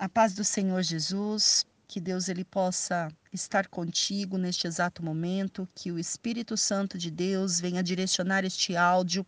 A 0.00 0.08
paz 0.08 0.32
do 0.32 0.42
Senhor 0.42 0.82
Jesus, 0.82 1.66
que 1.86 2.00
Deus 2.00 2.30
ele 2.30 2.42
possa 2.42 3.12
estar 3.30 3.66
contigo 3.68 4.38
neste 4.38 4.66
exato 4.66 5.04
momento, 5.04 5.68
que 5.74 5.92
o 5.92 5.98
Espírito 5.98 6.56
Santo 6.56 6.96
de 6.96 7.10
Deus 7.10 7.60
venha 7.60 7.82
direcionar 7.82 8.42
este 8.42 8.74
áudio 8.74 9.26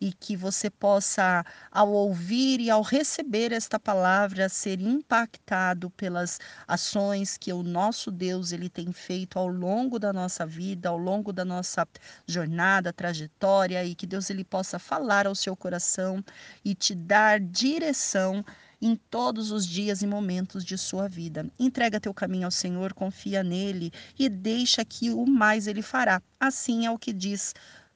e 0.00 0.12
que 0.12 0.36
você 0.36 0.70
possa, 0.70 1.44
ao 1.72 1.90
ouvir 1.90 2.60
e 2.60 2.70
ao 2.70 2.82
receber 2.82 3.50
esta 3.50 3.80
palavra, 3.80 4.48
ser 4.48 4.80
impactado 4.80 5.90
pelas 5.90 6.38
ações 6.68 7.36
que 7.36 7.52
o 7.52 7.64
nosso 7.64 8.08
Deus 8.08 8.52
ele 8.52 8.68
tem 8.68 8.92
feito 8.92 9.40
ao 9.40 9.48
longo 9.48 9.98
da 9.98 10.12
nossa 10.12 10.46
vida, 10.46 10.88
ao 10.88 10.98
longo 10.98 11.32
da 11.32 11.44
nossa 11.44 11.84
jornada, 12.28 12.92
trajetória 12.92 13.84
e 13.84 13.96
que 13.96 14.06
Deus 14.06 14.30
ele 14.30 14.44
possa 14.44 14.78
falar 14.78 15.26
ao 15.26 15.34
seu 15.34 15.56
coração 15.56 16.24
e 16.64 16.76
te 16.76 16.94
dar 16.94 17.40
direção 17.40 18.44
em 18.82 18.96
todos 18.96 19.52
os 19.52 19.64
dias 19.64 20.02
e 20.02 20.06
momentos 20.08 20.64
de 20.64 20.76
sua 20.76 21.08
vida. 21.08 21.48
Entrega 21.56 22.00
teu 22.00 22.12
caminho 22.12 22.46
ao 22.46 22.50
Senhor, 22.50 22.92
confia 22.92 23.44
nele 23.44 23.92
e 24.18 24.28
deixa 24.28 24.84
que 24.84 25.10
o 25.10 25.24
mais 25.24 25.68
ele 25.68 25.82
fará. 25.82 26.20
Assim 26.40 26.84
é 26.84 26.90
o 26.90 26.98
que 26.98 27.12
diz 27.12 27.54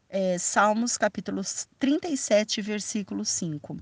é, 0.09 0.39
Salmos 0.39 0.97
capítulo 0.97 1.43
37, 1.81 2.63
versículo 2.63 3.25
5. 3.25 3.77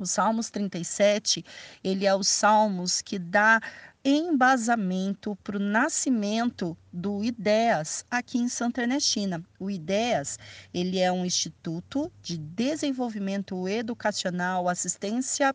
O 0.00 0.06
Salmos 0.06 0.48
37, 0.48 1.44
ele 1.84 2.06
é 2.06 2.14
o 2.14 2.24
Salmos 2.24 3.02
que 3.02 3.18
dá 3.18 3.60
embasamento 4.02 5.36
para 5.44 5.56
o 5.56 5.60
nascimento 5.60 6.76
do 6.90 7.22
IDEAS 7.22 8.04
aqui 8.10 8.38
em 8.38 8.48
Santa 8.48 8.82
Ernestina. 8.82 9.44
O 9.60 9.70
IDEAS, 9.70 10.38
ele 10.72 10.98
é 10.98 11.12
um 11.12 11.26
instituto 11.26 12.10
de 12.22 12.38
desenvolvimento 12.38 13.68
educacional, 13.68 14.66
assistência 14.68 15.54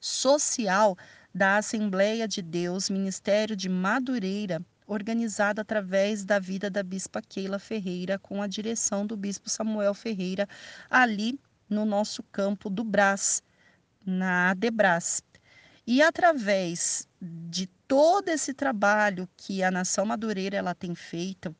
social 0.00 0.96
da 1.34 1.56
Assembleia 1.56 2.26
de 2.26 2.42
Deus, 2.42 2.88
Ministério 2.90 3.54
de 3.54 3.68
Madureira, 3.68 4.64
organizada 4.86 5.62
através 5.62 6.24
da 6.24 6.38
vida 6.38 6.70
da 6.70 6.82
bispa 6.82 7.20
Keila 7.20 7.58
Ferreira, 7.58 8.18
com 8.18 8.40
a 8.42 8.46
direção 8.46 9.06
do 9.06 9.16
bispo 9.16 9.50
Samuel 9.50 9.94
Ferreira, 9.94 10.48
ali 10.88 11.38
no 11.68 11.84
nosso 11.84 12.22
campo 12.22 12.70
do 12.70 12.82
Brás, 12.82 13.42
na 14.04 14.50
Adebras. 14.50 15.22
E 15.86 16.02
através 16.02 17.06
de 17.20 17.66
todo 17.86 18.28
esse 18.28 18.54
trabalho 18.54 19.28
que 19.36 19.62
a 19.62 19.70
Nação 19.70 20.06
Madureira 20.06 20.56
ela 20.56 20.74
tem 20.74 20.94
feito, 20.94 21.54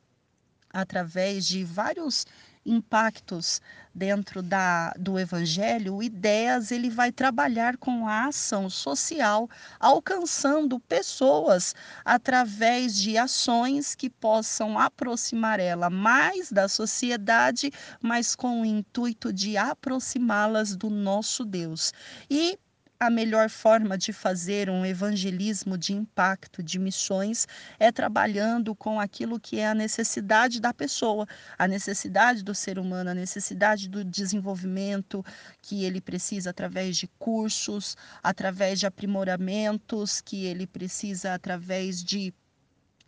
através 0.71 1.45
de 1.45 1.63
vários 1.63 2.25
impactos 2.65 3.61
dentro 3.93 4.41
da, 4.41 4.91
do 4.97 5.19
evangelho, 5.19 5.95
o 5.95 6.03
ideias 6.03 6.71
ele 6.71 6.89
vai 6.89 7.11
trabalhar 7.11 7.77
com 7.77 8.07
a 8.07 8.27
ação 8.27 8.69
social, 8.69 9.49
alcançando 9.79 10.79
pessoas 10.79 11.75
através 12.05 12.95
de 12.95 13.17
ações 13.17 13.95
que 13.95 14.09
possam 14.09 14.77
aproximar 14.77 15.59
ela 15.59 15.89
mais 15.89 16.51
da 16.51 16.67
sociedade, 16.67 17.71
mas 18.01 18.35
com 18.35 18.61
o 18.61 18.65
intuito 18.65 19.33
de 19.33 19.57
aproximá-las 19.57 20.75
do 20.75 20.89
nosso 20.89 21.43
Deus. 21.43 21.93
E 22.29 22.57
a 22.99 23.09
melhor 23.09 23.49
forma 23.49 23.97
de 23.97 24.11
fazer 24.11 24.69
um 24.69 24.85
evangelismo 24.85 25.77
de 25.77 25.93
impacto, 25.93 26.61
de 26.61 26.77
missões, 26.77 27.47
é 27.79 27.93
trabalhando 27.93 28.75
com 28.75 28.99
aquilo 28.99 29.39
que 29.39 29.57
é 29.57 29.67
a 29.69 29.73
necessidade 29.73 30.59
da 30.59 30.73
pessoa, 30.73 31.25
a 31.57 31.65
necessidade 31.65 32.43
do 32.43 32.53
ser 32.53 32.77
humano, 32.77 33.11
a 33.11 33.13
necessidade 33.13 33.87
do 33.87 34.03
desenvolvimento 34.03 35.23
que 35.61 35.85
ele 35.85 36.01
precisa 36.01 36.49
através 36.49 36.97
de 36.97 37.07
cursos, 37.17 37.95
através 38.21 38.81
de 38.81 38.85
aprimoramentos 38.85 40.19
que 40.19 40.45
ele 40.45 40.67
precisa 40.67 41.33
através 41.33 42.03
de 42.03 42.33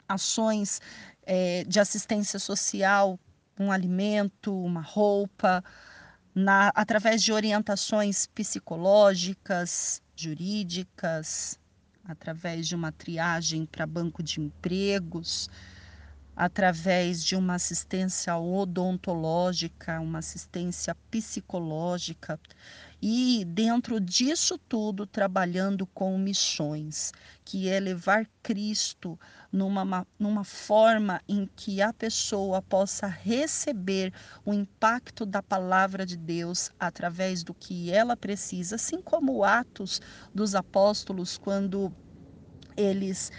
ações 0.08 0.80
é, 1.24 1.66
de 1.66 1.82
assistência 1.82 2.40
social, 2.40 3.20
um 3.60 3.70
alimento, 3.70 4.58
uma 4.58 4.82
roupa 4.82 5.62
na, 6.34 6.72
através 6.76 7.22
de 7.24 7.34
orientações 7.34 8.26
psicológicas, 8.28 10.02
jurídicas, 10.16 11.60
através 12.06 12.68
de 12.68 12.76
uma 12.76 12.92
triagem 12.92 13.66
para 13.66 13.86
banco 13.86 14.24
de 14.24 14.40
empregos, 14.40 15.50
através 16.36 17.24
de 17.24 17.36
uma 17.36 17.56
assistência 17.56 18.36
odontológica, 18.38 20.00
uma 20.00 20.20
assistência 20.20 20.96
psicológica 21.10 22.40
e 23.02 23.44
dentro 23.46 24.00
disso 24.00 24.58
tudo 24.58 25.06
trabalhando 25.06 25.86
com 25.88 26.18
missões, 26.18 27.12
que 27.44 27.68
é 27.68 27.80
levar 27.80 28.28
Cristo 28.42 29.20
numa, 29.52 30.08
numa 30.18 30.44
forma 30.44 31.22
em 31.28 31.48
que 31.56 31.82
a 31.82 31.94
pessoa 31.94 32.62
possa 32.62 33.08
receber 33.08 34.14
o 34.46 34.54
impacto 34.54 35.26
da 35.26 35.44
palavra 35.44 36.06
de 36.06 36.18
Deus 36.18 36.72
através 36.80 37.44
do 37.44 37.54
que 37.54 37.92
ela 37.92 38.16
precisa, 38.16 38.76
assim 38.76 39.02
como 39.02 39.44
Atos 39.44 40.00
dos 40.34 40.56
Apóstolos, 40.56 41.38
quando 41.38 41.94
eles 42.78 43.32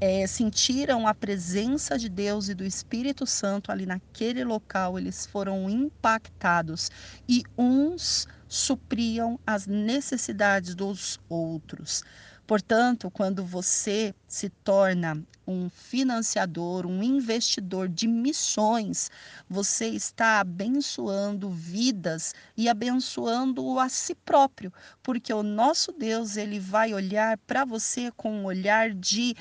é, 0.00 0.26
sentiram 0.26 1.06
a 1.06 1.14
presença 1.14 1.98
de 1.98 2.08
Deus 2.08 2.48
e 2.48 2.54
do 2.54 2.64
Espírito 2.64 3.26
Santo 3.26 3.70
ali 3.70 3.86
naquele 3.86 4.44
local, 4.44 4.98
eles 4.98 5.26
foram 5.26 5.68
impactados 5.68 6.90
e 7.28 7.42
uns 7.56 8.26
supriam 8.48 9.38
as 9.46 9.66
necessidades 9.66 10.74
dos 10.74 11.18
outros. 11.28 12.02
Portanto, 12.46 13.10
quando 13.10 13.42
você 13.42 14.14
se 14.28 14.50
torna 14.50 15.22
um 15.46 15.68
financiador, 15.70 16.86
um 16.86 17.02
investidor 17.02 17.88
de 17.88 18.06
missões, 18.06 19.10
você 19.48 19.88
está 19.88 20.40
abençoando 20.40 21.50
vidas 21.50 22.34
e 22.56 22.68
abençoando 22.68 23.78
a 23.78 23.88
si 23.88 24.14
próprio, 24.14 24.72
porque 25.02 25.32
o 25.32 25.42
nosso 25.42 25.92
Deus, 25.92 26.36
ele 26.36 26.58
vai 26.58 26.94
olhar 26.94 27.38
para 27.46 27.64
você 27.64 28.10
com 28.12 28.32
um 28.32 28.44
olhar 28.44 28.92
de 28.92 29.34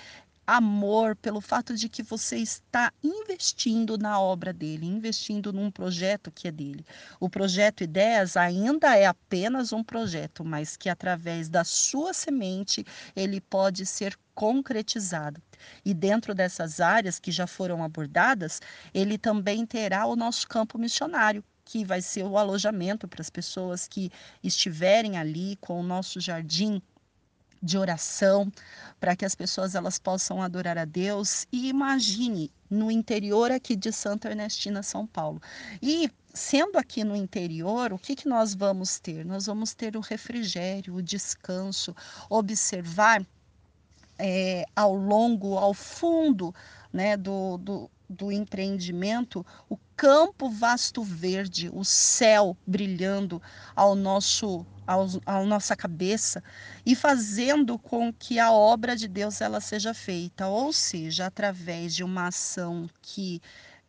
amor 0.45 1.15
pelo 1.15 1.39
fato 1.39 1.75
de 1.75 1.87
que 1.87 2.03
você 2.03 2.37
está 2.37 2.91
investindo 3.03 3.97
na 3.97 4.19
obra 4.19 4.51
dele, 4.51 4.85
investindo 4.85 5.53
num 5.53 5.71
projeto 5.71 6.31
que 6.31 6.47
é 6.47 6.51
dele. 6.51 6.85
O 7.19 7.29
projeto 7.29 7.83
Ideias 7.83 8.35
ainda 8.35 8.95
é 8.97 9.05
apenas 9.05 9.71
um 9.71 9.83
projeto, 9.83 10.43
mas 10.43 10.75
que 10.75 10.89
através 10.89 11.47
da 11.47 11.63
sua 11.63 12.13
semente 12.13 12.85
ele 13.15 13.39
pode 13.39 13.85
ser 13.85 14.17
concretizado. 14.35 15.41
E 15.85 15.93
dentro 15.93 16.35
dessas 16.35 16.79
áreas 16.79 17.19
que 17.19 17.31
já 17.31 17.47
foram 17.47 17.83
abordadas, 17.83 18.59
ele 18.93 19.17
também 19.17 19.65
terá 19.65 20.05
o 20.05 20.15
nosso 20.15 20.47
campo 20.47 20.77
missionário, 20.77 21.43
que 21.65 21.85
vai 21.85 22.01
ser 22.01 22.23
o 22.23 22.37
alojamento 22.37 23.07
para 23.07 23.21
as 23.21 23.29
pessoas 23.29 23.87
que 23.87 24.11
estiverem 24.43 25.17
ali 25.17 25.55
com 25.61 25.79
o 25.79 25.83
nosso 25.83 26.19
jardim 26.19 26.81
de 27.63 27.77
oração, 27.77 28.51
para 28.99 29.15
que 29.15 29.23
as 29.23 29.33
pessoas 29.33 29.73
elas 29.73 29.97
possam 29.97 30.41
adorar 30.41 30.77
a 30.77 30.83
Deus. 30.83 31.47
E 31.49 31.69
imagine 31.69 32.51
no 32.69 32.91
interior 32.91 33.51
aqui 33.51 33.73
de 33.75 33.91
Santa 33.91 34.29
Ernestina, 34.29 34.83
São 34.83 35.07
Paulo. 35.07 35.41
E 35.81 36.11
sendo 36.33 36.77
aqui 36.77 37.05
no 37.05 37.15
interior, 37.15 37.93
o 37.93 37.97
que, 37.97 38.15
que 38.15 38.27
nós 38.27 38.53
vamos 38.53 38.99
ter? 38.99 39.25
Nós 39.25 39.45
vamos 39.45 39.73
ter 39.73 39.95
o 39.95 40.01
refrigério, 40.01 40.95
o 40.95 41.01
descanso, 41.01 41.95
observar 42.29 43.25
é, 44.19 44.65
ao 44.75 44.93
longo, 44.95 45.57
ao 45.57 45.73
fundo 45.73 46.53
né, 46.91 47.15
do, 47.15 47.57
do, 47.57 47.91
do 48.09 48.31
empreendimento, 48.31 49.45
o 49.69 49.77
campo 50.03 50.49
vasto 50.49 51.01
verde, 51.01 51.69
o 51.71 51.85
céu 51.85 52.57
brilhando 52.67 53.41
ao 53.73 53.95
nosso 53.95 54.65
ao, 54.85 55.07
à 55.25 55.41
nossa 55.45 55.77
cabeça 55.77 56.43
e 56.85 56.93
fazendo 56.93 57.79
com 57.79 58.11
que 58.11 58.37
a 58.37 58.51
obra 58.51 58.97
de 58.97 59.07
Deus 59.07 59.39
ela 59.39 59.61
seja 59.61 59.93
feita, 59.93 60.49
ou 60.49 60.73
seja, 60.73 61.27
através 61.27 61.95
de 61.95 62.03
uma 62.03 62.27
ação 62.27 62.89
que 63.01 63.41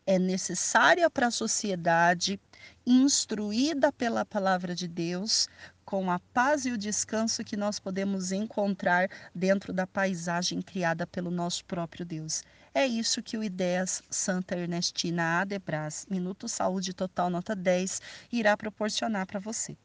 é 0.07 0.17
necessária 0.17 1.09
para 1.09 1.27
a 1.27 1.31
sociedade, 1.31 2.39
instruída 2.87 3.91
pela 3.91 4.23
palavra 4.23 4.73
de 4.73 4.87
Deus, 4.87 5.49
com 5.83 6.09
a 6.09 6.19
paz 6.33 6.65
e 6.65 6.71
o 6.71 6.77
descanso 6.77 7.43
que 7.43 7.57
nós 7.57 7.77
podemos 7.77 8.31
encontrar 8.31 9.09
dentro 9.35 9.73
da 9.73 9.85
paisagem 9.85 10.61
criada 10.61 11.05
pelo 11.05 11.29
nosso 11.29 11.65
próprio 11.65 12.05
Deus. 12.05 12.41
É 12.77 12.85
isso 12.85 13.23
que 13.23 13.37
o 13.37 13.43
Ideias 13.43 14.03
Santa 14.09 14.53
Ernestina 14.53 15.39
Adebras, 15.39 16.05
Minuto 16.09 16.49
Saúde 16.49 16.93
Total 16.93 17.29
Nota 17.29 17.55
10, 17.55 18.01
irá 18.33 18.57
proporcionar 18.57 19.25
para 19.25 19.39
você. 19.39 19.77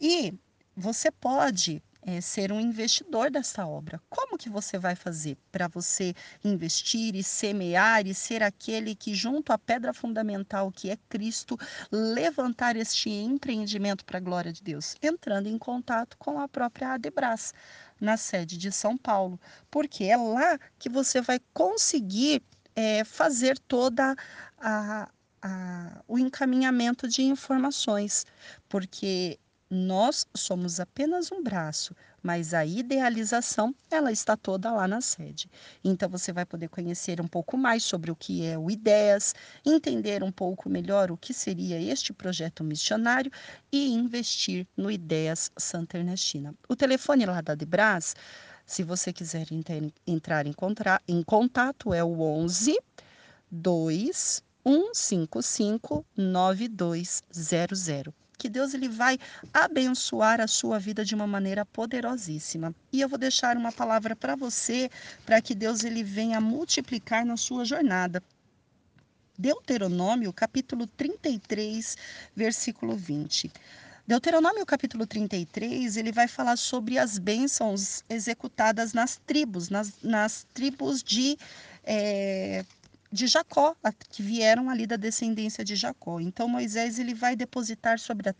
E 0.00 0.32
você 0.74 1.10
pode 1.10 1.82
é, 2.00 2.18
ser 2.22 2.50
um 2.50 2.58
investidor 2.58 3.30
dessa 3.30 3.66
obra. 3.66 4.00
Como 4.08 4.38
que 4.38 4.48
você 4.48 4.78
vai 4.78 4.96
fazer 4.96 5.36
para 5.52 5.68
você 5.68 6.14
investir 6.42 7.14
e 7.14 7.22
semear 7.22 8.06
e 8.06 8.14
ser 8.14 8.42
aquele 8.42 8.94
que, 8.94 9.14
junto 9.14 9.52
à 9.52 9.58
pedra 9.58 9.92
fundamental 9.92 10.72
que 10.72 10.88
é 10.88 10.96
Cristo, 11.10 11.58
levantar 11.92 12.74
este 12.74 13.10
empreendimento 13.10 14.02
para 14.02 14.16
a 14.16 14.22
glória 14.22 14.50
de 14.50 14.62
Deus? 14.62 14.96
Entrando 15.02 15.46
em 15.46 15.58
contato 15.58 16.16
com 16.16 16.40
a 16.40 16.48
própria 16.48 16.94
Adebras, 16.94 17.52
na 18.00 18.16
sede 18.16 18.56
de 18.56 18.72
São 18.72 18.96
Paulo, 18.96 19.38
porque 19.70 20.04
é 20.04 20.16
lá 20.16 20.58
que 20.78 20.88
você 20.88 21.20
vai 21.20 21.40
conseguir 21.52 22.42
é, 22.74 23.04
fazer 23.04 23.58
toda 23.58 24.16
a, 24.58 25.08
a, 25.42 26.02
o 26.08 26.18
encaminhamento 26.18 27.06
de 27.08 27.22
informações, 27.22 28.24
porque 28.68 29.38
nós 29.68 30.26
somos 30.34 30.80
apenas 30.80 31.30
um 31.30 31.42
braço, 31.42 31.94
mas 32.22 32.54
a 32.54 32.64
idealização 32.64 33.74
ela 33.90 34.12
está 34.12 34.36
toda 34.36 34.72
lá 34.72 34.86
na 34.86 35.00
sede. 35.00 35.50
Então 35.82 36.08
você 36.08 36.32
vai 36.32 36.44
poder 36.44 36.68
conhecer 36.68 37.20
um 37.20 37.26
pouco 37.26 37.56
mais 37.56 37.82
sobre 37.82 38.10
o 38.10 38.16
que 38.16 38.44
é 38.44 38.58
o 38.58 38.70
Ideias, 38.70 39.34
entender 39.64 40.22
um 40.22 40.32
pouco 40.32 40.68
melhor 40.68 41.10
o 41.10 41.16
que 41.16 41.34
seria 41.34 41.80
este 41.80 42.12
projeto 42.12 42.62
missionário 42.62 43.30
e 43.72 43.92
investir 43.92 44.66
no 44.76 44.90
Ideias 44.90 45.50
Santa 45.56 45.98
Ernestina. 45.98 46.54
O 46.68 46.76
telefone 46.76 47.26
lá 47.26 47.40
da 47.40 47.54
Debras, 47.54 48.14
se 48.66 48.82
você 48.82 49.12
quiser 49.12 49.46
entrar 50.06 50.46
em, 50.46 50.54
em 51.08 51.22
contato, 51.22 51.92
é 51.92 52.04
o 52.04 52.20
11 52.20 52.78
2 53.50 54.42
155 54.64 56.04
9200 56.16 58.29
que 58.40 58.48
Deus 58.48 58.72
ele 58.72 58.88
vai 58.88 59.18
abençoar 59.52 60.40
a 60.40 60.46
sua 60.48 60.78
vida 60.78 61.04
de 61.04 61.14
uma 61.14 61.26
maneira 61.26 61.66
poderosíssima. 61.66 62.74
E 62.90 63.02
eu 63.02 63.08
vou 63.08 63.18
deixar 63.18 63.54
uma 63.54 63.70
palavra 63.70 64.16
para 64.16 64.34
você, 64.34 64.90
para 65.26 65.42
que 65.42 65.54
Deus 65.54 65.84
ele 65.84 66.02
venha 66.02 66.40
multiplicar 66.40 67.22
na 67.26 67.36
sua 67.36 67.66
jornada. 67.66 68.22
Deuteronômio, 69.38 70.32
capítulo 70.32 70.86
33, 70.86 71.98
versículo 72.34 72.96
20. 72.96 73.52
Deuteronômio 74.06 74.64
capítulo 74.64 75.06
33, 75.06 75.98
ele 75.98 76.10
vai 76.10 76.26
falar 76.26 76.56
sobre 76.56 76.98
as 76.98 77.18
bênçãos 77.18 78.02
executadas 78.08 78.94
nas 78.94 79.20
tribos, 79.26 79.68
nas, 79.68 79.92
nas 80.02 80.46
tribos 80.54 81.02
de 81.02 81.38
é, 81.84 82.64
de 83.12 83.26
Jacó, 83.26 83.74
que 84.08 84.22
vieram 84.22 84.70
ali 84.70 84.86
da 84.86 84.96
descendência 84.96 85.64
de 85.64 85.74
Jacó. 85.74 86.20
Então 86.20 86.48
Moisés 86.48 86.98
ele 86.98 87.14
vai 87.14 87.34
depositar 87.34 87.98
sobre 87.98 88.30
a, 88.30 88.34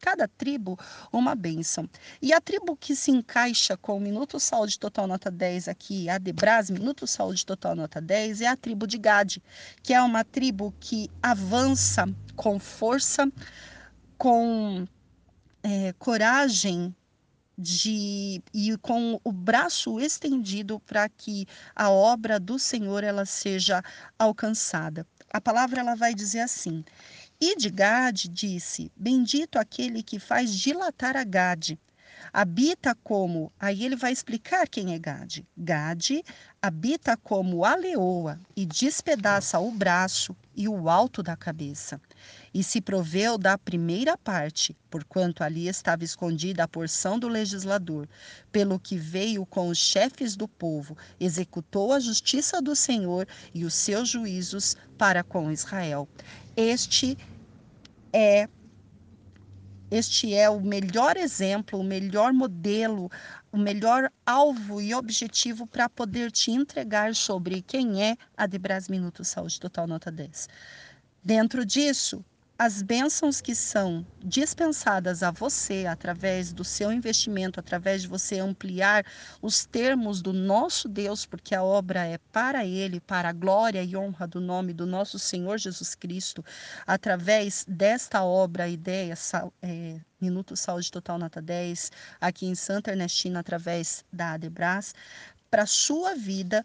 cada 0.00 0.26
tribo 0.26 0.78
uma 1.12 1.34
bênção. 1.34 1.88
E 2.20 2.32
a 2.32 2.40
tribo 2.40 2.76
que 2.76 2.96
se 2.96 3.10
encaixa 3.10 3.76
com 3.76 3.96
o 3.96 4.00
Minuto 4.00 4.40
Saúde 4.40 4.78
Total 4.78 5.06
Nota 5.06 5.30
10 5.30 5.68
aqui, 5.68 6.08
a 6.08 6.18
Debras, 6.18 6.68
Minuto 6.68 7.06
Saúde 7.06 7.46
Total 7.46 7.76
Nota 7.76 8.00
10, 8.00 8.40
é 8.40 8.46
a 8.48 8.56
tribo 8.56 8.86
de 8.86 8.98
Gade, 8.98 9.42
que 9.82 9.94
é 9.94 10.02
uma 10.02 10.24
tribo 10.24 10.74
que 10.80 11.08
avança 11.22 12.06
com 12.34 12.58
força, 12.58 13.30
com 14.16 14.84
é, 15.62 15.92
coragem 15.98 16.94
de 17.58 18.40
e 18.54 18.76
com 18.78 19.20
o 19.24 19.32
braço 19.32 19.98
estendido 19.98 20.78
para 20.80 21.08
que 21.08 21.44
a 21.74 21.90
obra 21.90 22.38
do 22.38 22.56
Senhor 22.56 23.02
ela 23.02 23.26
seja 23.26 23.82
alcançada. 24.16 25.04
A 25.32 25.40
palavra 25.40 25.80
ela 25.80 25.96
vai 25.96 26.14
dizer 26.14 26.40
assim: 26.40 26.84
E 27.40 27.56
de 27.56 27.68
Gade 27.68 28.28
disse: 28.28 28.92
Bendito 28.96 29.58
aquele 29.58 30.04
que 30.04 30.20
faz 30.20 30.54
dilatar 30.54 31.16
a 31.16 31.24
Gade. 31.24 31.76
Habita 32.32 32.94
como, 32.94 33.50
aí 33.58 33.84
ele 33.84 33.96
vai 33.96 34.12
explicar 34.12 34.68
quem 34.68 34.94
é 34.94 34.98
Gade. 34.98 35.46
Gade 35.56 36.22
habita 36.60 37.16
como 37.16 37.64
a 37.64 37.74
leoa 37.74 38.38
e 38.54 38.66
despedaça 38.66 39.58
o 39.58 39.70
braço 39.70 40.36
e 40.54 40.68
o 40.68 40.88
alto 40.88 41.22
da 41.22 41.36
cabeça 41.36 42.00
e 42.52 42.62
se 42.62 42.80
proveu 42.80 43.36
da 43.36 43.56
primeira 43.56 44.16
parte, 44.16 44.76
porquanto 44.90 45.42
ali 45.42 45.68
estava 45.68 46.04
escondida 46.04 46.64
a 46.64 46.68
porção 46.68 47.18
do 47.18 47.28
legislador, 47.28 48.08
pelo 48.50 48.78
que 48.78 48.96
veio 48.96 49.44
com 49.46 49.68
os 49.68 49.78
chefes 49.78 50.36
do 50.36 50.48
povo, 50.48 50.96
executou 51.20 51.92
a 51.92 52.00
justiça 52.00 52.60
do 52.60 52.74
Senhor 52.74 53.26
e 53.54 53.64
os 53.64 53.74
seus 53.74 54.08
juízos 54.08 54.76
para 54.96 55.22
com 55.22 55.50
Israel. 55.50 56.08
Este 56.56 57.16
é 58.12 58.48
este 59.90 60.34
é 60.34 60.50
o 60.50 60.60
melhor 60.60 61.16
exemplo, 61.16 61.80
o 61.80 61.84
melhor 61.84 62.30
modelo, 62.34 63.10
o 63.50 63.56
melhor 63.56 64.12
alvo 64.26 64.82
e 64.82 64.94
objetivo 64.94 65.66
para 65.66 65.88
poder 65.88 66.30
te 66.30 66.50
entregar 66.50 67.14
sobre 67.14 67.62
quem 67.62 68.02
é 68.02 68.14
a 68.36 68.46
Debras 68.46 68.86
Minuto 68.86 69.24
Saúde 69.24 69.58
Total 69.58 69.86
Nota 69.86 70.12
10. 70.12 70.46
Dentro 71.24 71.64
disso, 71.64 72.22
as 72.58 72.82
bênçãos 72.82 73.40
que 73.40 73.54
são 73.54 74.04
dispensadas 74.18 75.22
a 75.22 75.30
você 75.30 75.86
através 75.86 76.52
do 76.52 76.64
seu 76.64 76.90
investimento, 76.90 77.60
através 77.60 78.02
de 78.02 78.08
você 78.08 78.40
ampliar 78.40 79.06
os 79.40 79.64
termos 79.64 80.20
do 80.20 80.32
nosso 80.32 80.88
Deus, 80.88 81.24
porque 81.24 81.54
a 81.54 81.62
obra 81.62 82.04
é 82.04 82.18
para 82.32 82.66
Ele, 82.66 82.98
para 82.98 83.28
a 83.28 83.32
glória 83.32 83.80
e 83.84 83.96
honra 83.96 84.26
do 84.26 84.40
nome 84.40 84.72
do 84.72 84.86
nosso 84.86 85.20
Senhor 85.20 85.56
Jesus 85.56 85.94
Cristo, 85.94 86.44
através 86.84 87.64
desta 87.68 88.24
obra, 88.24 88.68
ideia, 88.68 89.14
é, 89.62 90.00
Minuto 90.20 90.56
Saúde 90.56 90.90
Total 90.90 91.16
Nota 91.16 91.40
10, 91.40 91.92
aqui 92.20 92.46
em 92.46 92.56
Santa 92.56 92.90
Ernestina, 92.90 93.38
através 93.38 94.04
da 94.12 94.32
Adebras, 94.32 94.96
para 95.48 95.62
a 95.62 95.66
sua 95.66 96.16
vida 96.16 96.64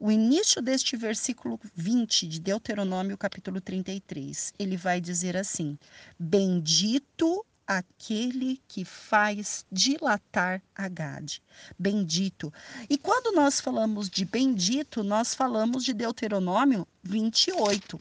o 0.00 0.10
início 0.10 0.62
deste 0.62 0.96
versículo 0.96 1.60
20 1.74 2.26
de 2.26 2.40
Deuteronômio, 2.40 3.18
capítulo 3.18 3.60
33, 3.60 4.54
ele 4.58 4.74
vai 4.74 4.98
dizer 4.98 5.36
assim: 5.36 5.78
Bendito 6.18 7.44
aquele 7.70 8.60
que 8.66 8.84
faz 8.84 9.64
dilatar 9.70 10.60
a 10.74 10.88
Gade. 10.88 11.40
Bendito. 11.78 12.52
E 12.88 12.98
quando 12.98 13.32
nós 13.32 13.60
falamos 13.60 14.10
de 14.10 14.24
bendito, 14.24 15.04
nós 15.04 15.36
falamos 15.36 15.84
de 15.84 15.92
Deuteronômio 15.92 16.84
28. 17.04 17.96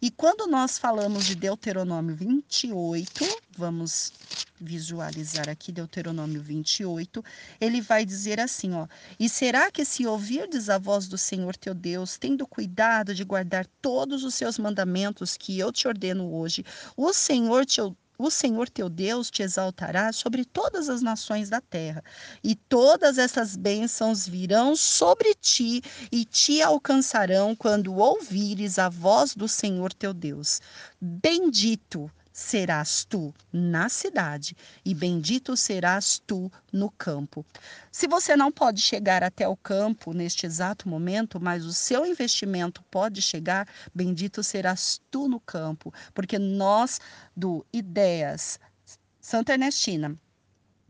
E 0.00 0.10
quando 0.10 0.48
nós 0.48 0.76
falamos 0.76 1.24
de 1.24 1.36
Deuteronômio 1.36 2.16
28, 2.16 3.24
vamos 3.56 4.12
visualizar 4.60 5.48
aqui 5.48 5.70
Deuteronômio 5.70 6.42
28, 6.42 7.24
ele 7.60 7.80
vai 7.80 8.04
dizer 8.04 8.40
assim, 8.40 8.74
ó: 8.74 8.88
"E 9.20 9.28
será 9.28 9.70
que 9.70 9.84
se 9.84 10.04
ouvirdes 10.04 10.68
a 10.68 10.78
voz 10.78 11.06
do 11.06 11.16
Senhor 11.16 11.56
teu 11.56 11.74
Deus, 11.74 12.18
tendo 12.18 12.46
cuidado 12.46 13.14
de 13.14 13.22
guardar 13.24 13.66
todos 13.80 14.24
os 14.24 14.34
seus 14.34 14.58
mandamentos 14.58 15.36
que 15.36 15.58
eu 15.58 15.72
te 15.72 15.86
ordeno 15.86 16.34
hoje, 16.34 16.64
o 16.96 17.12
Senhor 17.12 17.64
te 17.64 17.80
o 18.22 18.30
Senhor 18.30 18.68
teu 18.68 18.88
Deus 18.88 19.30
te 19.30 19.42
exaltará 19.42 20.12
sobre 20.12 20.44
todas 20.44 20.88
as 20.88 21.02
nações 21.02 21.50
da 21.50 21.60
terra, 21.60 22.04
e 22.42 22.54
todas 22.54 23.18
essas 23.18 23.56
bênçãos 23.56 24.28
virão 24.28 24.76
sobre 24.76 25.34
ti 25.34 25.82
e 26.10 26.24
te 26.24 26.62
alcançarão 26.62 27.56
quando 27.56 27.96
ouvires 27.96 28.78
a 28.78 28.88
voz 28.88 29.34
do 29.34 29.48
Senhor 29.48 29.92
teu 29.92 30.14
Deus. 30.14 30.60
Bendito 31.00 32.08
serás 32.32 33.04
tu 33.04 33.34
na 33.52 33.88
cidade, 33.88 34.56
e 34.84 34.94
bendito 34.94 35.56
serás 35.56 36.18
tu 36.26 36.50
no 36.72 36.90
campo. 36.90 37.44
Se 37.90 38.08
você 38.08 38.34
não 38.34 38.50
pode 38.50 38.80
chegar 38.80 39.22
até 39.22 39.46
o 39.46 39.56
campo 39.56 40.12
neste 40.12 40.46
exato 40.46 40.88
momento, 40.88 41.40
mas 41.40 41.64
o 41.64 41.72
seu 41.72 42.06
investimento 42.06 42.82
pode 42.90 43.20
chegar, 43.20 43.68
bendito 43.94 44.42
serás 44.42 45.00
tu 45.10 45.28
no 45.28 45.38
campo, 45.38 45.92
porque 46.14 46.38
nós 46.38 47.00
do 47.36 47.64
Ideias 47.72 48.58
Santa 49.20 49.52
Ernestina, 49.52 50.18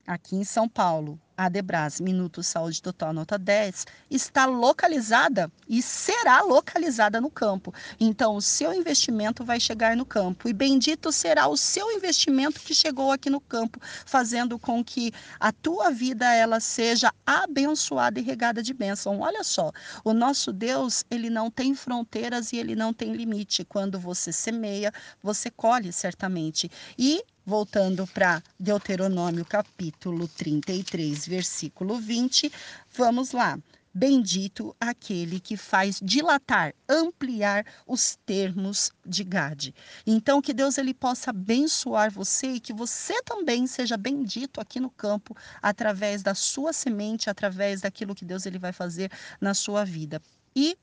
aqui 0.06 0.36
em 0.36 0.44
São 0.44 0.66
Paulo, 0.66 1.20
a 1.44 1.48
Debras 1.48 2.00
Minuto 2.00 2.40
Saúde 2.40 2.80
Total 2.80 3.12
Nota 3.12 3.36
10 3.36 3.84
está 4.08 4.46
localizada 4.46 5.50
e 5.68 5.82
será 5.82 6.40
localizada 6.42 7.20
no 7.20 7.28
campo. 7.28 7.74
Então, 7.98 8.36
o 8.36 8.40
seu 8.40 8.72
investimento 8.72 9.44
vai 9.44 9.58
chegar 9.58 9.96
no 9.96 10.06
campo 10.06 10.48
e 10.48 10.52
bendito 10.52 11.10
será 11.10 11.48
o 11.48 11.56
seu 11.56 11.90
investimento 11.90 12.60
que 12.60 12.72
chegou 12.72 13.10
aqui 13.10 13.28
no 13.28 13.40
campo, 13.40 13.80
fazendo 14.06 14.56
com 14.56 14.84
que 14.84 15.12
a 15.40 15.50
tua 15.50 15.90
vida 15.90 16.32
ela 16.32 16.60
seja 16.60 17.12
abençoada 17.26 18.20
e 18.20 18.22
regada 18.22 18.62
de 18.62 18.72
bênção. 18.72 19.18
Olha 19.18 19.42
só, 19.42 19.72
o 20.04 20.12
nosso 20.12 20.52
Deus, 20.52 21.04
ele 21.10 21.28
não 21.28 21.50
tem 21.50 21.74
fronteiras 21.74 22.52
e 22.52 22.56
ele 22.56 22.76
não 22.76 22.92
tem 22.92 23.14
limite. 23.14 23.64
Quando 23.64 23.98
você 23.98 24.32
semeia, 24.32 24.92
você 25.20 25.50
colhe 25.50 25.92
certamente. 25.92 26.70
E 26.96 27.24
voltando 27.44 28.06
para 28.06 28.42
Deuteronômio 28.58 29.44
capítulo 29.44 30.28
33, 30.28 31.26
versículo 31.26 31.98
20, 31.98 32.50
vamos 32.96 33.32
lá. 33.32 33.58
Bendito 33.94 34.74
aquele 34.80 35.38
que 35.38 35.54
faz 35.54 36.00
dilatar, 36.02 36.74
ampliar 36.88 37.66
os 37.86 38.16
termos 38.24 38.90
de 39.04 39.22
Gade. 39.22 39.74
Então 40.06 40.40
que 40.40 40.54
Deus 40.54 40.78
ele 40.78 40.94
possa 40.94 41.28
abençoar 41.28 42.10
você 42.10 42.52
e 42.52 42.60
que 42.60 42.72
você 42.72 43.22
também 43.22 43.66
seja 43.66 43.98
bendito 43.98 44.62
aqui 44.62 44.80
no 44.80 44.88
campo 44.88 45.36
através 45.60 46.22
da 46.22 46.34
sua 46.34 46.72
semente, 46.72 47.28
através 47.28 47.82
daquilo 47.82 48.14
que 48.14 48.24
Deus 48.24 48.46
ele 48.46 48.58
vai 48.58 48.72
fazer 48.72 49.12
na 49.38 49.52
sua 49.52 49.84
vida. 49.84 50.22
E 50.56 50.74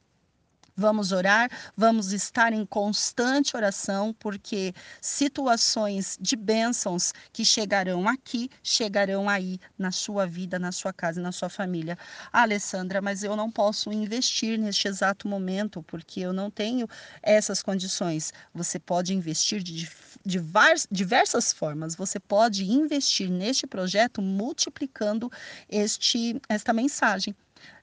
Vamos 0.79 1.11
orar, 1.11 1.51
vamos 1.75 2.13
estar 2.13 2.53
em 2.53 2.65
constante 2.65 3.57
oração, 3.57 4.15
porque 4.17 4.73
situações 5.01 6.17
de 6.21 6.37
bênçãos 6.37 7.13
que 7.33 7.43
chegarão 7.43 8.07
aqui, 8.07 8.49
chegarão 8.63 9.27
aí 9.27 9.59
na 9.77 9.91
sua 9.91 10.25
vida, 10.25 10.57
na 10.57 10.71
sua 10.71 10.93
casa, 10.93 11.19
na 11.19 11.33
sua 11.33 11.49
família. 11.49 11.97
Ah, 12.31 12.43
Alessandra, 12.43 13.01
mas 13.01 13.25
eu 13.25 13.35
não 13.35 13.51
posso 13.51 13.91
investir 13.91 14.57
neste 14.57 14.87
exato 14.87 15.27
momento, 15.27 15.83
porque 15.83 16.21
eu 16.21 16.31
não 16.31 16.49
tenho 16.49 16.87
essas 17.21 17.61
condições. 17.61 18.31
Você 18.53 18.79
pode 18.79 19.13
investir 19.13 19.61
de, 19.61 19.85
diversas 20.89 21.51
formas. 21.51 21.93
Você 21.93 22.21
pode 22.21 22.63
investir 22.63 23.29
neste 23.29 23.67
projeto 23.67 24.21
multiplicando 24.21 25.29
este, 25.69 26.41
esta 26.47 26.71
mensagem 26.71 27.35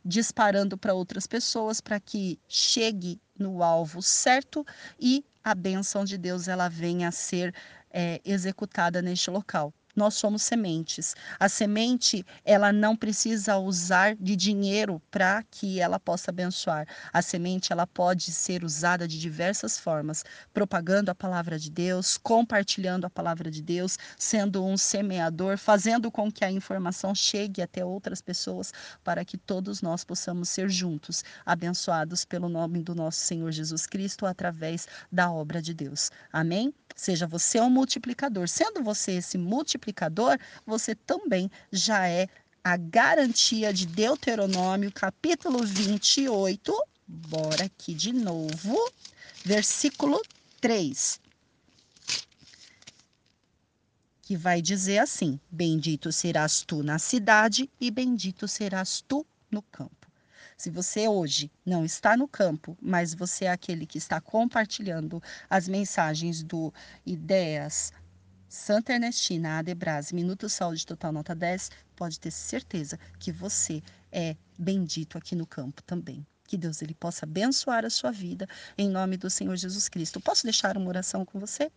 disparando 0.04 0.76
para 0.76 0.94
outras 0.94 1.26
pessoas 1.26 1.80
para 1.80 1.98
que 2.00 2.38
chegue 2.48 3.20
no 3.38 3.62
alvo 3.62 4.02
certo 4.02 4.64
e 4.98 5.24
a 5.42 5.54
bênção 5.54 6.04
de 6.04 6.18
Deus 6.18 6.48
ela 6.48 6.68
venha 6.68 7.08
a 7.08 7.12
ser 7.12 7.54
é, 7.90 8.20
executada 8.24 9.00
neste 9.00 9.30
local 9.30 9.72
nós 9.96 10.14
somos 10.14 10.42
sementes. 10.42 11.14
A 11.40 11.48
semente, 11.48 12.24
ela 12.44 12.72
não 12.72 12.94
precisa 12.94 13.56
usar 13.56 14.14
de 14.14 14.36
dinheiro 14.36 15.00
para 15.10 15.42
que 15.50 15.80
ela 15.80 15.98
possa 15.98 16.30
abençoar. 16.30 16.86
A 17.12 17.22
semente, 17.22 17.72
ela 17.72 17.86
pode 17.86 18.30
ser 18.30 18.62
usada 18.62 19.08
de 19.08 19.18
diversas 19.18 19.78
formas, 19.78 20.24
propagando 20.52 21.10
a 21.10 21.14
palavra 21.14 21.58
de 21.58 21.70
Deus, 21.70 22.18
compartilhando 22.18 23.06
a 23.06 23.10
palavra 23.10 23.50
de 23.50 23.62
Deus, 23.62 23.98
sendo 24.18 24.64
um 24.64 24.76
semeador, 24.76 25.56
fazendo 25.56 26.10
com 26.10 26.30
que 26.30 26.44
a 26.44 26.50
informação 26.50 27.14
chegue 27.14 27.62
até 27.62 27.84
outras 27.84 28.20
pessoas, 28.20 28.72
para 29.02 29.24
que 29.24 29.38
todos 29.38 29.80
nós 29.80 30.04
possamos 30.04 30.48
ser 30.50 30.68
juntos 30.68 31.24
abençoados 31.44 32.24
pelo 32.24 32.48
nome 32.48 32.82
do 32.82 32.94
nosso 32.94 33.20
Senhor 33.20 33.50
Jesus 33.50 33.86
Cristo 33.86 34.26
através 34.26 34.86
da 35.10 35.30
obra 35.30 35.62
de 35.62 35.72
Deus. 35.72 36.10
Amém? 36.32 36.74
Seja 36.94 37.26
você 37.26 37.60
um 37.60 37.68
multiplicador. 37.68 38.48
Sendo 38.48 38.82
você 38.82 39.12
esse 39.12 39.36
multiplicador, 39.36 39.85
você 40.66 40.94
também 40.94 41.50
já 41.70 42.08
é 42.08 42.28
a 42.64 42.76
garantia 42.76 43.72
de 43.72 43.86
Deuteronômio, 43.86 44.90
capítulo 44.92 45.64
28. 45.64 46.72
Bora 47.06 47.66
aqui 47.66 47.94
de 47.94 48.12
novo. 48.12 48.76
Versículo 49.44 50.20
3. 50.60 51.20
Que 54.22 54.36
vai 54.36 54.60
dizer 54.60 54.98
assim: 54.98 55.38
Bendito 55.48 56.10
serás 56.10 56.62
tu 56.62 56.82
na 56.82 56.98
cidade 56.98 57.70
e 57.80 57.88
bendito 57.88 58.48
serás 58.48 59.00
tu 59.00 59.24
no 59.48 59.62
campo. 59.62 60.10
Se 60.56 60.70
você 60.70 61.06
hoje 61.06 61.52
não 61.64 61.84
está 61.84 62.16
no 62.16 62.26
campo, 62.26 62.76
mas 62.80 63.14
você 63.14 63.44
é 63.44 63.50
aquele 63.50 63.86
que 63.86 63.98
está 63.98 64.20
compartilhando 64.20 65.22
as 65.48 65.68
mensagens 65.68 66.42
do 66.42 66.72
Ideias 67.04 67.92
Santa 68.48 68.92
Ernestina, 68.92 69.58
Adebras, 69.58 70.12
Minuto 70.12 70.48
Saúde 70.48 70.86
Total 70.86 71.12
Nota 71.12 71.34
10, 71.34 71.70
pode 71.96 72.20
ter 72.20 72.30
certeza 72.30 72.98
que 73.18 73.32
você 73.32 73.82
é 74.12 74.36
bendito 74.58 75.18
aqui 75.18 75.34
no 75.34 75.46
campo 75.46 75.82
também. 75.82 76.24
Que 76.46 76.56
Deus 76.56 76.82
ele 76.82 76.94
possa 76.94 77.24
abençoar 77.26 77.84
a 77.84 77.90
sua 77.90 78.10
vida 78.10 78.48
em 78.78 78.88
nome 78.88 79.16
do 79.16 79.28
Senhor 79.28 79.56
Jesus 79.56 79.88
Cristo. 79.88 80.20
Posso 80.20 80.44
deixar 80.44 80.76
uma 80.76 80.88
oração 80.88 81.24
com 81.24 81.38
você? 81.38 81.70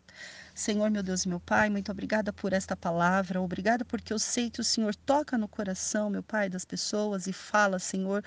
Senhor, 0.54 0.92
meu 0.92 1.02
Deus 1.02 1.24
e 1.24 1.30
meu 1.30 1.40
Pai, 1.40 1.70
muito 1.70 1.92
obrigada 1.92 2.34
por 2.34 2.54
esta 2.54 2.76
palavra. 2.76 3.42
Obrigada 3.42 3.86
porque 3.86 4.12
eu 4.12 4.20
sei 4.20 4.50
que 4.50 4.60
o 4.60 4.64
Senhor 4.64 4.96
toca 4.96 5.38
no 5.38 5.48
coração, 5.48 6.10
meu 6.10 6.22
Pai, 6.22 6.50
das 6.50 6.66
pessoas 6.66 7.28
e 7.28 7.34
fala, 7.34 7.80
Senhor, 7.80 8.24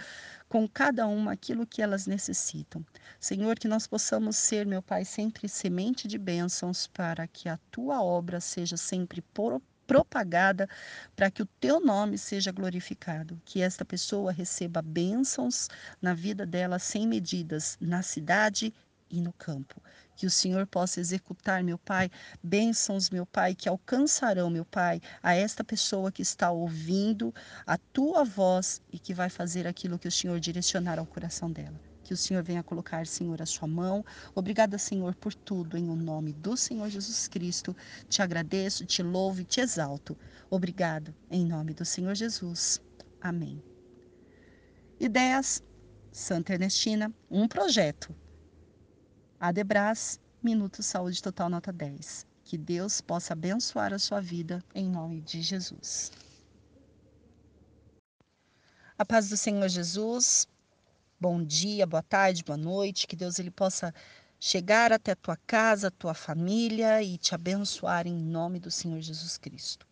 com 0.49 0.67
cada 0.69 1.07
uma 1.07 1.33
aquilo 1.33 1.67
que 1.67 1.83
elas 1.83 2.07
necessitam. 2.07 2.85
Senhor, 3.21 3.59
que 3.59 3.69
nós 3.69 3.87
possamos 3.87 4.37
ser, 4.37 4.67
meu 4.67 4.83
Pai, 4.83 5.05
sempre 5.05 5.49
semente 5.49 6.09
de 6.09 6.19
bênçãos 6.19 6.87
para 6.87 7.27
que 7.27 7.49
a 7.49 7.59
tua 7.71 8.03
obra 8.03 8.41
seja 8.41 8.77
sempre 8.77 9.23
para 11.15 11.31
que 11.31 11.43
o 11.43 11.49
teu 11.61 11.81
nome 11.81 12.17
seja 12.17 12.51
glorificado, 12.51 13.41
que 13.45 13.61
esta 13.61 13.85
pessoa 13.85 14.33
receba 14.33 14.81
bênçãos 14.81 15.69
na 16.01 16.15
vida 16.15 16.47
dela 16.47 16.79
sem 16.79 17.07
medidas, 17.07 17.77
na 17.81 18.03
cidade 18.03 18.73
e 19.11 19.21
no 19.21 19.33
campo. 19.33 19.83
Que 20.17 20.27
o 20.27 20.31
Senhor 20.31 20.67
possa 20.67 21.01
executar, 21.01 21.63
meu 21.63 21.79
Pai, 21.79 22.11
bênçãos, 22.43 23.11
meu 23.11 23.27
Pai, 23.27 23.55
que 23.55 23.69
alcançarão, 23.69 24.49
meu 24.49 24.65
Pai, 24.65 25.01
a 25.23 25.35
esta 25.35 25.63
pessoa 25.63 26.11
que 26.11 26.23
está 26.23 26.51
ouvindo 26.51 27.35
a 27.67 27.77
tua 27.77 28.25
voz 28.25 28.81
e 28.91 28.99
que 28.99 29.13
vai 29.13 29.29
fazer 29.29 29.67
aquilo 29.67 29.99
que 29.99 30.09
o 30.09 30.13
Senhor 30.13 30.41
direcionar 30.41 30.99
ao 30.99 31.07
coração 31.07 31.51
dela. 31.51 31.92
Que 32.05 32.15
o 32.15 32.17
Senhor 32.17 32.43
venha 32.43 32.63
colocar, 32.63 33.07
Senhor, 33.07 33.41
a 33.41 33.47
sua 33.47 33.69
mão. 33.69 34.05
Obrigada, 34.35 34.79
Senhor, 34.79 35.15
por 35.15 35.35
tudo. 35.35 35.77
Em 35.77 35.89
o 35.89 35.97
nome 35.97 36.33
do 36.33 36.57
Senhor 36.57 36.89
Jesus 36.89 37.29
Cristo, 37.29 37.77
te 38.09 38.23
agradeço, 38.23 38.85
te 38.85 39.03
louvo 39.03 39.41
e 39.41 39.45
te 39.45 39.61
exalto. 39.61 40.17
Obrigado, 40.51 41.15
em 41.31 41.47
nome 41.47 41.75
do 41.75 41.85
Senhor 41.85 42.15
Jesus. 42.15 42.81
Amém. 43.21 43.63
Ideias 44.99 45.63
Santa 46.13 46.53
Ernestina, 46.53 47.13
um 47.31 47.49
projeto 47.49 48.15
Adebras, 49.41 50.21
Minuto 50.41 50.85
Saúde 50.85 51.21
Total 51.21 51.51
Nota 51.51 51.73
10. 51.73 52.25
Que 52.45 52.57
Deus 52.57 53.01
possa 53.01 53.33
abençoar 53.33 53.93
a 53.93 53.99
sua 53.99 54.21
vida 54.21 54.63
em 54.73 54.89
nome 54.89 55.21
de 55.21 55.43
Jesus. 55.43 56.13
A 58.97 59.05
paz 59.05 59.29
do 59.31 59.37
Senhor 59.37 59.69
Jesus. 59.69 60.47
Bom 61.23 61.41
dia, 61.41 61.87
boa 61.87 62.03
tarde, 62.03 62.43
boa 62.43 62.57
noite. 62.57 63.07
Que 63.07 63.15
Deus 63.15 63.39
ele 63.39 63.49
possa 63.49 63.95
chegar 64.41 64.93
até 64.93 65.13
a 65.13 65.15
tua 65.17 65.37
casa, 65.47 65.87
a 65.87 65.91
tua 65.93 66.15
família 66.15 67.01
e 67.01 67.17
te 67.17 67.33
abençoar 67.33 68.09
em 68.09 68.13
nome 68.13 68.59
do 68.59 68.73
Senhor 68.73 69.01
Jesus 69.01 69.39
Cristo. 69.39 69.87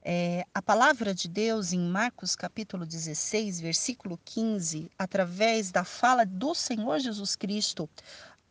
É, 0.00 0.46
a 0.54 0.62
palavra 0.62 1.12
de 1.12 1.26
Deus 1.26 1.72
em 1.72 1.80
Marcos 1.80 2.36
capítulo 2.36 2.86
16, 2.86 3.58
versículo 3.58 4.16
15, 4.24 4.92
através 4.96 5.72
da 5.72 5.82
fala 5.82 6.24
do 6.24 6.54
Senhor 6.54 7.00
Jesus 7.00 7.34
Cristo 7.34 7.90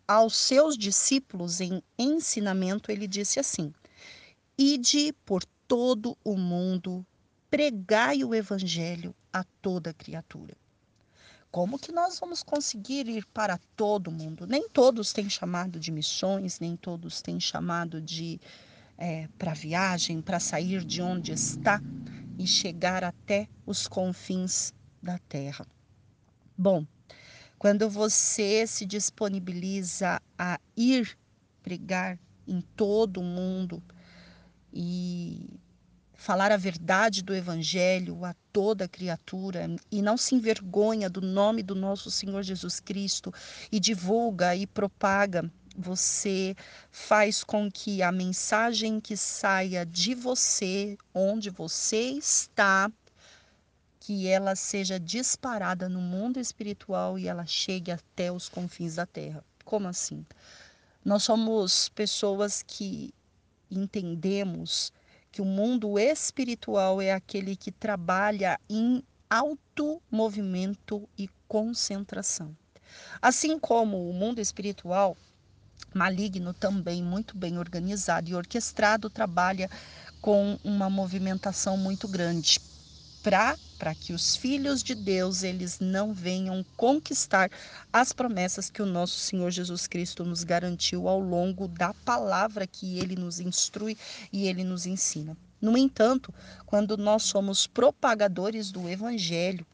aos 0.06 0.36
seus 0.36 0.78
discípulos 0.78 1.62
em 1.62 1.82
ensinamento, 1.98 2.92
ele 2.92 3.08
disse 3.08 3.40
assim: 3.40 3.74
Ide 4.58 5.14
por 5.26 5.46
todo 5.70 6.18
o 6.22 6.36
mundo, 6.36 7.06
pregai 7.50 8.26
o 8.26 8.36
evangelho 8.36 9.16
a 9.32 9.46
toda 9.62 9.94
criatura. 9.94 10.54
Como 11.52 11.78
que 11.78 11.92
nós 11.92 12.18
vamos 12.18 12.42
conseguir 12.42 13.10
ir 13.10 13.26
para 13.26 13.60
todo 13.76 14.10
mundo? 14.10 14.48
Nem 14.48 14.70
todos 14.70 15.12
têm 15.12 15.30
chamado 15.30 15.82
de 15.82 15.92
missões, 15.92 16.62
nem 16.62 16.78
todos 16.78 17.22
têm 17.22 17.42
chamado 17.42 18.02
de 18.02 18.40
é, 18.98 19.28
para 19.38 19.54
viagem, 19.54 20.22
para 20.22 20.40
sair 20.40 20.86
de 20.86 21.02
onde 21.02 21.34
está 21.34 21.82
e 22.40 22.48
chegar 22.48 23.04
até 23.04 23.50
os 23.66 23.86
confins 23.86 24.74
da 25.04 25.20
terra. 25.28 25.68
Bom, 26.58 26.86
quando 27.60 27.90
você 27.90 28.66
se 28.66 28.86
disponibiliza 28.86 30.22
a 30.38 30.58
ir 30.78 31.18
pregar 31.62 32.18
em 32.48 32.62
todo 32.62 33.20
o 33.20 33.24
mundo 33.24 33.84
e 34.74 35.60
falar 36.22 36.52
a 36.52 36.58
verdade 36.58 37.24
do 37.24 37.34
evangelho 37.34 38.24
a 38.24 38.36
toda 38.54 38.88
criatura 38.88 39.68
e 39.92 40.04
não 40.04 40.16
se 40.16 40.36
envergonha 40.36 41.10
do 41.10 41.20
nome 41.20 41.64
do 41.64 41.74
nosso 41.74 42.12
Senhor 42.12 42.44
Jesus 42.44 42.80
Cristo 42.80 43.34
e 43.72 43.80
divulga 43.80 44.56
e 44.56 44.68
propaga, 44.68 45.52
você 45.76 46.56
faz 46.92 47.44
com 47.44 47.72
que 47.72 48.04
a 48.04 48.12
mensagem 48.12 49.00
que 49.00 49.18
saia 49.18 49.84
de 49.84 50.14
você, 50.14 50.96
onde 51.12 51.50
você 51.50 52.12
está, 52.12 52.92
que 54.00 54.28
ela 54.28 54.56
seja 54.56 55.00
disparada 55.00 55.90
no 55.90 56.00
mundo 56.00 56.40
espiritual 56.40 57.18
e 57.18 57.28
ela 57.28 57.48
chegue 57.48 57.90
até 57.90 58.32
os 58.32 58.48
confins 58.48 58.94
da 58.94 59.08
terra. 59.08 59.44
Como 59.66 59.88
assim? 59.88 60.24
Nós 61.04 61.24
somos 61.24 61.90
pessoas 61.90 62.62
que 62.62 63.12
entendemos 63.72 64.94
que 65.32 65.42
o 65.42 65.46
mundo 65.46 65.98
espiritual 65.98 67.02
é 67.02 67.14
aquele 67.14 67.56
que 67.56 67.72
trabalha 67.72 68.60
em 68.70 69.04
alto 69.30 70.02
movimento 70.12 71.08
e 71.18 71.30
concentração. 71.48 72.56
Assim 73.22 73.58
como 73.58 74.10
o 74.10 74.14
mundo 74.14 74.40
espiritual 74.40 75.16
maligno 75.94 76.54
também 76.54 77.02
muito 77.02 77.38
bem 77.38 77.58
organizado 77.58 78.30
e 78.30 78.36
orquestrado 78.36 79.10
trabalha 79.10 79.70
com 80.22 80.60
uma 80.64 80.90
movimentação 80.90 81.78
muito 81.78 82.08
grande 82.08 82.60
para 83.22 83.58
para 83.82 83.96
que 83.96 84.14
os 84.14 84.36
filhos 84.36 84.84
de 84.84 84.94
Deus 84.94 85.42
eles 85.42 85.80
não 85.80 86.14
venham 86.14 86.64
conquistar 86.78 87.50
as 87.92 88.14
promessas 88.14 88.70
que 88.70 88.80
o 88.80 88.86
nosso 88.86 89.18
Senhor 89.18 89.50
Jesus 89.50 89.88
Cristo 89.88 90.24
nos 90.24 90.44
garantiu 90.44 91.08
ao 91.08 91.20
longo 91.20 91.68
da 91.68 91.92
palavra 92.06 92.68
que 92.68 93.00
ele 93.00 93.16
nos 93.16 93.40
instrui 93.40 93.98
e 94.32 94.48
ele 94.48 94.64
nos 94.64 94.86
ensina. 94.86 95.36
No 95.60 95.76
entanto, 95.76 96.32
quando 96.64 96.96
nós 96.96 97.24
somos 97.24 97.66
propagadores 97.66 98.72
do 98.72 98.88
evangelho, 98.88 99.66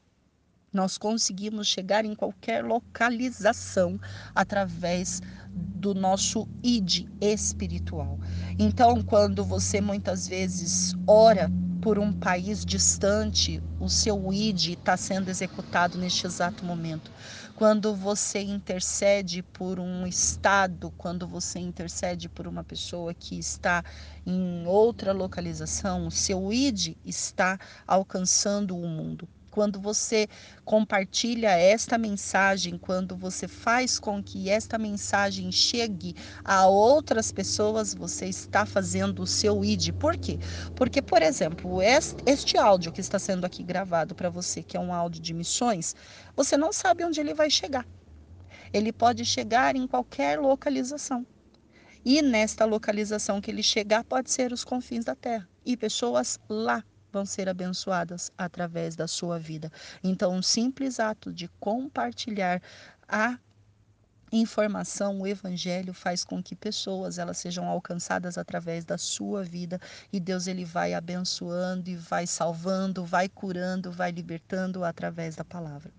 nós 0.72 0.98
conseguimos 0.98 1.68
chegar 1.68 2.06
em 2.06 2.16
qualquer 2.16 2.63
localização 2.63 4.00
através 4.34 5.22
do 5.50 5.94
nosso 5.94 6.48
id 6.63 7.08
espiritual. 7.20 8.20
Então, 8.60 9.01
quando 9.01 9.44
você 9.44 9.82
muitas 9.82 10.27
vezes 10.27 10.96
ora 11.06 11.51
por 11.82 12.00
um 12.00 12.14
país 12.14 12.66
distante, 12.66 13.64
o 13.80 13.90
seu 13.90 14.34
id 14.34 14.74
está 14.74 14.98
sendo 14.98 15.30
executado 15.30 15.98
neste 15.98 16.26
exato 16.26 16.66
momento. 16.66 17.12
Quando 17.56 17.96
você 17.96 18.42
intercede 18.42 19.44
por 19.44 19.80
um 19.80 20.06
estado, 20.08 20.92
quando 20.98 21.28
você 21.28 21.60
intercede 21.60 22.30
por 22.30 22.48
uma 22.48 22.64
pessoa 22.64 23.14
que 23.14 23.38
está 23.38 23.84
em 24.26 24.66
outra 24.68 25.12
localização, 25.14 26.08
o 26.08 26.12
seu 26.12 26.52
id 26.54 26.96
está 27.04 27.60
alcançando 27.88 28.78
o 28.78 28.88
mundo 28.88 29.28
quando 29.58 29.80
você 29.80 30.28
compartilha 30.64 31.50
esta 31.50 31.98
mensagem, 31.98 32.78
quando 32.78 33.18
você 33.18 33.48
faz 33.48 33.98
com 33.98 34.22
que 34.22 34.52
esta 34.52 34.78
mensagem 34.78 35.52
chegue 35.52 36.14
a 36.46 36.68
outras 36.68 37.32
pessoas, 37.32 37.92
você 37.92 38.28
está 38.28 38.68
fazendo 38.68 39.24
o 39.24 39.26
seu 39.26 39.66
ID. 39.66 39.94
Por 39.94 40.16
quê? 40.16 40.38
Porque, 40.76 41.02
por 41.02 41.24
exemplo, 41.24 41.80
este 41.82 42.56
áudio 42.56 42.92
que 42.92 43.02
está 43.02 43.18
sendo 43.18 43.46
aqui 43.46 43.64
gravado 43.64 44.14
para 44.14 44.30
você, 44.30 44.62
que 44.62 44.78
é 44.78 44.80
um 44.80 44.94
áudio 44.94 45.20
de 45.20 45.34
missões, 45.34 45.96
você 46.36 46.56
não 46.56 46.72
sabe 46.72 47.04
onde 47.04 47.20
ele 47.20 47.34
vai 47.34 47.50
chegar. 47.50 47.88
Ele 48.72 48.94
pode 48.94 49.26
chegar 49.26 49.76
em 49.76 49.88
qualquer 49.88 50.40
localização. 50.40 51.26
E 52.06 52.22
nesta 52.22 52.64
localização 52.64 53.42
que 53.42 53.50
ele 53.50 53.64
chegar, 53.64 54.04
pode 54.04 54.30
ser 54.30 54.54
os 54.54 54.64
confins 54.64 55.04
da 55.04 55.16
terra. 55.16 55.50
E 55.66 55.76
pessoas 55.76 56.40
lá 56.48 56.84
vão 57.18 57.26
ser 57.26 57.50
abençoadas 57.50 58.32
através 58.38 58.96
da 58.96 59.08
sua 59.08 59.40
vida. 59.40 59.72
Então, 60.04 60.36
um 60.36 60.44
simples 60.44 61.00
ato 61.00 61.34
de 61.34 61.48
compartilhar 61.60 62.62
a 63.08 63.40
informação, 64.32 65.22
o 65.22 65.26
evangelho 65.26 65.94
faz 65.94 66.24
com 66.24 66.44
que 66.44 66.56
pessoas 66.56 67.18
elas 67.18 67.38
sejam 67.38 67.68
alcançadas 67.68 68.38
através 68.38 68.86
da 68.86 69.00
sua 69.00 69.42
vida 69.44 69.80
e 70.14 70.20
Deus 70.20 70.46
ele 70.46 70.64
vai 70.64 70.94
abençoando 70.94 71.90
e 71.90 71.96
vai 71.96 72.28
salvando, 72.28 73.04
vai 73.04 73.28
curando, 73.28 73.92
vai 73.92 74.12
libertando 74.12 74.84
através 74.84 75.36
da 75.36 75.46
palavra. 75.46 75.92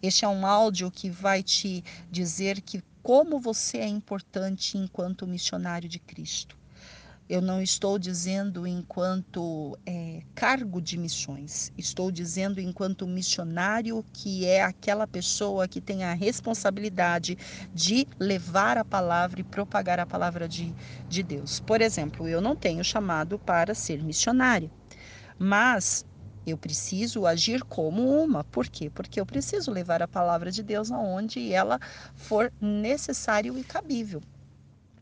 Este 0.00 0.24
é 0.24 0.28
um 0.28 0.46
áudio 0.46 0.90
que 0.90 1.10
vai 1.10 1.42
te 1.42 1.82
dizer 2.10 2.60
que 2.60 2.80
como 3.02 3.40
você 3.40 3.78
é 3.78 3.88
importante 3.88 4.78
enquanto 4.78 5.26
missionário 5.26 5.88
de 5.88 5.98
Cristo. 5.98 6.59
Eu 7.30 7.40
não 7.40 7.62
estou 7.62 7.96
dizendo 7.96 8.66
enquanto 8.66 9.78
é, 9.86 10.20
cargo 10.34 10.82
de 10.82 10.98
missões, 10.98 11.70
estou 11.78 12.10
dizendo 12.10 12.60
enquanto 12.60 13.06
missionário, 13.06 14.04
que 14.12 14.44
é 14.44 14.64
aquela 14.64 15.06
pessoa 15.06 15.68
que 15.68 15.80
tem 15.80 16.02
a 16.02 16.12
responsabilidade 16.12 17.38
de 17.72 18.04
levar 18.18 18.76
a 18.76 18.84
palavra 18.84 19.40
e 19.40 19.44
propagar 19.44 20.00
a 20.00 20.06
palavra 20.06 20.48
de, 20.48 20.74
de 21.06 21.22
Deus. 21.22 21.60
Por 21.60 21.80
exemplo, 21.80 22.26
eu 22.26 22.40
não 22.40 22.56
tenho 22.56 22.82
chamado 22.82 23.38
para 23.38 23.76
ser 23.76 24.02
missionária, 24.02 24.68
mas 25.38 26.04
eu 26.44 26.58
preciso 26.58 27.26
agir 27.26 27.62
como 27.62 28.08
uma. 28.24 28.42
Por 28.42 28.68
quê? 28.68 28.90
Porque 28.90 29.20
eu 29.20 29.24
preciso 29.24 29.70
levar 29.70 30.02
a 30.02 30.08
palavra 30.08 30.50
de 30.50 30.64
Deus 30.64 30.90
aonde 30.90 31.52
ela 31.52 31.78
for 32.12 32.52
necessário 32.60 33.56
e 33.56 33.62
cabível 33.62 34.20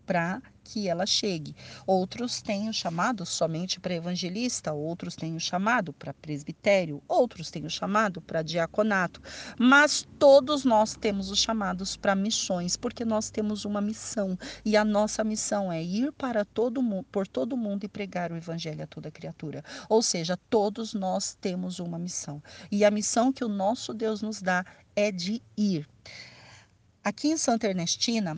para 0.08 0.42
que 0.68 0.86
ela 0.86 1.06
chegue. 1.06 1.56
Outros 1.86 2.42
têm 2.42 2.68
o 2.68 2.74
chamado 2.74 3.24
somente 3.24 3.80
para 3.80 3.94
evangelista, 3.94 4.70
outros 4.70 5.16
têm 5.16 5.34
o 5.34 5.40
chamado 5.40 5.94
para 5.94 6.12
presbitério, 6.12 7.02
outros 7.08 7.50
têm 7.50 7.64
o 7.64 7.70
chamado 7.70 8.20
para 8.20 8.42
diaconato, 8.42 9.22
mas 9.58 10.06
todos 10.18 10.66
nós 10.66 10.94
temos 10.94 11.30
os 11.30 11.38
chamados 11.38 11.96
para 11.96 12.14
missões, 12.14 12.76
porque 12.76 13.02
nós 13.02 13.30
temos 13.30 13.64
uma 13.64 13.80
missão 13.80 14.38
e 14.62 14.76
a 14.76 14.84
nossa 14.84 15.24
missão 15.24 15.72
é 15.72 15.82
ir 15.82 16.12
para 16.12 16.44
todo 16.44 16.82
mundo, 16.82 17.06
por 17.10 17.26
todo 17.26 17.56
mundo 17.56 17.84
e 17.84 17.88
pregar 17.88 18.30
o 18.30 18.36
evangelho 18.36 18.84
a 18.84 18.86
toda 18.86 19.10
criatura. 19.10 19.64
Ou 19.88 20.02
seja, 20.02 20.36
todos 20.50 20.92
nós 20.92 21.34
temos 21.40 21.78
uma 21.78 21.98
missão. 21.98 22.42
E 22.70 22.84
a 22.84 22.90
missão 22.90 23.32
que 23.32 23.44
o 23.44 23.48
nosso 23.48 23.94
Deus 23.94 24.20
nos 24.20 24.42
dá 24.42 24.66
é 24.94 25.10
de 25.10 25.40
ir. 25.56 25.88
Aqui 27.02 27.28
em 27.28 27.38
Santa 27.38 27.68
Ernestina, 27.68 28.36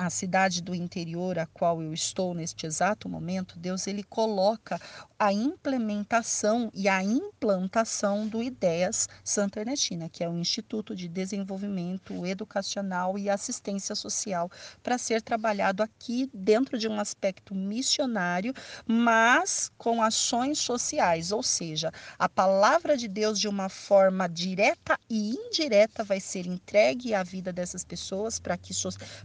a 0.00 0.08
cidade 0.08 0.62
do 0.62 0.74
interior 0.74 1.38
a 1.38 1.44
qual 1.44 1.82
eu 1.82 1.92
estou 1.92 2.32
neste 2.32 2.64
exato 2.64 3.06
momento, 3.06 3.58
Deus 3.58 3.86
ele 3.86 4.02
coloca 4.02 4.80
a 5.18 5.30
implementação 5.30 6.70
e 6.72 6.88
a 6.88 7.02
implantação 7.02 8.26
do 8.26 8.42
Ideias 8.42 9.06
Santa 9.22 9.60
Ernestina, 9.60 10.08
que 10.08 10.24
é 10.24 10.28
o 10.28 10.38
Instituto 10.38 10.96
de 10.96 11.06
Desenvolvimento 11.06 12.24
Educacional 12.24 13.18
e 13.18 13.28
Assistência 13.28 13.94
Social, 13.94 14.50
para 14.82 14.96
ser 14.96 15.20
trabalhado 15.20 15.82
aqui 15.82 16.30
dentro 16.32 16.78
de 16.78 16.88
um 16.88 16.98
aspecto 16.98 17.54
missionário, 17.54 18.54
mas 18.86 19.70
com 19.76 20.02
ações 20.02 20.58
sociais, 20.58 21.30
ou 21.30 21.42
seja, 21.42 21.92
a 22.18 22.28
palavra 22.28 22.96
de 22.96 23.06
Deus 23.06 23.38
de 23.38 23.48
uma 23.48 23.68
forma 23.68 24.26
direta 24.26 24.98
e 25.10 25.32
indireta 25.32 26.02
vai 26.02 26.20
ser 26.20 26.46
entregue 26.46 27.12
à 27.12 27.22
vida 27.22 27.52
dessas 27.52 27.84
pessoas 27.84 28.38
para 28.38 28.56
que, 28.56 28.72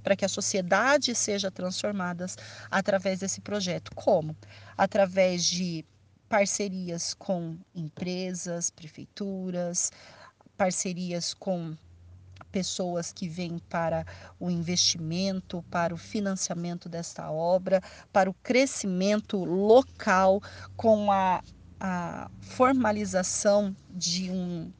para 0.04 0.18
que 0.18 0.26
a 0.26 0.30
sociedade 0.30 0.64
seja 1.15 1.51
transformada 1.51 2.25
através 2.71 3.19
desse 3.19 3.41
projeto. 3.41 3.91
Como? 3.95 4.36
através 4.78 5.45
de 5.45 5.86
parcerias 6.28 7.13
com 7.13 7.58
empresas, 7.73 8.69
prefeituras, 8.69 9.91
parcerias 10.58 11.34
com 11.34 11.75
pessoas 12.51 13.12
que 13.12 13.28
vêm 13.28 13.60
para 13.69 14.06
o 14.39 14.49
investimento, 14.49 15.63
para 15.69 15.93
o 15.93 15.97
financiamento 15.97 16.88
desta 16.88 17.30
obra, 17.30 17.82
para 18.12 18.30
o 18.30 18.34
crescimento 18.34 19.43
local, 19.43 20.41
com 20.75 21.12
a, 21.12 21.43
a 21.80 22.30
formalização 22.41 23.75
de 23.89 24.32
um 24.32 24.71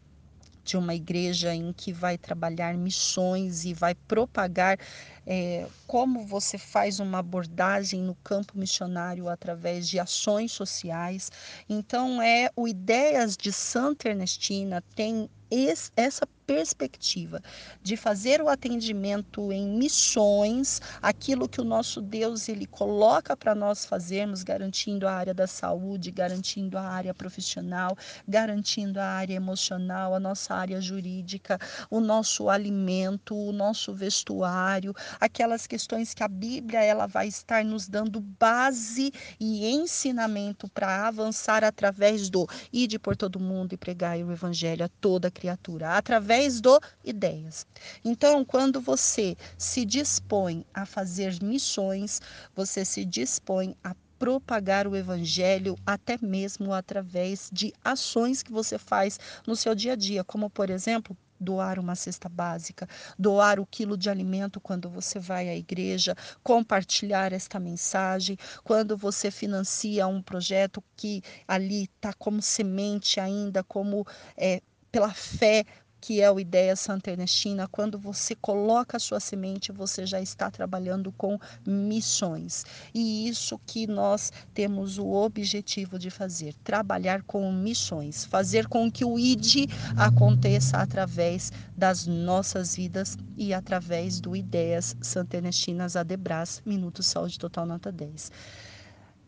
de 0.64 0.76
uma 0.76 0.96
igreja 0.96 1.54
em 1.54 1.72
que 1.72 1.94
vai 1.94 2.18
trabalhar 2.18 2.76
missões 2.76 3.66
e 3.66 3.74
vai 3.74 3.94
propagar 3.94 4.80
é, 5.26 5.68
como 5.88 6.26
você 6.26 6.58
faz 6.58 7.00
uma 7.00 7.20
abordagem 7.20 8.02
no 8.02 8.16
campo 8.16 8.58
missionário 8.58 9.28
através 9.30 9.88
de 9.90 10.00
ações 10.00 10.52
sociais. 10.52 11.32
Então, 11.68 12.22
é 12.22 12.50
o 12.56 12.68
Ideias 12.68 13.36
de 13.36 13.52
Santa 13.52 14.10
Ernestina 14.10 14.84
tem 14.96 15.30
esse, 15.50 15.92
essa 15.96 16.28
perspectiva 16.46 17.42
de 17.82 17.98
fazer 17.98 18.42
o 18.42 18.50
atendimento 18.50 19.52
em 19.52 19.68
missões, 19.68 20.82
aquilo 21.02 21.50
que 21.50 21.60
o 21.60 21.64
nosso 21.64 22.02
Deus 22.02 22.48
ele 22.48 22.66
coloca 22.66 23.36
para 23.36 23.56
nós 23.56 23.86
fazermos, 23.86 24.44
garantindo 24.44 25.08
a 25.08 25.12
área 25.12 25.34
da 25.34 25.48
saúde, 25.48 26.12
garantindo 26.12 26.78
a 26.78 26.84
área 26.84 27.14
profissional, 27.14 27.98
garantindo 28.28 29.00
a 29.00 29.06
área 29.06 29.34
emocional, 29.34 30.14
a 30.14 30.20
nossa 30.20 30.54
área 30.54 30.80
jurídica, 30.80 31.60
o 31.90 32.00
nosso 32.00 32.50
alimento, 32.50 33.36
o 33.36 33.52
nosso 33.52 33.94
vestuário, 33.94 34.94
aquelas 35.20 35.66
questões 35.66 36.14
que 36.14 36.24
a 36.24 36.28
Bíblia 36.28 36.84
ela 36.84 37.08
vai 37.08 37.28
estar 37.28 37.64
nos 37.64 37.88
dando 37.88 38.20
base 38.20 39.12
e 39.40 39.66
ensinamento 39.68 40.68
para 40.70 41.08
avançar 41.08 41.64
através 41.64 42.30
do 42.30 42.48
ide 42.72 43.00
por 43.00 43.16
todo 43.16 43.40
mundo 43.40 43.74
e 43.74 43.78
pregar 43.78 44.18
o 44.18 44.32
evangelho 44.32 44.86
a 44.86 44.90
toda 45.02 45.32
criatura, 45.32 45.98
através 45.98 46.35
do 46.62 46.80
ideias. 47.04 47.66
Então, 48.04 48.44
quando 48.44 48.82
você 48.82 49.38
se 49.58 49.86
dispõe 49.86 50.66
a 50.74 50.86
fazer 50.86 51.42
missões, 51.42 52.22
você 52.54 52.84
se 52.84 53.06
dispõe 53.06 53.76
a 53.84 53.96
propagar 54.20 54.88
o 54.88 54.96
evangelho 54.96 55.78
até 55.86 56.18
mesmo 56.22 56.74
através 56.74 57.50
de 57.52 57.74
ações 57.84 58.44
que 58.44 58.52
você 58.52 58.78
faz 58.78 59.20
no 59.48 59.56
seu 59.56 59.74
dia 59.74 59.94
a 59.94 59.96
dia, 59.96 60.24
como 60.24 60.50
por 60.50 60.70
exemplo, 60.70 61.18
doar 61.40 61.80
uma 61.80 61.96
cesta 61.96 62.30
básica, 62.30 62.88
doar 63.18 63.60
o 63.60 63.66
quilo 63.66 63.98
de 63.98 64.10
alimento 64.10 64.60
quando 64.60 64.90
você 64.90 65.20
vai 65.20 65.50
à 65.50 65.56
igreja, 65.56 66.16
compartilhar 66.44 67.34
esta 67.34 67.60
mensagem, 67.60 68.38
quando 68.64 68.98
você 68.98 69.30
financia 69.30 70.08
um 70.08 70.22
projeto 70.22 70.84
que 70.96 71.22
ali 71.48 71.90
está 71.96 72.14
como 72.14 72.42
semente 72.42 73.20
ainda, 73.20 73.64
como 73.64 74.06
é, 74.38 74.62
pela 74.92 75.14
fé 75.14 75.66
que 76.06 76.22
é 76.22 76.32
o 76.32 76.40
Ideia 76.40 76.76
Santa 76.76 77.10
Ernestina, 77.10 77.68
quando 77.68 77.98
você 77.98 78.36
coloca 78.36 78.96
a 78.96 79.00
sua 79.00 79.20
semente, 79.20 79.72
você 79.72 80.06
já 80.06 80.22
está 80.22 80.52
trabalhando 80.52 81.12
com 81.12 81.40
missões. 81.66 82.64
E 82.94 83.28
isso 83.28 83.60
que 83.66 83.88
nós 83.88 84.32
temos 84.54 85.00
o 85.00 85.08
objetivo 85.08 85.98
de 85.98 86.12
fazer, 86.12 86.54
trabalhar 86.64 87.24
com 87.24 87.52
missões, 87.52 88.24
fazer 88.24 88.68
com 88.68 88.92
que 88.92 89.04
o 89.04 89.18
ID 89.18 89.68
aconteça 89.98 90.78
através 90.78 91.52
das 91.76 92.06
nossas 92.06 92.76
vidas 92.76 93.18
e 93.36 93.52
através 93.52 94.20
do 94.20 94.36
Ideias 94.36 94.96
Santa 95.02 95.38
Ernestinas 95.38 95.96
Adebras, 95.96 96.62
Minuto 96.64 97.02
Saúde 97.02 97.40
Total 97.40 97.66
Nota 97.66 97.92
10. 97.92 98.32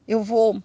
Eu 0.08 0.24
vou 0.24 0.62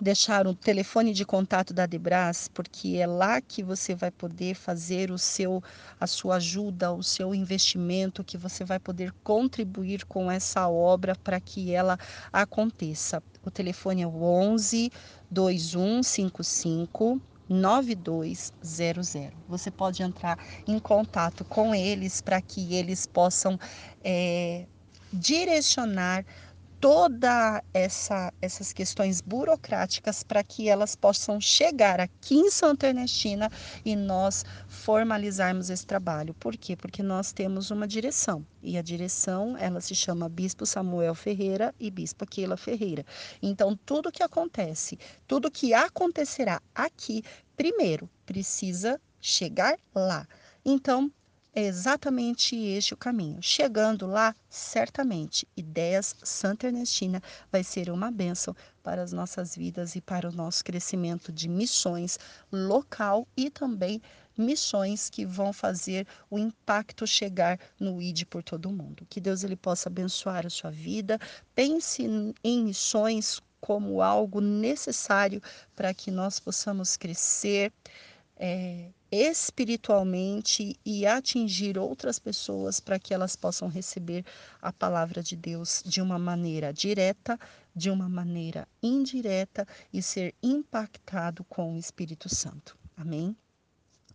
deixar 0.00 0.46
o 0.46 0.54
telefone 0.54 1.12
de 1.12 1.24
contato 1.24 1.74
da 1.74 1.84
Debras, 1.86 2.48
porque 2.48 2.96
é 2.96 3.06
lá 3.06 3.40
que 3.40 3.62
você 3.62 3.94
vai 3.94 4.10
poder 4.10 4.54
fazer 4.54 5.10
o 5.10 5.18
seu 5.18 5.62
a 6.00 6.06
sua 6.06 6.36
ajuda, 6.36 6.92
o 6.92 7.02
seu 7.02 7.34
investimento, 7.34 8.22
que 8.22 8.38
você 8.38 8.64
vai 8.64 8.78
poder 8.78 9.12
contribuir 9.24 10.04
com 10.04 10.30
essa 10.30 10.68
obra 10.68 11.16
para 11.16 11.40
que 11.40 11.72
ela 11.72 11.98
aconteça. 12.32 13.22
O 13.44 13.50
telefone 13.50 14.02
é 14.02 14.06
o 14.06 14.22
11 14.22 14.92
2155 15.30 17.20
9200. 17.48 19.14
Você 19.48 19.70
pode 19.70 20.02
entrar 20.02 20.38
em 20.66 20.78
contato 20.78 21.44
com 21.44 21.74
eles 21.74 22.20
para 22.20 22.40
que 22.42 22.74
eles 22.74 23.06
possam 23.06 23.58
é, 24.04 24.66
direcionar 25.12 26.24
toda 26.80 27.62
essa 27.74 28.32
essas 28.40 28.72
questões 28.72 29.20
burocráticas 29.20 30.22
para 30.22 30.42
que 30.44 30.68
elas 30.68 30.94
possam 30.94 31.40
chegar 31.40 32.00
aqui 32.00 32.36
em 32.36 32.50
Santa 32.50 32.86
Ernestina 32.88 33.50
e 33.84 33.96
nós 33.96 34.44
formalizarmos 34.68 35.70
esse 35.70 35.84
trabalho. 35.86 36.34
Por 36.34 36.56
quê? 36.56 36.76
Porque 36.76 37.02
nós 37.02 37.32
temos 37.32 37.70
uma 37.70 37.86
direção 37.86 38.46
e 38.62 38.78
a 38.78 38.82
direção 38.82 39.56
ela 39.58 39.80
se 39.80 39.94
chama 39.94 40.28
Bispo 40.28 40.64
Samuel 40.64 41.14
Ferreira 41.14 41.74
e 41.80 41.90
Bispo 41.90 42.26
Keila 42.26 42.56
Ferreira. 42.56 43.04
Então 43.42 43.76
tudo 43.84 44.12
que 44.12 44.22
acontece, 44.22 44.98
tudo 45.26 45.50
que 45.50 45.74
acontecerá 45.74 46.60
aqui, 46.74 47.22
primeiro 47.56 48.08
precisa 48.24 49.00
chegar 49.20 49.76
lá. 49.94 50.26
Então 50.64 51.10
é 51.58 51.62
exatamente 51.62 52.54
este 52.54 52.94
o 52.94 52.96
caminho. 52.96 53.42
Chegando 53.42 54.06
lá, 54.06 54.32
certamente, 54.48 55.44
Ideias 55.56 56.14
Santa 56.22 56.68
Ernestina 56.68 57.20
vai 57.50 57.64
ser 57.64 57.90
uma 57.90 58.12
bênção 58.12 58.54
para 58.80 59.02
as 59.02 59.12
nossas 59.12 59.56
vidas 59.56 59.96
e 59.96 60.00
para 60.00 60.28
o 60.28 60.32
nosso 60.32 60.62
crescimento 60.62 61.32
de 61.32 61.48
missões 61.48 62.16
local 62.52 63.26
e 63.36 63.50
também 63.50 64.00
missões 64.36 65.10
que 65.10 65.26
vão 65.26 65.52
fazer 65.52 66.06
o 66.30 66.38
impacto 66.38 67.04
chegar 67.08 67.58
no 67.80 68.00
ID 68.00 68.24
por 68.26 68.44
todo 68.44 68.70
mundo. 68.70 69.04
Que 69.10 69.20
Deus 69.20 69.42
ele 69.42 69.56
possa 69.56 69.88
abençoar 69.88 70.46
a 70.46 70.50
sua 70.50 70.70
vida. 70.70 71.18
Pense 71.56 72.04
em 72.44 72.64
missões 72.66 73.42
como 73.60 74.00
algo 74.00 74.40
necessário 74.40 75.42
para 75.74 75.92
que 75.92 76.12
nós 76.12 76.38
possamos 76.38 76.96
crescer. 76.96 77.72
É, 78.36 78.90
espiritualmente 79.10 80.78
e 80.84 81.06
atingir 81.06 81.78
outras 81.78 82.18
pessoas 82.18 82.80
para 82.80 82.98
que 82.98 83.14
elas 83.14 83.34
possam 83.36 83.68
receber 83.68 84.24
a 84.60 84.72
palavra 84.72 85.22
de 85.22 85.36
Deus 85.36 85.82
de 85.84 86.00
uma 86.00 86.18
maneira 86.18 86.72
direta, 86.72 87.38
de 87.74 87.90
uma 87.90 88.08
maneira 88.08 88.68
indireta 88.82 89.66
e 89.92 90.02
ser 90.02 90.34
impactado 90.42 91.44
com 91.44 91.74
o 91.74 91.78
Espírito 91.78 92.28
Santo. 92.28 92.76
Amém? 92.96 93.36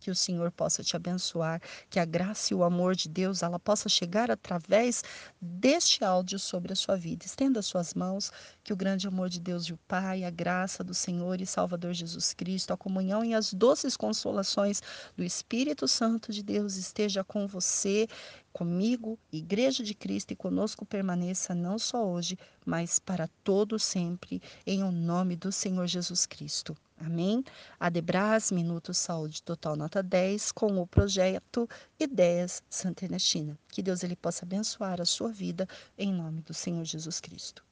Que 0.04 0.10
o 0.10 0.14
Senhor 0.14 0.50
possa 0.52 0.84
te 0.84 0.94
abençoar, 0.94 1.62
que 1.88 1.98
a 1.98 2.04
graça 2.04 2.52
e 2.52 2.54
o 2.54 2.62
amor 2.62 2.94
de 2.94 3.08
Deus 3.08 3.42
ela 3.42 3.58
possa 3.58 3.88
chegar 3.88 4.30
através 4.30 5.02
deste 5.40 6.04
áudio 6.04 6.38
sobre 6.38 6.74
a 6.74 6.76
sua 6.76 6.94
vida. 6.94 7.24
Estenda 7.24 7.62
suas 7.62 7.94
mãos, 7.94 8.30
que 8.62 8.70
o 8.70 8.76
grande 8.76 9.08
amor 9.08 9.30
de 9.30 9.40
Deus 9.40 9.64
e 9.64 9.72
o 9.72 9.78
Pai, 9.88 10.22
a 10.22 10.28
graça 10.28 10.84
do 10.84 10.92
Senhor 10.92 11.40
e 11.40 11.46
Salvador 11.46 11.94
Jesus 11.94 12.34
Cristo, 12.34 12.74
a 12.74 12.76
comunhão 12.76 13.24
e 13.24 13.32
as 13.32 13.54
doces 13.54 13.96
consolações 13.96 14.82
do 15.16 15.24
Espírito 15.24 15.88
Santo 15.88 16.30
de 16.30 16.42
Deus 16.42 16.76
esteja 16.76 17.24
com 17.24 17.46
você 17.46 18.06
comigo, 18.54 19.18
Igreja 19.32 19.82
de 19.82 19.94
Cristo, 19.94 20.30
e 20.30 20.36
conosco 20.36 20.86
permaneça 20.86 21.56
não 21.56 21.76
só 21.76 22.06
hoje, 22.06 22.38
mas 22.64 23.00
para 23.00 23.28
todo 23.42 23.80
sempre, 23.80 24.40
em 24.64 24.84
o 24.84 24.92
nome 24.92 25.34
do 25.34 25.50
Senhor 25.50 25.88
Jesus 25.88 26.24
Cristo. 26.24 26.76
Amém? 26.96 27.42
Adebras, 27.80 28.52
Minuto 28.52 28.94
Saúde 28.94 29.42
Total 29.42 29.74
Nota 29.74 30.00
10, 30.00 30.52
com 30.52 30.80
o 30.80 30.86
projeto 30.86 31.68
Ideias 31.98 32.62
Santa 32.70 33.04
Ernestina. 33.04 33.58
Que 33.68 33.82
Deus 33.82 34.04
ele 34.04 34.14
possa 34.14 34.44
abençoar 34.44 35.00
a 35.00 35.04
sua 35.04 35.32
vida, 35.32 35.68
em 35.98 36.12
nome 36.12 36.40
do 36.40 36.54
Senhor 36.54 36.84
Jesus 36.84 37.18
Cristo. 37.18 37.64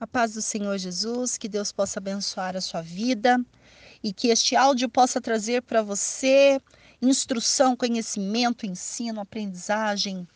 A 0.00 0.06
paz 0.06 0.32
do 0.32 0.40
Senhor 0.40 0.78
Jesus, 0.78 1.36
que 1.36 1.50
Deus 1.50 1.70
possa 1.70 2.00
abençoar 2.00 2.56
a 2.56 2.60
sua 2.62 2.80
vida 2.80 3.38
e 4.02 4.10
que 4.14 4.28
este 4.28 4.56
áudio 4.56 4.88
possa 4.88 5.20
trazer 5.20 5.60
para 5.60 5.82
você 5.82 6.58
instrução, 7.02 7.76
conhecimento, 7.76 8.66
ensino, 8.66 9.20
aprendizagem, 9.20 10.26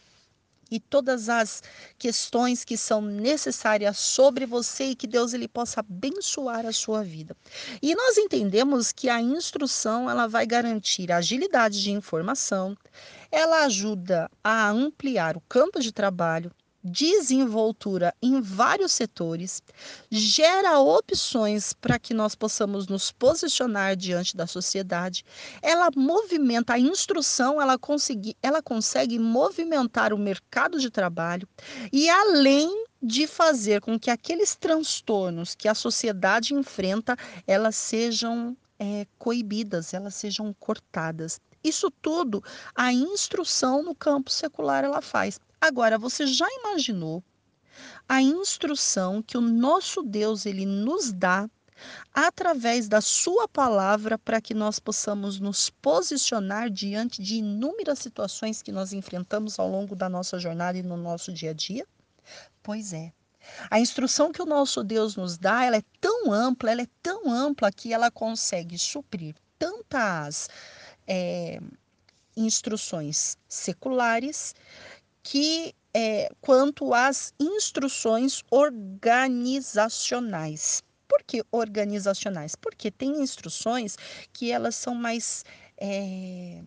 e 0.70 0.80
todas 0.80 1.28
as 1.28 1.62
questões 1.98 2.64
que 2.64 2.76
são 2.76 3.00
necessárias 3.00 3.98
sobre 3.98 4.46
você 4.46 4.86
e 4.86 4.94
que 4.96 5.06
Deus 5.06 5.32
ele 5.32 5.46
possa 5.46 5.80
abençoar 5.80 6.66
a 6.66 6.72
sua 6.72 7.04
vida. 7.04 7.36
E 7.80 7.94
nós 7.94 8.18
entendemos 8.18 8.90
que 8.90 9.08
a 9.08 9.20
instrução 9.20 10.10
ela 10.10 10.26
vai 10.26 10.46
garantir 10.46 11.12
agilidade 11.12 11.82
de 11.82 11.92
informação, 11.92 12.76
ela 13.30 13.64
ajuda 13.64 14.30
a 14.42 14.68
ampliar 14.70 15.36
o 15.36 15.42
campo 15.42 15.80
de 15.80 15.92
trabalho, 15.92 16.50
desenvoltura 16.84 18.14
em 18.20 18.42
vários 18.42 18.92
setores, 18.92 19.62
gera 20.10 20.78
opções 20.78 21.72
para 21.72 21.98
que 21.98 22.12
nós 22.12 22.34
possamos 22.34 22.86
nos 22.86 23.10
posicionar 23.10 23.96
diante 23.96 24.36
da 24.36 24.46
sociedade. 24.46 25.24
Ela 25.62 25.88
movimenta 25.96 26.74
a 26.74 26.78
instrução, 26.78 27.60
ela 27.60 27.78
consegue, 27.78 28.36
ela 28.42 28.62
consegue 28.62 29.18
movimentar 29.18 30.12
o 30.12 30.18
mercado 30.18 30.78
de 30.78 30.90
trabalho 30.90 31.48
e 31.90 32.10
além 32.10 32.84
de 33.02 33.26
fazer 33.26 33.80
com 33.80 33.98
que 33.98 34.10
aqueles 34.10 34.54
transtornos 34.54 35.54
que 35.54 35.68
a 35.68 35.74
sociedade 35.74 36.54
enfrenta, 36.54 37.16
elas 37.46 37.76
sejam 37.76 38.56
é, 38.78 39.06
coibidas, 39.18 39.94
elas 39.94 40.14
sejam 40.14 40.54
cortadas. 40.58 41.40
Isso 41.62 41.90
tudo 41.90 42.42
a 42.74 42.92
instrução 42.92 43.82
no 43.82 43.94
campo 43.94 44.30
secular 44.30 44.84
ela 44.84 45.00
faz. 45.00 45.40
Agora, 45.64 45.96
você 45.96 46.26
já 46.26 46.46
imaginou 46.60 47.24
a 48.06 48.20
instrução 48.20 49.22
que 49.22 49.38
o 49.38 49.40
nosso 49.40 50.02
Deus 50.02 50.44
ele 50.44 50.66
nos 50.66 51.10
dá 51.10 51.48
através 52.12 52.86
da 52.86 53.00
sua 53.00 53.48
palavra 53.48 54.18
para 54.18 54.42
que 54.42 54.52
nós 54.52 54.78
possamos 54.78 55.40
nos 55.40 55.70
posicionar 55.70 56.68
diante 56.68 57.22
de 57.22 57.36
inúmeras 57.36 57.98
situações 57.98 58.60
que 58.60 58.70
nós 58.70 58.92
enfrentamos 58.92 59.58
ao 59.58 59.66
longo 59.66 59.96
da 59.96 60.06
nossa 60.06 60.38
jornada 60.38 60.76
e 60.76 60.82
no 60.82 60.98
nosso 60.98 61.32
dia 61.32 61.52
a 61.52 61.54
dia? 61.54 61.86
Pois 62.62 62.92
é. 62.92 63.10
A 63.70 63.80
instrução 63.80 64.32
que 64.32 64.42
o 64.42 64.46
nosso 64.46 64.84
Deus 64.84 65.16
nos 65.16 65.38
dá, 65.38 65.64
ela 65.64 65.78
é 65.78 65.82
tão 65.98 66.30
ampla, 66.30 66.72
ela 66.72 66.82
é 66.82 66.88
tão 67.02 67.30
ampla 67.30 67.72
que 67.72 67.90
ela 67.90 68.10
consegue 68.10 68.76
suprir 68.76 69.34
tantas 69.58 70.46
é, 71.06 71.58
instruções 72.36 73.38
seculares 73.48 74.54
que 75.24 75.74
é, 75.92 76.30
quanto 76.40 76.94
às 76.94 77.34
instruções 77.40 78.44
organizacionais. 78.50 80.84
Por 81.08 81.24
que 81.24 81.42
organizacionais? 81.50 82.54
Porque 82.54 82.88
tem 82.90 83.22
instruções 83.22 83.96
que 84.32 84.52
elas 84.52 84.76
são 84.76 84.94
mais 84.94 85.44
é, 85.78 86.62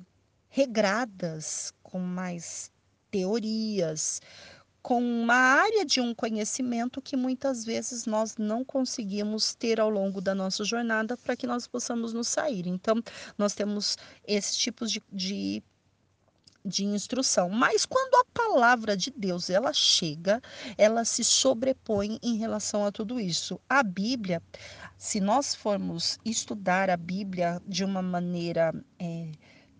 regradas, 0.49 1.73
com 1.83 1.99
mais 1.99 2.71
teorias, 3.11 4.21
com 4.81 5.03
uma 5.03 5.35
área 5.35 5.85
de 5.85 5.99
um 5.99 6.15
conhecimento 6.15 7.01
que 7.01 7.17
muitas 7.17 7.65
vezes 7.65 8.05
nós 8.05 8.37
não 8.37 8.63
conseguimos 8.63 9.53
ter 9.53 9.81
ao 9.81 9.89
longo 9.89 10.21
da 10.21 10.33
nossa 10.33 10.63
jornada 10.63 11.17
para 11.17 11.35
que 11.35 11.45
nós 11.45 11.67
possamos 11.67 12.13
nos 12.13 12.29
sair. 12.29 12.65
Então, 12.67 13.03
nós 13.37 13.53
temos 13.53 13.97
esses 14.25 14.55
tipos 14.55 14.89
de, 14.91 15.03
de 15.11 15.61
de 16.67 16.85
instrução. 16.85 17.49
Mas 17.49 17.85
quando 17.85 18.15
a 18.15 18.25
palavra 18.33 18.95
de 18.95 19.11
Deus 19.11 19.49
ela 19.49 19.73
chega, 19.73 20.41
ela 20.77 21.05
se 21.05 21.23
sobrepõe 21.23 22.19
em 22.21 22.37
relação 22.37 22.85
a 22.85 22.91
tudo 22.91 23.19
isso. 23.19 23.59
A 23.69 23.81
Bíblia, 23.81 24.41
se 24.97 25.19
nós 25.19 25.55
formos 25.55 26.19
estudar 26.25 26.89
a 26.89 26.97
Bíblia 26.97 27.61
de 27.65 27.83
uma 27.83 28.01
maneira 28.01 28.73
é, 28.99 29.31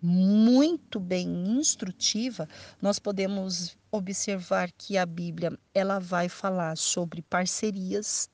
muito 0.01 0.99
bem 0.99 1.27
instrutiva, 1.27 2.47
nós 2.81 2.99
podemos 2.99 3.77
observar 3.91 4.71
que 4.71 4.97
a 4.97 5.05
Bíblia 5.05 5.57
ela 5.73 5.99
vai 5.99 6.29
falar 6.29 6.77
sobre 6.77 7.21
parcerias. 7.21 8.29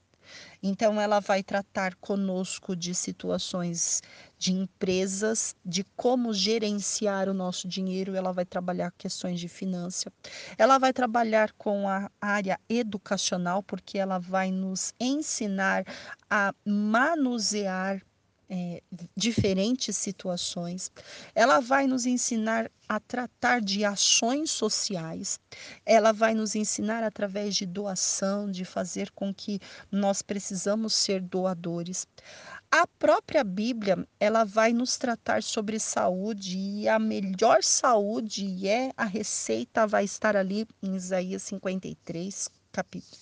Então 0.62 1.00
ela 1.00 1.20
vai 1.20 1.44
tratar 1.44 1.96
conosco 1.96 2.76
de 2.76 2.96
situações 2.96 4.02
de 4.44 4.52
empresas, 4.52 5.56
de 5.64 5.86
como 5.96 6.34
gerenciar 6.34 7.30
o 7.30 7.34
nosso 7.34 7.66
dinheiro, 7.66 8.14
ela 8.14 8.34
vai 8.34 8.44
trabalhar 8.44 8.92
questões 8.98 9.40
de 9.40 9.48
finança. 9.48 10.12
Ela 10.58 10.78
vai 10.78 10.92
trabalhar 10.92 11.54
com 11.54 11.88
a 11.88 12.12
área 12.20 12.60
educacional, 12.68 13.64
porque 13.64 13.98
ela 13.98 14.20
vai 14.20 14.52
nos 14.52 14.94
ensinar 15.00 15.86
a 16.30 16.54
manusear 16.66 18.02
é, 18.50 18.84
diferentes 19.16 19.96
situações. 19.96 20.92
Ela 21.34 21.62
vai 21.62 21.88
nos 21.88 22.06
ensinar 22.06 22.70
a 22.88 23.00
tratar 23.00 23.62
de 23.62 23.86
ações 23.86 24.52
sociais. 24.52 25.40
Ela 25.86 26.12
vai 26.12 26.34
nos 26.34 26.54
ensinar 26.54 27.02
através 27.02 27.56
de 27.56 27.66
doação, 27.66 28.52
de 28.52 28.66
fazer 28.66 29.10
com 29.12 29.34
que 29.34 29.62
nós 29.90 30.22
precisamos 30.22 30.94
ser 30.94 31.22
doadores. 31.22 32.06
A 32.76 32.88
própria 32.88 33.44
Bíblia, 33.44 34.04
ela 34.20 34.44
vai 34.44 34.74
nos 34.74 34.98
tratar 34.98 35.44
sobre 35.44 35.80
saúde 35.80 36.58
e 36.58 36.90
a 36.90 36.98
melhor 36.98 37.64
saúde 37.64 38.68
é 38.68 38.92
a 38.98 39.06
receita 39.06 39.86
vai 39.86 40.06
estar 40.06 40.36
ali 40.36 40.68
em 40.82 40.96
Isaías 40.96 41.44
53, 41.44 42.50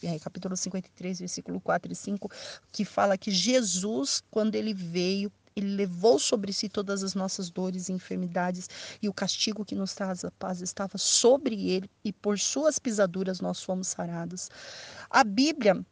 é, 0.03 0.19
capítulo 0.19 0.55
53, 0.55 1.19
versículo 1.19 1.59
4 1.59 1.91
e 1.91 1.95
5, 1.97 2.31
que 2.71 2.85
fala 2.85 3.17
que 3.17 3.29
Jesus, 3.29 4.23
quando 4.31 4.55
ele 4.55 4.73
veio, 4.73 5.29
ele 5.53 5.75
levou 5.75 6.17
sobre 6.17 6.53
si 6.53 6.69
todas 6.69 7.03
as 7.03 7.13
nossas 7.13 7.49
dores 7.49 7.89
e 7.89 7.91
enfermidades, 7.91 8.69
e 9.01 9.09
o 9.09 9.13
castigo 9.13 9.65
que 9.65 9.75
nos 9.75 9.93
traz 9.93 10.23
a 10.23 10.31
paz 10.31 10.61
estava 10.61 10.97
sobre 10.97 11.71
ele, 11.71 11.91
e 12.05 12.13
por 12.13 12.39
suas 12.39 12.79
pisaduras 12.79 13.41
nós 13.41 13.61
fomos 13.61 13.89
sarados. 13.89 14.49
A 15.09 15.25
Bíblia, 15.25 15.85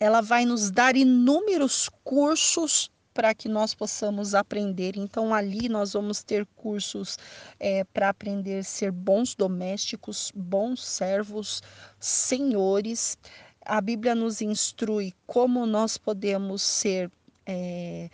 ela 0.00 0.22
vai 0.22 0.46
nos 0.46 0.70
dar 0.70 0.96
inúmeros 0.96 1.90
cursos 2.02 2.90
para 3.12 3.34
que 3.34 3.48
nós 3.48 3.74
possamos 3.74 4.34
aprender. 4.34 4.96
Então, 4.96 5.34
ali 5.34 5.68
nós 5.68 5.92
vamos 5.92 6.22
ter 6.22 6.46
cursos 6.56 7.18
é, 7.58 7.84
para 7.84 8.08
aprender 8.08 8.60
a 8.60 8.64
ser 8.64 8.90
bons 8.90 9.34
domésticos, 9.34 10.32
bons 10.34 10.84
servos, 10.84 11.62
senhores. 11.98 13.18
A 13.60 13.80
Bíblia 13.80 14.14
nos 14.14 14.40
instrui 14.40 15.12
como 15.26 15.66
nós 15.66 15.98
podemos 15.98 16.62
ser. 16.62 17.10
É, 17.46 18.08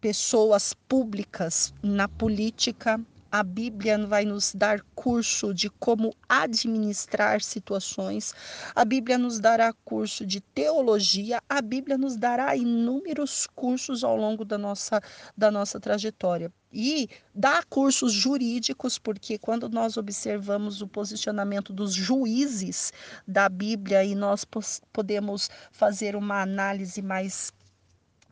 pessoas 0.00 0.74
públicas 0.88 1.74
na 1.82 2.08
política, 2.08 3.00
a 3.30 3.42
Bíblia 3.42 3.98
vai 4.06 4.24
nos 4.24 4.54
dar 4.54 4.80
curso 4.94 5.52
de 5.52 5.68
como 5.68 6.14
administrar 6.28 7.42
situações. 7.42 8.34
A 8.74 8.84
Bíblia 8.84 9.18
nos 9.18 9.38
dará 9.38 9.72
curso 9.84 10.26
de 10.26 10.40
teologia. 10.40 11.42
A 11.48 11.60
Bíblia 11.60 11.98
nos 11.98 12.16
dará 12.16 12.56
inúmeros 12.56 13.46
cursos 13.54 14.02
ao 14.02 14.16
longo 14.16 14.44
da 14.44 14.56
nossa, 14.56 15.00
da 15.36 15.50
nossa 15.50 15.78
trajetória. 15.78 16.52
E 16.72 17.08
dá 17.34 17.62
cursos 17.62 18.12
jurídicos, 18.12 18.98
porque 18.98 19.38
quando 19.38 19.68
nós 19.68 19.96
observamos 19.96 20.82
o 20.82 20.88
posicionamento 20.88 21.72
dos 21.72 21.94
juízes 21.94 22.92
da 23.26 23.48
Bíblia 23.48 24.04
e 24.04 24.14
nós 24.14 24.46
podemos 24.92 25.50
fazer 25.70 26.16
uma 26.16 26.42
análise 26.42 27.00
mais. 27.00 27.52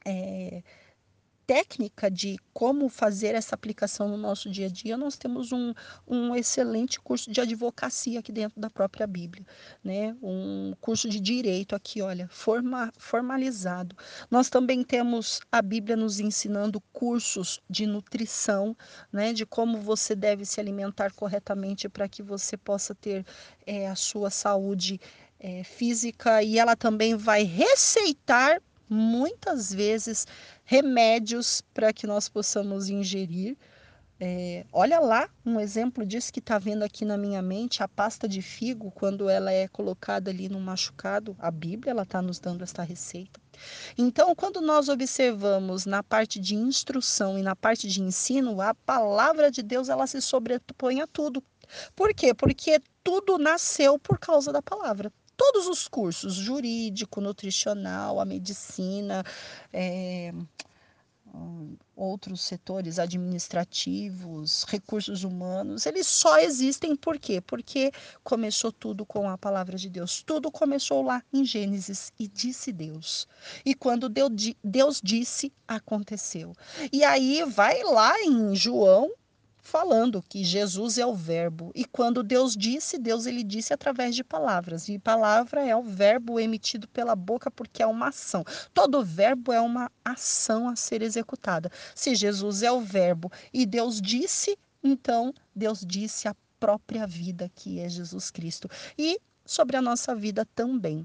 É, 0.04 0.62
técnica 1.46 2.10
de 2.10 2.36
como 2.52 2.88
fazer 2.88 3.34
essa 3.34 3.54
aplicação 3.54 4.08
no 4.08 4.16
nosso 4.16 4.50
dia 4.50 4.66
a 4.66 4.68
dia, 4.68 4.96
nós 4.96 5.16
temos 5.16 5.52
um, 5.52 5.72
um 6.06 6.34
excelente 6.34 6.98
curso 6.98 7.30
de 7.30 7.40
advocacia 7.40 8.18
aqui 8.18 8.32
dentro 8.32 8.60
da 8.60 8.68
própria 8.68 9.06
Bíblia, 9.06 9.46
né? 9.84 10.16
Um 10.20 10.74
curso 10.80 11.08
de 11.08 11.20
direito 11.20 11.76
aqui, 11.76 12.02
olha, 12.02 12.28
forma, 12.28 12.92
formalizado. 12.98 13.96
Nós 14.30 14.48
também 14.48 14.82
temos 14.82 15.40
a 15.52 15.62
Bíblia 15.62 15.96
nos 15.96 16.18
ensinando 16.18 16.80
cursos 16.92 17.60
de 17.70 17.86
nutrição, 17.86 18.76
né? 19.12 19.32
De 19.32 19.46
como 19.46 19.80
você 19.80 20.16
deve 20.16 20.44
se 20.44 20.58
alimentar 20.58 21.12
corretamente 21.12 21.88
para 21.88 22.08
que 22.08 22.22
você 22.22 22.56
possa 22.56 22.94
ter 22.94 23.24
é, 23.64 23.88
a 23.88 23.94
sua 23.94 24.30
saúde 24.30 25.00
é, 25.38 25.62
física 25.62 26.42
e 26.42 26.58
ela 26.58 26.74
também 26.74 27.14
vai 27.14 27.44
receitar 27.44 28.60
muitas 28.88 29.72
vezes 29.72 30.26
remédios 30.64 31.62
para 31.74 31.92
que 31.92 32.06
nós 32.06 32.28
possamos 32.28 32.88
ingerir. 32.88 33.56
É, 34.18 34.64
olha 34.72 34.98
lá 34.98 35.28
um 35.44 35.60
exemplo 35.60 36.06
disso 36.06 36.32
que 36.32 36.38
está 36.38 36.58
vendo 36.58 36.82
aqui 36.82 37.04
na 37.04 37.18
minha 37.18 37.42
mente, 37.42 37.82
a 37.82 37.88
pasta 37.88 38.26
de 38.26 38.40
figo, 38.40 38.90
quando 38.90 39.28
ela 39.28 39.52
é 39.52 39.68
colocada 39.68 40.30
ali 40.30 40.48
no 40.48 40.58
machucado, 40.58 41.36
a 41.38 41.50
Bíblia 41.50 41.90
ela 41.90 42.02
está 42.02 42.22
nos 42.22 42.38
dando 42.38 42.64
esta 42.64 42.82
receita. 42.82 43.38
Então, 43.96 44.34
quando 44.34 44.62
nós 44.62 44.88
observamos 44.88 45.84
na 45.84 46.02
parte 46.02 46.40
de 46.40 46.54
instrução 46.54 47.38
e 47.38 47.42
na 47.42 47.54
parte 47.54 47.88
de 47.88 48.00
ensino, 48.00 48.60
a 48.62 48.74
palavra 48.74 49.50
de 49.50 49.62
Deus 49.62 49.90
ela 49.90 50.06
se 50.06 50.22
sobrepõe 50.22 51.02
a 51.02 51.06
tudo. 51.06 51.44
Por 51.94 52.14
quê? 52.14 52.32
Porque 52.32 52.80
tudo 53.04 53.36
nasceu 53.36 53.98
por 53.98 54.18
causa 54.18 54.50
da 54.50 54.62
palavra 54.62 55.12
todos 55.36 55.66
os 55.66 55.86
cursos, 55.86 56.34
jurídico, 56.34 57.20
nutricional, 57.20 58.20
a 58.20 58.24
medicina, 58.24 59.24
é, 59.72 60.32
outros 61.94 62.42
setores 62.42 62.98
administrativos, 62.98 64.64
recursos 64.64 65.24
humanos, 65.24 65.86
eles 65.86 66.06
só 66.06 66.38
existem 66.38 66.94
por 66.94 67.18
quê? 67.18 67.40
Porque 67.40 67.90
começou 68.22 68.70
tudo 68.70 69.04
com 69.04 69.28
a 69.28 69.38
palavra 69.38 69.76
de 69.76 69.88
Deus. 69.88 70.22
Tudo 70.22 70.50
começou 70.50 71.02
lá 71.02 71.22
em 71.32 71.44
Gênesis 71.44 72.12
e 72.18 72.28
disse 72.28 72.72
Deus. 72.72 73.26
E 73.64 73.74
quando 73.74 74.08
Deus 74.08 75.00
disse, 75.02 75.52
aconteceu. 75.66 76.54
E 76.92 77.04
aí 77.04 77.44
vai 77.44 77.82
lá 77.82 78.18
em 78.20 78.54
João 78.54 79.10
falando 79.66 80.22
que 80.22 80.44
Jesus 80.44 80.96
é 80.96 81.04
o 81.04 81.12
verbo. 81.12 81.72
E 81.74 81.84
quando 81.84 82.22
Deus 82.22 82.56
disse, 82.56 82.98
Deus 82.98 83.26
ele 83.26 83.42
disse 83.42 83.74
através 83.74 84.14
de 84.14 84.22
palavras. 84.22 84.88
E 84.88 84.96
palavra 84.96 85.66
é 85.66 85.74
o 85.74 85.82
verbo 85.82 86.38
emitido 86.38 86.86
pela 86.88 87.16
boca 87.16 87.50
porque 87.50 87.82
é 87.82 87.86
uma 87.86 88.08
ação. 88.08 88.44
Todo 88.72 89.04
verbo 89.04 89.52
é 89.52 89.60
uma 89.60 89.90
ação 90.04 90.68
a 90.68 90.76
ser 90.76 91.02
executada. 91.02 91.70
Se 91.94 92.14
Jesus 92.14 92.62
é 92.62 92.70
o 92.70 92.80
verbo 92.80 93.30
e 93.52 93.66
Deus 93.66 94.00
disse, 94.00 94.56
então 94.82 95.34
Deus 95.54 95.84
disse 95.84 96.28
a 96.28 96.36
própria 96.60 97.04
vida 97.04 97.50
que 97.54 97.80
é 97.80 97.88
Jesus 97.88 98.30
Cristo. 98.30 98.70
E 98.96 99.20
sobre 99.44 99.76
a 99.76 99.82
nossa 99.82 100.14
vida 100.14 100.46
também. 100.54 101.04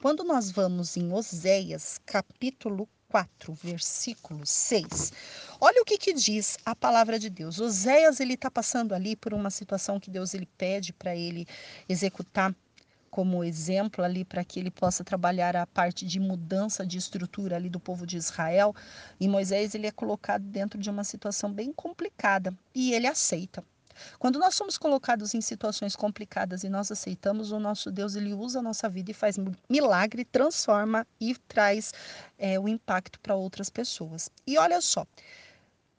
Quando 0.00 0.24
nós 0.24 0.50
vamos 0.50 0.96
em 0.96 1.12
Oséias, 1.12 2.00
capítulo 2.06 2.88
4, 3.14 3.54
versículo 3.54 4.44
6. 4.44 5.12
Olha 5.60 5.82
o 5.82 5.84
que, 5.84 5.98
que 5.98 6.12
diz 6.12 6.58
a 6.64 6.74
palavra 6.74 7.18
de 7.18 7.30
Deus. 7.30 7.60
Oséias 7.60 8.20
ele 8.20 8.34
está 8.34 8.50
passando 8.50 8.94
ali 8.94 9.16
por 9.16 9.32
uma 9.32 9.50
situação 9.50 10.00
que 10.00 10.10
Deus 10.10 10.34
ele 10.34 10.46
pede 10.58 10.92
para 10.92 11.14
ele 11.14 11.46
executar 11.88 12.54
como 13.10 13.44
exemplo 13.44 14.04
ali 14.04 14.24
para 14.24 14.44
que 14.44 14.58
ele 14.58 14.72
possa 14.72 15.04
trabalhar 15.04 15.54
a 15.54 15.64
parte 15.64 16.04
de 16.04 16.18
mudança 16.18 16.84
de 16.84 16.98
estrutura 16.98 17.54
ali 17.54 17.70
do 17.70 17.78
povo 17.78 18.04
de 18.04 18.16
Israel. 18.16 18.74
E 19.20 19.28
Moisés 19.28 19.74
ele 19.74 19.86
é 19.86 19.92
colocado 19.92 20.42
dentro 20.42 20.80
de 20.80 20.90
uma 20.90 21.04
situação 21.04 21.52
bem 21.52 21.72
complicada 21.72 22.52
e 22.74 22.92
ele 22.92 23.06
aceita. 23.06 23.62
Quando 24.18 24.40
nós 24.40 24.56
somos 24.56 24.76
colocados 24.76 25.32
em 25.32 25.40
situações 25.40 25.94
complicadas 25.94 26.64
e 26.64 26.68
nós 26.68 26.90
aceitamos, 26.90 27.52
o 27.52 27.60
nosso 27.60 27.90
Deus 27.92 28.16
ele 28.16 28.34
usa 28.34 28.58
a 28.58 28.62
nossa 28.62 28.88
vida 28.88 29.12
e 29.12 29.14
faz 29.14 29.36
milagre, 29.70 30.24
transforma 30.24 31.06
e 31.20 31.36
traz 31.46 31.92
é, 32.36 32.58
o 32.58 32.68
impacto 32.68 33.20
para 33.20 33.36
outras 33.36 33.70
pessoas. 33.70 34.28
E 34.44 34.58
olha 34.58 34.80
só, 34.80 35.06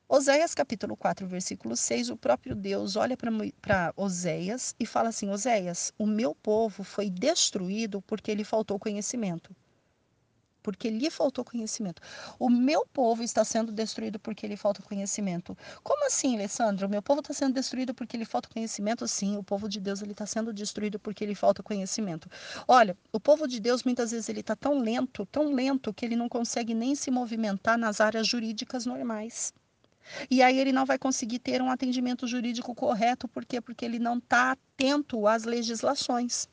Oséias 0.07 0.53
capítulo 0.53 0.95
4, 0.95 1.25
versículo 1.27 1.75
6, 1.75 2.11
o 2.11 2.17
próprio 2.17 2.55
Deus 2.55 2.95
olha 2.95 3.17
para 3.17 3.91
Oséias 3.95 4.75
e 4.79 4.85
fala 4.85 5.09
assim: 5.09 5.31
Oséias, 5.31 5.91
o 5.97 6.05
meu 6.05 6.35
povo 6.35 6.83
foi 6.83 7.09
destruído 7.09 8.01
porque 8.03 8.35
lhe 8.35 8.43
faltou 8.43 8.77
conhecimento 8.77 9.55
porque 10.61 10.89
lhe 10.89 11.11
faltou 11.11 11.45
conhecimento. 11.45 12.01
O 12.39 12.49
meu 12.49 12.87
povo 12.87 13.21
está 13.21 13.45
sendo 13.45 13.71
destruído 13.71 14.17
porque 14.17 14.47
lhe 14.47 14.57
falta 14.57 14.81
conhecimento. 14.81 15.55
Como 15.83 16.07
assim, 16.07 16.35
Alessandra? 16.35 16.87
O 16.87 16.89
meu 16.89 17.03
povo 17.03 17.21
está 17.21 17.35
sendo 17.35 17.53
destruído 17.53 17.93
porque 17.93 18.17
lhe 18.17 18.25
falta 18.25 18.49
conhecimento? 18.49 19.07
Sim, 19.07 19.37
o 19.37 19.43
povo 19.43 19.69
de 19.69 19.79
Deus 19.79 20.01
ele 20.01 20.13
está 20.13 20.25
sendo 20.25 20.51
destruído 20.51 20.97
porque 20.97 21.23
lhe 21.23 21.35
falta 21.35 21.61
conhecimento. 21.61 22.27
Olha, 22.67 22.97
o 23.13 23.19
povo 23.19 23.47
de 23.47 23.59
Deus 23.59 23.83
muitas 23.83 24.09
vezes 24.09 24.27
ele 24.27 24.39
está 24.39 24.55
tão 24.55 24.79
lento, 24.79 25.23
tão 25.27 25.53
lento 25.53 25.93
que 25.93 26.03
ele 26.03 26.15
não 26.15 26.27
consegue 26.27 26.73
nem 26.73 26.95
se 26.95 27.11
movimentar 27.11 27.77
nas 27.77 28.01
áreas 28.01 28.27
jurídicas 28.27 28.87
normais. 28.87 29.53
E 30.29 30.41
aí 30.41 30.59
ele 30.59 30.71
não 30.71 30.85
vai 30.85 30.97
conseguir 30.97 31.39
ter 31.39 31.61
um 31.61 31.69
atendimento 31.69 32.27
jurídico 32.27 32.73
correto, 32.75 33.27
por 33.27 33.45
quê? 33.45 33.59
Porque 33.59 33.85
ele 33.85 33.99
não 33.99 34.17
está 34.17 34.51
atento 34.51 35.27
às 35.27 35.45
legislações. 35.45 36.47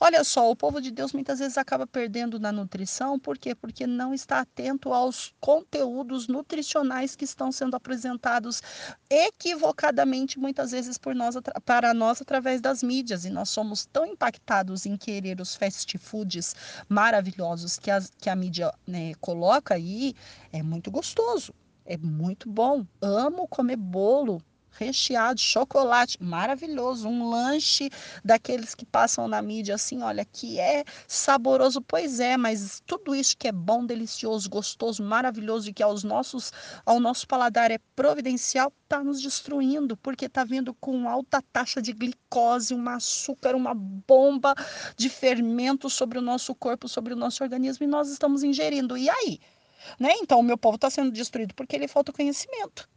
Olha 0.00 0.24
só, 0.24 0.50
o 0.50 0.56
povo 0.56 0.80
de 0.80 0.90
Deus 0.90 1.12
muitas 1.12 1.38
vezes 1.38 1.58
acaba 1.58 1.86
perdendo 1.86 2.38
na 2.40 2.50
nutrição, 2.50 3.18
por 3.18 3.36
quê? 3.36 3.54
Porque 3.54 3.86
não 3.86 4.14
está 4.14 4.40
atento 4.40 4.92
aos 4.92 5.34
conteúdos 5.40 6.26
nutricionais 6.26 7.14
que 7.14 7.24
estão 7.24 7.52
sendo 7.52 7.76
apresentados 7.76 8.62
equivocadamente, 9.10 10.38
muitas 10.38 10.70
vezes 10.70 10.96
por 10.96 11.14
nós, 11.14 11.36
para 11.64 11.92
nós 11.92 12.22
através 12.22 12.60
das 12.60 12.82
mídias. 12.82 13.24
E 13.24 13.30
nós 13.30 13.50
somos 13.50 13.86
tão 13.86 14.06
impactados 14.06 14.86
em 14.86 14.96
querer 14.96 15.40
os 15.40 15.54
fast 15.54 15.96
foods 15.98 16.54
maravilhosos 16.88 17.78
que 17.78 17.90
a, 17.90 18.00
que 18.18 18.30
a 18.30 18.36
mídia 18.36 18.72
né, 18.86 19.12
coloca 19.20 19.74
aí, 19.74 20.14
é 20.52 20.62
muito 20.62 20.90
gostoso. 20.90 21.52
É 21.86 21.96
muito 21.96 22.50
bom. 22.50 22.84
Amo 23.00 23.46
comer 23.46 23.76
bolo 23.76 24.42
recheado, 24.78 25.40
chocolate, 25.40 26.22
maravilhoso, 26.22 27.08
um 27.08 27.28
lanche 27.30 27.90
daqueles 28.24 28.74
que 28.74 28.84
passam 28.84 29.26
na 29.26 29.40
mídia 29.40 29.74
assim, 29.74 30.02
olha, 30.02 30.24
que 30.24 30.60
é 30.60 30.84
saboroso, 31.08 31.80
pois 31.80 32.20
é, 32.20 32.36
mas 32.36 32.82
tudo 32.86 33.14
isso 33.14 33.36
que 33.36 33.48
é 33.48 33.52
bom, 33.52 33.84
delicioso, 33.86 34.48
gostoso, 34.50 35.02
maravilhoso 35.02 35.70
e 35.70 35.72
que 35.72 35.82
aos 35.82 36.04
nossos, 36.04 36.52
ao 36.84 37.00
nosso 37.00 37.26
paladar 37.26 37.70
é 37.70 37.78
providencial, 37.94 38.72
está 38.82 39.02
nos 39.02 39.20
destruindo, 39.20 39.96
porque 39.96 40.26
está 40.26 40.44
vindo 40.44 40.74
com 40.74 41.08
alta 41.08 41.42
taxa 41.52 41.80
de 41.80 41.92
glicose, 41.92 42.74
um 42.74 42.88
açúcar, 42.88 43.54
uma 43.54 43.74
bomba 43.74 44.54
de 44.96 45.08
fermento 45.08 45.88
sobre 45.88 46.18
o 46.18 46.22
nosso 46.22 46.54
corpo, 46.54 46.88
sobre 46.88 47.14
o 47.14 47.16
nosso 47.16 47.42
organismo 47.42 47.84
e 47.84 47.88
nós 47.88 48.10
estamos 48.10 48.42
ingerindo. 48.42 48.96
E 48.96 49.08
aí? 49.08 49.40
Né? 49.98 50.10
Então, 50.16 50.40
o 50.40 50.42
meu 50.42 50.58
povo 50.58 50.76
está 50.76 50.90
sendo 50.90 51.10
destruído 51.10 51.54
porque 51.54 51.76
ele 51.76 51.88
falta 51.88 52.12
conhecimento. 52.12 52.88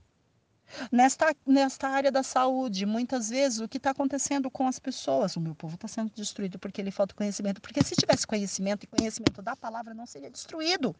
Nesta, 0.91 1.35
nesta 1.45 1.87
área 1.87 2.11
da 2.11 2.21
saúde, 2.21 2.85
muitas 2.85 3.29
vezes 3.29 3.59
o 3.59 3.67
que 3.67 3.77
está 3.77 3.89
acontecendo 3.89 4.51
com 4.51 4.67
as 4.67 4.77
pessoas, 4.77 5.35
o 5.35 5.41
meu 5.41 5.55
povo 5.55 5.75
está 5.75 5.87
sendo 5.87 6.11
destruído 6.13 6.59
porque 6.59 6.79
ele 6.79 6.91
falta 6.91 7.15
conhecimento. 7.15 7.59
Porque 7.61 7.83
se 7.83 7.95
tivesse 7.95 8.27
conhecimento 8.27 8.83
e 8.83 8.87
conhecimento 8.87 9.41
da 9.41 9.55
palavra, 9.55 9.93
não 9.93 10.05
seria 10.05 10.29
destruído. 10.29 10.95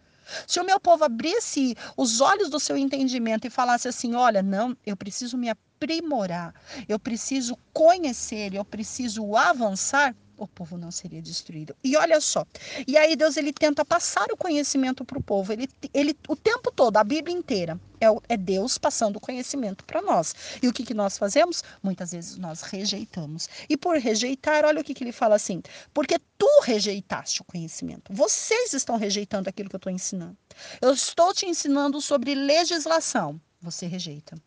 Se 0.48 0.60
o 0.60 0.64
meu 0.64 0.80
povo 0.80 1.04
abrisse 1.04 1.76
os 1.96 2.20
olhos 2.20 2.50
do 2.50 2.60
seu 2.60 2.78
entendimento 2.78 3.46
e 3.46 3.50
falasse 3.50 3.88
assim: 3.88 4.16
olha, 4.16 4.42
não, 4.42 4.76
eu 4.86 4.98
preciso 4.98 5.38
me 5.38 5.50
aprimorar, 5.50 6.54
eu 6.88 7.00
preciso 7.00 7.56
conhecer, 7.72 8.54
eu 8.54 8.66
preciso 8.66 9.36
avançar, 9.36 10.16
o 10.40 10.48
povo 10.48 10.78
não 10.78 10.92
seria 10.92 11.22
destruído. 11.22 11.76
E 11.84 11.96
olha 11.98 12.20
só, 12.22 12.46
e 12.88 12.98
aí 12.98 13.16
Deus 13.16 13.38
ele 13.38 13.52
tenta 13.52 13.84
passar 13.84 14.32
o 14.32 14.38
conhecimento 14.38 15.04
para 15.04 15.18
o 15.18 15.24
povo. 15.24 15.52
Ele, 15.52 15.68
ele, 15.94 16.18
o 16.28 16.36
tempo 16.36 16.72
todo, 16.72 16.98
a 16.98 17.04
Bíblia 17.04 17.36
inteira, 17.36 17.80
é, 18.00 18.34
é 18.34 18.38
Deus 18.38 18.78
passando 18.78 19.18
o 19.18 19.20
conhecimento 19.20 19.84
para 19.84 20.02
nós. 20.02 20.34
E 20.62 20.68
o 20.68 20.74
que, 20.74 20.84
que 20.84 20.94
nós 20.94 21.18
fazemos? 21.18 21.64
Muitas 21.84 22.12
vezes 22.12 22.38
nós 22.38 22.62
rejeitamos. 22.62 23.50
E 23.70 23.76
por 23.76 23.98
rejeitar, 23.98 24.66
olha 24.66 24.82
o 24.82 24.84
que, 24.84 24.94
que 24.94 25.04
ele 25.04 25.12
fala 25.12 25.36
assim: 25.36 25.62
porque 25.94 26.18
tu 26.38 26.62
rejeitaste 26.64 27.42
o 27.42 27.46
conhecimento. 27.46 28.14
Vocês 28.14 28.74
estão 28.74 28.98
rejeitando 28.98 29.48
aquilo 29.48 29.70
que 29.70 29.76
eu 29.76 29.80
estou 29.80 29.92
ensinando. 29.92 30.38
Eu 30.82 30.94
estou 30.94 31.34
te 31.34 31.46
ensinando 31.46 32.02
sobre 32.02 32.34
legislação. 32.34 33.40
Você 33.62 33.86
rejeita. 33.86 34.38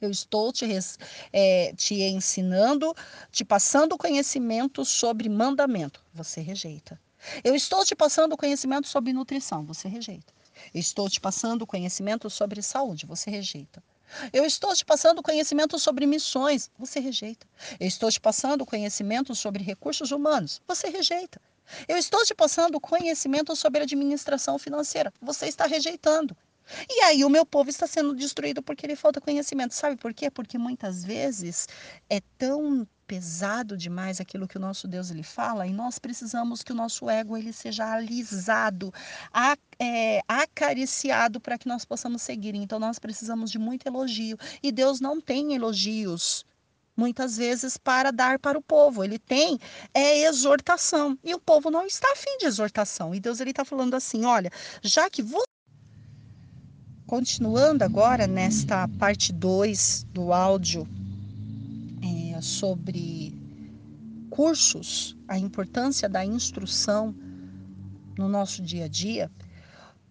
Eu 0.00 0.10
estou 0.10 0.52
te, 0.52 0.64
é, 1.32 1.72
te 1.74 2.02
ensinando, 2.02 2.94
te 3.32 3.44
passando 3.44 3.98
conhecimento 3.98 4.84
sobre 4.84 5.28
mandamento. 5.28 6.00
Você 6.14 6.40
rejeita. 6.40 7.00
Eu 7.42 7.54
estou 7.54 7.84
te 7.84 7.96
passando 7.96 8.36
conhecimento 8.36 8.86
sobre 8.86 9.12
nutrição. 9.12 9.64
Você 9.64 9.88
rejeita. 9.88 10.32
Eu 10.72 10.80
estou 10.80 11.08
te 11.08 11.20
passando 11.20 11.66
conhecimento 11.66 12.30
sobre 12.30 12.62
saúde. 12.62 13.06
Você 13.06 13.30
rejeita. 13.30 13.82
Eu 14.32 14.44
estou 14.44 14.74
te 14.74 14.84
passando 14.84 15.22
conhecimento 15.22 15.78
sobre 15.78 16.06
missões. 16.06 16.70
Você 16.78 17.00
rejeita. 17.00 17.46
Eu 17.78 17.86
estou 17.86 18.10
te 18.10 18.20
passando 18.20 18.64
conhecimento 18.64 19.34
sobre 19.34 19.62
recursos 19.62 20.12
humanos. 20.12 20.62
Você 20.66 20.88
rejeita. 20.88 21.40
Eu 21.86 21.98
estou 21.98 22.24
te 22.24 22.34
passando 22.34 22.80
conhecimento 22.80 23.54
sobre 23.54 23.82
administração 23.82 24.58
financeira. 24.58 25.12
Você 25.20 25.46
está 25.46 25.66
rejeitando. 25.66 26.36
E 26.88 27.00
aí 27.02 27.24
o 27.24 27.30
meu 27.30 27.46
povo 27.46 27.70
está 27.70 27.86
sendo 27.86 28.14
destruído 28.14 28.62
porque 28.62 28.86
ele 28.86 28.96
falta 28.96 29.20
conhecimento. 29.20 29.74
Sabe 29.74 29.96
por 29.96 30.12
quê? 30.12 30.30
Porque 30.30 30.58
muitas 30.58 31.04
vezes 31.04 31.68
é 32.08 32.20
tão 32.36 32.86
pesado 33.06 33.74
demais 33.74 34.20
aquilo 34.20 34.46
que 34.46 34.58
o 34.58 34.60
nosso 34.60 34.86
Deus 34.86 35.10
ele 35.10 35.22
fala 35.22 35.66
e 35.66 35.72
nós 35.72 35.98
precisamos 35.98 36.62
que 36.62 36.72
o 36.72 36.74
nosso 36.74 37.08
ego 37.08 37.38
ele 37.38 37.54
seja 37.54 37.90
alisado, 37.90 38.92
a, 39.32 39.56
é, 39.78 40.20
acariciado 40.28 41.40
para 41.40 41.56
que 41.56 41.66
nós 41.66 41.86
possamos 41.86 42.20
seguir. 42.20 42.54
Então 42.54 42.78
nós 42.78 42.98
precisamos 42.98 43.50
de 43.50 43.58
muito 43.58 43.86
elogio 43.86 44.36
e 44.62 44.70
Deus 44.70 45.00
não 45.00 45.22
tem 45.22 45.54
elogios 45.54 46.44
muitas 46.94 47.36
vezes 47.36 47.78
para 47.78 48.10
dar 48.10 48.38
para 48.38 48.58
o 48.58 48.62
povo. 48.62 49.02
Ele 49.02 49.18
tem 49.18 49.58
é 49.94 50.24
exortação 50.24 51.16
e 51.24 51.32
o 51.32 51.40
povo 51.40 51.70
não 51.70 51.86
está 51.86 52.10
afim 52.12 52.36
de 52.38 52.46
exortação. 52.46 53.14
E 53.14 53.20
Deus 53.20 53.40
ele 53.40 53.50
está 53.50 53.64
falando 53.64 53.94
assim, 53.94 54.24
olha, 54.24 54.50
já 54.82 55.08
que 55.08 55.22
Continuando 57.08 57.84
agora 57.84 58.26
nesta 58.26 58.86
parte 58.86 59.32
2 59.32 60.08
do 60.12 60.30
áudio 60.30 60.86
é, 62.02 62.38
sobre 62.42 63.34
cursos, 64.28 65.16
a 65.26 65.38
importância 65.38 66.06
da 66.06 66.22
instrução 66.22 67.16
no 68.18 68.28
nosso 68.28 68.60
dia 68.60 68.84
a 68.84 68.88
dia, 68.88 69.30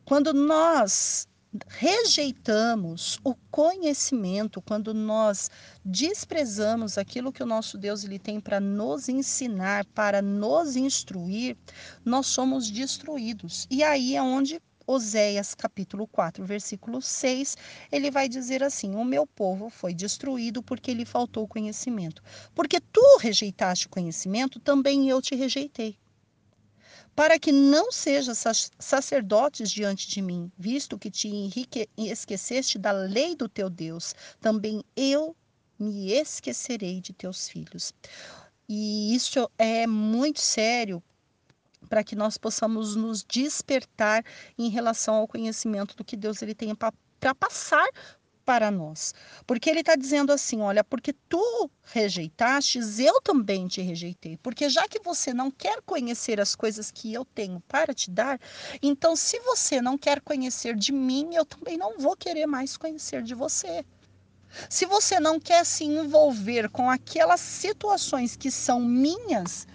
quando 0.03 0.33
nós 0.33 1.27
rejeitamos 1.67 3.19
o 3.23 3.35
conhecimento, 3.51 4.59
quando 4.59 4.91
nós 4.91 5.51
desprezamos 5.85 6.97
aquilo 6.97 7.31
que 7.31 7.43
o 7.43 7.47
nosso 7.47 7.77
Deus 7.77 8.03
ele 8.03 8.17
tem 8.17 8.39
para 8.41 8.59
nos 8.59 9.07
ensinar, 9.07 9.85
para 9.93 10.19
nos 10.19 10.75
instruir, 10.75 11.55
nós 12.03 12.25
somos 12.25 12.71
destruídos. 12.71 13.67
E 13.69 13.83
aí 13.83 14.15
é 14.15 14.21
onde 14.21 14.59
Oséias 14.89 15.53
capítulo 15.53 16.07
4, 16.07 16.45
versículo 16.45 17.01
6, 17.01 17.57
ele 17.91 18.09
vai 18.09 18.29
dizer 18.29 18.63
assim: 18.63 18.95
O 18.95 19.03
meu 19.03 19.27
povo 19.27 19.69
foi 19.69 19.93
destruído 19.93 20.63
porque 20.63 20.93
lhe 20.93 21.03
faltou 21.05 21.45
conhecimento. 21.45 22.23
Porque 22.55 22.79
tu 22.79 23.17
rejeitaste 23.19 23.87
o 23.87 23.89
conhecimento, 23.89 24.61
também 24.61 25.09
eu 25.09 25.21
te 25.21 25.35
rejeitei. 25.35 25.97
Para 27.13 27.37
que 27.37 27.51
não 27.51 27.91
sejas 27.91 28.43
sacerdotes 28.79 29.71
diante 29.71 30.07
de 30.07 30.21
mim, 30.21 30.49
visto 30.57 30.97
que 30.97 31.11
te 31.11 31.27
enrique... 31.27 31.89
esqueceste 31.97 32.77
da 32.77 32.91
lei 32.91 33.35
do 33.35 33.49
teu 33.49 33.69
Deus, 33.69 34.15
também 34.39 34.83
eu 34.95 35.35
me 35.77 36.13
esquecerei 36.13 37.01
de 37.01 37.11
teus 37.11 37.49
filhos. 37.49 37.93
E 38.69 39.15
isso 39.15 39.49
é 39.57 39.87
muito 39.87 40.39
sério, 40.39 41.01
para 41.87 42.03
que 42.03 42.15
nós 42.15 42.37
possamos 42.37 42.95
nos 42.95 43.23
despertar 43.23 44.23
em 44.57 44.69
relação 44.69 45.15
ao 45.15 45.27
conhecimento 45.27 45.95
do 45.95 46.03
que 46.03 46.15
Deus 46.15 46.41
ele 46.41 46.53
tem 46.53 46.75
para 46.75 47.35
passar 47.35 47.87
para 48.47 48.71
nós. 48.71 49.13
Porque 49.45 49.69
ele 49.69 49.81
está 49.81 49.97
dizendo 49.97 50.31
assim: 50.31 50.61
olha, 50.61 50.81
porque 50.81 51.11
tu 51.27 51.69
rejeitastes, 51.83 52.97
eu 52.97 53.19
também 53.21 53.67
te 53.67 53.81
rejeitei. 53.81 54.37
Porque 54.37 54.69
já 54.69 54.87
que 54.87 54.99
você 54.99 55.33
não 55.33 55.51
quer 55.51 55.81
conhecer 55.81 56.39
as 56.39 56.55
coisas 56.55 56.89
que 56.89 57.13
eu 57.13 57.25
tenho 57.25 57.59
para 57.67 57.93
te 57.93 58.09
dar, 58.09 58.39
então 58.81 59.17
se 59.17 59.37
você 59.41 59.81
não 59.81 59.97
quer 59.97 60.21
conhecer 60.21 60.77
de 60.77 60.93
mim, 60.93 61.35
eu 61.35 61.45
também 61.45 61.77
não 61.77 61.97
vou 61.97 62.15
querer 62.15 62.45
mais 62.45 62.77
conhecer 62.77 63.21
de 63.21 63.35
você. 63.35 63.83
Se 64.69 64.85
você 64.85 65.19
não 65.19 65.41
quer 65.41 65.65
se 65.65 65.83
envolver 65.83 66.69
com 66.69 66.89
aquelas 66.89 67.41
situações 67.41 68.37
que 68.37 68.49
são 68.49 68.79
minhas, 68.79 69.67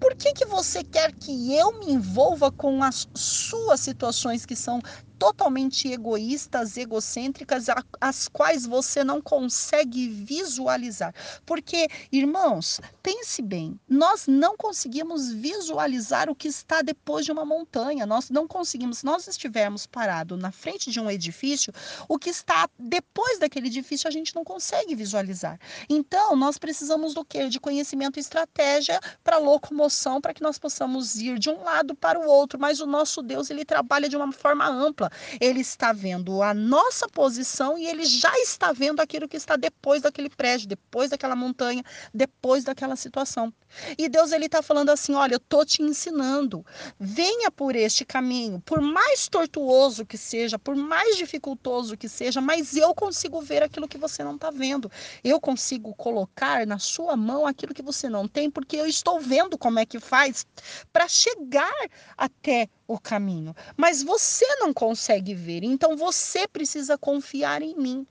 por 0.00 0.16
que, 0.16 0.32
que 0.32 0.46
você 0.46 0.82
quer 0.82 1.12
que 1.12 1.54
eu 1.54 1.78
me 1.80 1.92
envolva 1.92 2.50
com 2.50 2.82
as 2.82 3.06
suas 3.14 3.80
situações 3.80 4.46
que 4.46 4.56
são 4.56 4.80
totalmente 5.20 5.86
egoístas, 5.92 6.78
egocêntricas, 6.78 7.66
as 8.00 8.26
quais 8.26 8.64
você 8.64 9.04
não 9.04 9.20
consegue 9.20 10.08
visualizar. 10.08 11.14
Porque, 11.44 11.88
irmãos, 12.10 12.80
pense 13.02 13.42
bem, 13.42 13.78
nós 13.86 14.26
não 14.26 14.56
conseguimos 14.56 15.30
visualizar 15.30 16.30
o 16.30 16.34
que 16.34 16.48
está 16.48 16.80
depois 16.80 17.26
de 17.26 17.32
uma 17.32 17.44
montanha. 17.44 18.06
Nós 18.06 18.30
não 18.30 18.48
conseguimos, 18.48 18.98
se 18.98 19.04
nós 19.04 19.28
estivermos 19.28 19.86
parados 19.86 20.38
na 20.38 20.50
frente 20.50 20.90
de 20.90 20.98
um 20.98 21.10
edifício, 21.10 21.70
o 22.08 22.18
que 22.18 22.30
está 22.30 22.66
depois 22.78 23.38
daquele 23.38 23.66
edifício 23.66 24.08
a 24.08 24.10
gente 24.10 24.34
não 24.34 24.42
consegue 24.42 24.94
visualizar. 24.94 25.60
Então, 25.86 26.34
nós 26.34 26.56
precisamos 26.56 27.12
do 27.12 27.22
quê? 27.26 27.46
De 27.46 27.60
conhecimento 27.60 28.18
e 28.18 28.20
estratégia 28.20 28.98
para 29.22 29.36
locomoção, 29.36 30.18
para 30.18 30.32
que 30.32 30.42
nós 30.42 30.58
possamos 30.58 31.16
ir 31.16 31.38
de 31.38 31.50
um 31.50 31.62
lado 31.62 31.94
para 31.94 32.18
o 32.18 32.26
outro. 32.26 32.58
Mas 32.58 32.80
o 32.80 32.86
nosso 32.86 33.20
Deus, 33.20 33.50
ele 33.50 33.66
trabalha 33.66 34.08
de 34.08 34.16
uma 34.16 34.32
forma 34.32 34.66
ampla. 34.66 35.09
Ele 35.40 35.60
está 35.60 35.92
vendo 35.92 36.42
a 36.42 36.52
nossa 36.54 37.08
posição 37.08 37.78
e 37.78 37.86
ele 37.86 38.04
já 38.04 38.32
está 38.40 38.72
vendo 38.72 39.00
aquilo 39.00 39.28
que 39.28 39.36
está 39.36 39.56
depois 39.56 40.02
daquele 40.02 40.30
prédio, 40.30 40.68
depois 40.68 41.10
daquela 41.10 41.36
montanha, 41.36 41.84
depois 42.12 42.64
daquela 42.64 42.96
situação. 42.96 43.52
E 43.96 44.08
Deus 44.08 44.32
ele 44.32 44.46
está 44.46 44.62
falando 44.62 44.90
assim: 44.90 45.14
olha, 45.14 45.34
eu 45.34 45.40
tô 45.40 45.64
te 45.64 45.82
ensinando. 45.82 46.64
Venha 46.98 47.50
por 47.50 47.76
este 47.76 48.04
caminho, 48.04 48.60
por 48.64 48.80
mais 48.80 49.28
tortuoso 49.28 50.04
que 50.04 50.18
seja, 50.18 50.58
por 50.58 50.74
mais 50.74 51.16
dificultoso 51.16 51.96
que 51.96 52.08
seja, 52.08 52.40
mas 52.40 52.76
eu 52.76 52.94
consigo 52.94 53.40
ver 53.40 53.62
aquilo 53.62 53.88
que 53.88 53.98
você 53.98 54.24
não 54.24 54.34
está 54.34 54.50
vendo. 54.50 54.90
Eu 55.22 55.40
consigo 55.40 55.94
colocar 55.94 56.66
na 56.66 56.78
sua 56.78 57.16
mão 57.16 57.46
aquilo 57.46 57.74
que 57.74 57.82
você 57.82 58.08
não 58.08 58.26
tem, 58.26 58.50
porque 58.50 58.76
eu 58.76 58.86
estou 58.86 59.20
vendo 59.20 59.56
como 59.56 59.78
é 59.78 59.86
que 59.86 60.00
faz 60.00 60.46
para 60.92 61.06
chegar 61.08 61.72
até 62.16 62.68
o 62.92 62.98
caminho. 62.98 63.54
Mas 63.76 64.02
você 64.02 64.44
não 64.56 64.74
consegue 64.74 65.32
ver, 65.32 65.62
então 65.62 65.96
você 65.96 66.48
precisa 66.48 66.98
confiar 66.98 67.62
em 67.62 67.76
mim. 67.76 68.06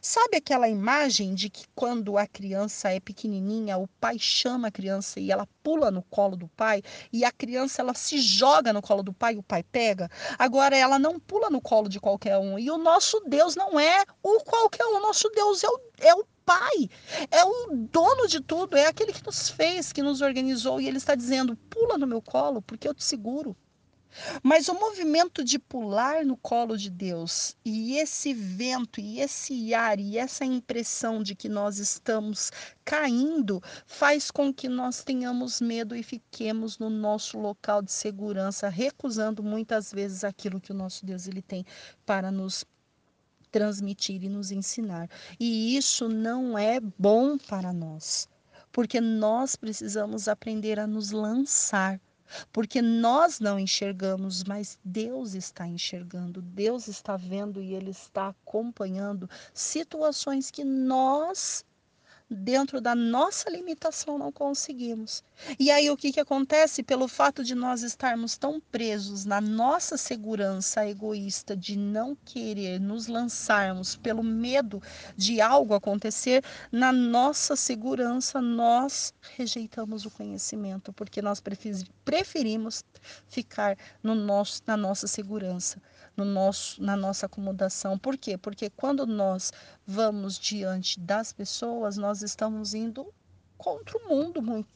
Sabe 0.00 0.38
aquela 0.38 0.68
imagem 0.68 1.34
de 1.34 1.50
que 1.50 1.66
quando 1.74 2.16
a 2.16 2.26
criança 2.26 2.88
é 2.90 2.98
pequenininha, 2.98 3.76
o 3.76 3.86
pai 4.00 4.18
chama 4.18 4.68
a 4.68 4.70
criança 4.70 5.20
e 5.20 5.30
ela 5.30 5.46
pula 5.62 5.90
no 5.90 6.02
colo 6.02 6.36
do 6.36 6.48
pai 6.48 6.82
e 7.12 7.24
a 7.24 7.30
criança 7.30 7.82
ela 7.82 7.94
se 7.94 8.18
joga 8.18 8.72
no 8.72 8.80
colo 8.80 9.02
do 9.02 9.12
pai 9.12 9.34
e 9.34 9.38
o 9.38 9.42
pai 9.42 9.62
pega? 9.62 10.10
Agora 10.38 10.76
ela 10.76 10.98
não 10.98 11.20
pula 11.20 11.50
no 11.50 11.60
colo 11.60 11.88
de 11.88 12.00
qualquer 12.00 12.38
um. 12.38 12.58
E 12.58 12.70
o 12.70 12.78
nosso 12.78 13.20
Deus 13.26 13.54
não 13.54 13.78
é 13.78 14.04
o 14.22 14.40
qualquer 14.40 14.86
um, 14.86 15.00
nosso 15.00 15.28
Deus 15.30 15.62
é 15.62 15.68
o, 15.68 15.80
é 15.98 16.14
o 16.14 16.24
Pai, 16.44 16.90
é 17.30 17.42
o 17.42 17.74
dono 17.74 18.28
de 18.28 18.38
tudo, 18.38 18.76
é 18.76 18.86
aquele 18.86 19.14
que 19.14 19.24
nos 19.24 19.48
fez, 19.48 19.94
que 19.94 20.02
nos 20.02 20.20
organizou 20.20 20.78
e 20.78 20.86
ele 20.86 20.98
está 20.98 21.14
dizendo: 21.14 21.56
pula 21.70 21.96
no 21.96 22.06
meu 22.06 22.20
colo 22.20 22.60
porque 22.60 22.86
eu 22.86 22.92
te 22.92 23.02
seguro. 23.02 23.56
Mas 24.42 24.68
o 24.68 24.74
movimento 24.74 25.42
de 25.42 25.58
pular 25.58 26.24
no 26.24 26.36
colo 26.36 26.76
de 26.76 26.88
Deus 26.88 27.56
e 27.64 27.96
esse 27.96 28.32
vento 28.32 29.00
e 29.00 29.20
esse 29.20 29.74
ar 29.74 29.98
e 29.98 30.18
essa 30.18 30.44
impressão 30.44 31.22
de 31.22 31.34
que 31.34 31.48
nós 31.48 31.78
estamos 31.78 32.52
caindo 32.84 33.62
faz 33.86 34.30
com 34.30 34.52
que 34.52 34.68
nós 34.68 35.02
tenhamos 35.02 35.60
medo 35.60 35.96
e 35.96 36.02
fiquemos 36.02 36.78
no 36.78 36.88
nosso 36.88 37.38
local 37.38 37.82
de 37.82 37.92
segurança, 37.92 38.68
recusando 38.68 39.42
muitas 39.42 39.92
vezes 39.92 40.22
aquilo 40.22 40.60
que 40.60 40.70
o 40.70 40.76
nosso 40.76 41.04
Deus 41.04 41.26
ele 41.26 41.42
tem 41.42 41.64
para 42.06 42.30
nos 42.30 42.64
transmitir 43.50 44.22
e 44.24 44.28
nos 44.28 44.50
ensinar. 44.50 45.08
E 45.38 45.76
isso 45.76 46.08
não 46.08 46.58
é 46.58 46.80
bom 46.80 47.38
para 47.38 47.72
nós, 47.72 48.28
porque 48.72 49.00
nós 49.00 49.56
precisamos 49.56 50.28
aprender 50.28 50.78
a 50.78 50.86
nos 50.86 51.10
lançar 51.10 52.00
porque 52.52 52.80
nós 52.80 53.40
não 53.40 53.58
enxergamos, 53.58 54.44
mas 54.44 54.78
Deus 54.84 55.34
está 55.34 55.66
enxergando, 55.66 56.42
Deus 56.42 56.88
está 56.88 57.16
vendo 57.16 57.62
e 57.62 57.74
Ele 57.74 57.90
está 57.90 58.28
acompanhando 58.28 59.28
situações 59.52 60.50
que 60.50 60.64
nós 60.64 61.64
dentro 62.30 62.80
da 62.80 62.94
nossa 62.94 63.50
limitação 63.50 64.18
não 64.18 64.32
conseguimos. 64.32 65.22
E 65.58 65.70
aí 65.70 65.90
o 65.90 65.96
que, 65.96 66.12
que 66.12 66.20
acontece? 66.20 66.82
Pelo 66.82 67.06
fato 67.06 67.44
de 67.44 67.54
nós 67.54 67.82
estarmos 67.82 68.36
tão 68.36 68.60
presos 68.60 69.24
na 69.24 69.40
nossa 69.40 69.96
segurança 69.96 70.86
egoísta 70.88 71.56
de 71.56 71.76
não 71.76 72.16
querer 72.24 72.80
nos 72.80 73.06
lançarmos 73.06 73.96
pelo 73.96 74.22
medo 74.22 74.82
de 75.16 75.40
algo 75.40 75.74
acontecer, 75.74 76.42
na 76.72 76.92
nossa 76.92 77.56
segurança 77.56 78.40
nós 78.40 79.12
rejeitamos 79.36 80.06
o 80.06 80.10
conhecimento, 80.10 80.92
porque 80.92 81.20
nós 81.20 81.42
preferimos 82.04 82.84
ficar 83.28 83.76
no 84.02 84.14
nosso, 84.14 84.62
na 84.66 84.76
nossa 84.76 85.06
segurança 85.06 85.80
no 86.16 86.24
nosso, 86.24 86.82
na 86.82 86.96
nossa 86.96 87.26
acomodação. 87.26 87.98
Por 87.98 88.16
quê? 88.16 88.36
Porque 88.36 88.70
quando 88.70 89.06
nós 89.06 89.52
vamos 89.86 90.38
diante 90.38 90.98
das 91.00 91.32
pessoas, 91.32 91.96
nós 91.96 92.22
estamos 92.22 92.74
indo 92.74 93.12
contra 93.56 93.96
o 93.98 94.08
mundo, 94.08 94.66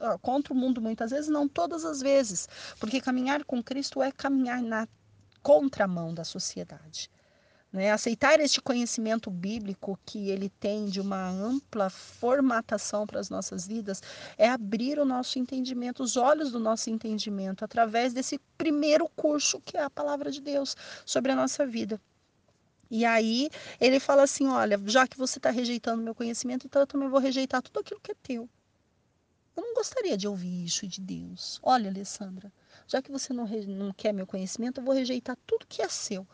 ah, 0.00 0.18
contra 0.18 0.52
o 0.52 0.56
mundo 0.56 0.80
muitas 0.80 1.10
vezes, 1.10 1.28
não 1.28 1.46
todas 1.48 1.84
as 1.84 2.00
vezes, 2.00 2.48
porque 2.80 3.00
caminhar 3.00 3.44
com 3.44 3.62
Cristo 3.62 4.02
é 4.02 4.10
caminhar 4.10 4.60
na 4.62 4.88
contramão 5.42 6.14
da 6.14 6.24
sociedade. 6.24 7.10
Né? 7.72 7.90
Aceitar 7.90 8.38
este 8.38 8.60
conhecimento 8.60 9.30
bíblico 9.30 9.98
que 10.04 10.28
ele 10.28 10.50
tem 10.50 10.86
de 10.86 11.00
uma 11.00 11.30
ampla 11.30 11.88
formatação 11.88 13.06
para 13.06 13.18
as 13.18 13.30
nossas 13.30 13.66
vidas 13.66 14.02
é 14.36 14.48
abrir 14.48 14.98
o 14.98 15.04
nosso 15.06 15.38
entendimento, 15.38 16.02
os 16.02 16.16
olhos 16.16 16.52
do 16.52 16.60
nosso 16.60 16.90
entendimento, 16.90 17.64
através 17.64 18.12
desse 18.12 18.38
primeiro 18.58 19.08
curso 19.08 19.60
que 19.60 19.78
é 19.78 19.82
a 19.82 19.90
palavra 19.90 20.30
de 20.30 20.42
Deus 20.42 20.76
sobre 21.06 21.32
a 21.32 21.36
nossa 21.36 21.66
vida. 21.66 21.98
E 22.90 23.06
aí 23.06 23.48
ele 23.80 23.98
fala 23.98 24.24
assim: 24.24 24.46
olha, 24.48 24.78
já 24.84 25.08
que 25.08 25.16
você 25.16 25.38
está 25.38 25.50
rejeitando 25.50 26.02
meu 26.02 26.14
conhecimento, 26.14 26.66
então 26.66 26.82
eu 26.82 26.86
também 26.86 27.08
vou 27.08 27.20
rejeitar 27.20 27.62
tudo 27.62 27.80
aquilo 27.80 28.00
que 28.00 28.12
é 28.12 28.16
teu. 28.22 28.46
Eu 29.56 29.62
não 29.62 29.74
gostaria 29.74 30.16
de 30.16 30.28
ouvir 30.28 30.64
isso 30.64 30.86
de 30.86 31.00
Deus. 31.00 31.58
Olha, 31.62 31.88
Alessandra, 31.88 32.52
já 32.86 33.00
que 33.00 33.10
você 33.10 33.32
não, 33.32 33.46
não 33.46 33.92
quer 33.92 34.12
meu 34.12 34.26
conhecimento, 34.26 34.80
eu 34.80 34.84
vou 34.84 34.94
rejeitar 34.94 35.38
tudo 35.46 35.66
que 35.66 35.80
é 35.80 35.88
seu. 35.88 36.26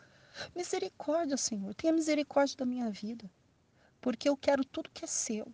Misericórdia, 0.55 1.37
Senhor, 1.37 1.73
tenha 1.73 1.93
misericórdia 1.93 2.57
da 2.57 2.65
minha 2.65 2.89
vida, 2.89 3.29
porque 4.01 4.29
eu 4.29 4.37
quero 4.37 4.63
tudo 4.63 4.89
que 4.93 5.05
é 5.05 5.07
seu. 5.07 5.51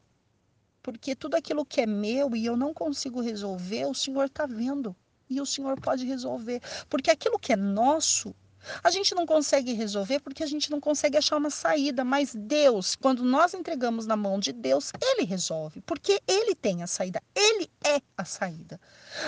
Porque 0.82 1.16
tudo 1.16 1.36
aquilo 1.36 1.66
que 1.66 1.82
é 1.82 1.86
meu 1.88 2.36
e 2.36 2.46
eu 2.46 2.56
não 2.56 2.74
consigo 2.74 3.20
resolver, 3.20 3.86
o 3.86 3.96
Senhor 3.96 4.26
está 4.26 4.46
vendo. 4.46 4.96
E 5.28 5.42
o 5.42 5.46
Senhor 5.46 5.82
pode 5.82 6.06
resolver. 6.06 6.62
Porque 6.88 7.10
aquilo 7.10 7.40
que 7.40 7.52
é 7.52 7.56
nosso, 7.56 8.36
a 8.84 8.90
gente 8.90 9.14
não 9.16 9.26
consegue 9.26 9.74
resolver 9.74 10.20
porque 10.20 10.44
a 10.44 10.48
gente 10.48 10.70
não 10.70 10.80
consegue 10.80 11.18
achar 11.18 11.38
uma 11.38 11.50
saída. 11.50 12.04
Mas 12.04 12.34
Deus, 12.36 12.96
quando 12.96 13.24
nós 13.24 13.54
entregamos 13.54 14.06
na 14.06 14.16
mão 14.16 14.40
de 14.40 14.52
Deus, 14.52 14.92
Ele 15.02 15.26
resolve. 15.26 15.82
Porque 15.82 16.22
Ele 16.28 16.54
tem 16.54 16.84
a 16.84 16.88
saída. 16.88 17.22
Ele 17.34 17.70
é 17.84 18.00
a 18.18 18.26
saída. 18.26 18.80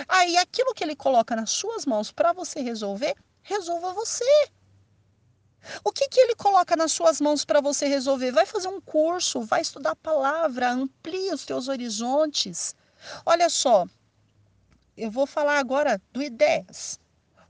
Aí 0.08 0.36
aquilo 0.36 0.74
que 0.74 0.84
Ele 0.84 0.94
coloca 0.94 1.34
nas 1.34 1.50
suas 1.50 1.84
mãos 1.84 2.12
para 2.12 2.32
você 2.32 2.60
resolver, 2.60 3.16
resolva 3.42 3.92
você. 3.92 4.24
O 5.84 5.92
que, 5.92 6.08
que 6.08 6.20
ele 6.20 6.34
coloca 6.34 6.76
nas 6.76 6.92
suas 6.92 7.20
mãos 7.20 7.44
para 7.44 7.60
você 7.60 7.86
resolver? 7.86 8.32
Vai 8.32 8.46
fazer 8.46 8.68
um 8.68 8.80
curso, 8.80 9.40
vai 9.42 9.60
estudar 9.60 9.90
a 9.90 9.96
palavra, 9.96 10.70
amplie 10.70 11.32
os 11.32 11.44
teus 11.44 11.68
horizontes. 11.68 12.74
Olha 13.24 13.48
só, 13.48 13.86
eu 14.96 15.10
vou 15.10 15.26
falar 15.26 15.58
agora 15.58 16.00
do 16.12 16.22
Ideias. 16.22 16.98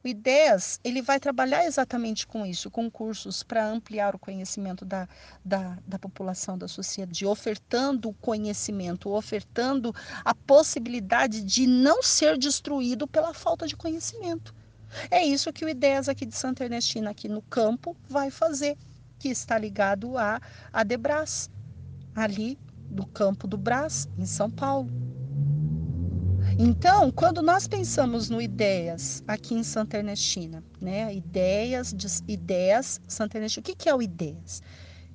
O 0.04 0.06
Ideias, 0.06 0.78
ele 0.84 1.02
vai 1.02 1.18
trabalhar 1.18 1.64
exatamente 1.64 2.26
com 2.26 2.46
isso, 2.46 2.70
com 2.70 2.90
cursos 2.90 3.42
para 3.42 3.66
ampliar 3.66 4.14
o 4.14 4.18
conhecimento 4.18 4.84
da, 4.84 5.08
da, 5.44 5.76
da 5.86 5.98
população, 5.98 6.56
da 6.56 6.68
sociedade, 6.68 7.26
ofertando 7.26 8.12
conhecimento, 8.20 9.10
ofertando 9.10 9.92
a 10.24 10.34
possibilidade 10.34 11.42
de 11.42 11.66
não 11.66 12.02
ser 12.02 12.38
destruído 12.38 13.08
pela 13.08 13.34
falta 13.34 13.66
de 13.66 13.76
conhecimento. 13.76 14.54
É 15.10 15.24
isso 15.24 15.52
que 15.52 15.64
o 15.64 15.68
Ideias 15.68 16.08
aqui 16.08 16.24
de 16.24 16.36
Santa 16.36 16.64
Ernestina, 16.64 17.10
aqui 17.10 17.28
no 17.28 17.42
campo, 17.42 17.96
vai 18.08 18.30
fazer, 18.30 18.76
que 19.18 19.28
está 19.28 19.58
ligado 19.58 20.16
a, 20.16 20.40
a 20.72 20.82
Debras, 20.82 21.50
ali 22.14 22.58
do 22.90 23.06
campo 23.06 23.46
do 23.46 23.56
Brás, 23.56 24.08
em 24.18 24.26
São 24.26 24.50
Paulo. 24.50 24.90
Então, 26.58 27.10
quando 27.12 27.42
nós 27.42 27.68
pensamos 27.68 28.28
no 28.28 28.40
Ideias 28.40 29.22
aqui 29.28 29.54
em 29.54 29.62
Santa 29.62 29.98
Ernestina, 29.98 30.64
né? 30.80 31.14
Ideias, 31.14 31.92
de, 31.92 32.06
Ideias 32.26 33.00
Santa 33.06 33.38
Ernestina, 33.38 33.60
o 33.60 33.64
que, 33.64 33.76
que 33.76 33.88
é 33.88 33.94
o 33.94 34.02
Ideias? 34.02 34.62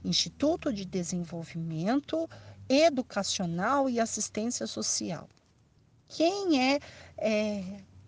Instituto 0.06 0.72
de 0.72 0.86
Desenvolvimento 0.86 2.30
Educacional 2.70 3.90
e 3.90 4.00
Assistência 4.00 4.66
Social. 4.68 5.28
Quem 6.08 6.62
é, 6.62 6.80
é 7.18 7.64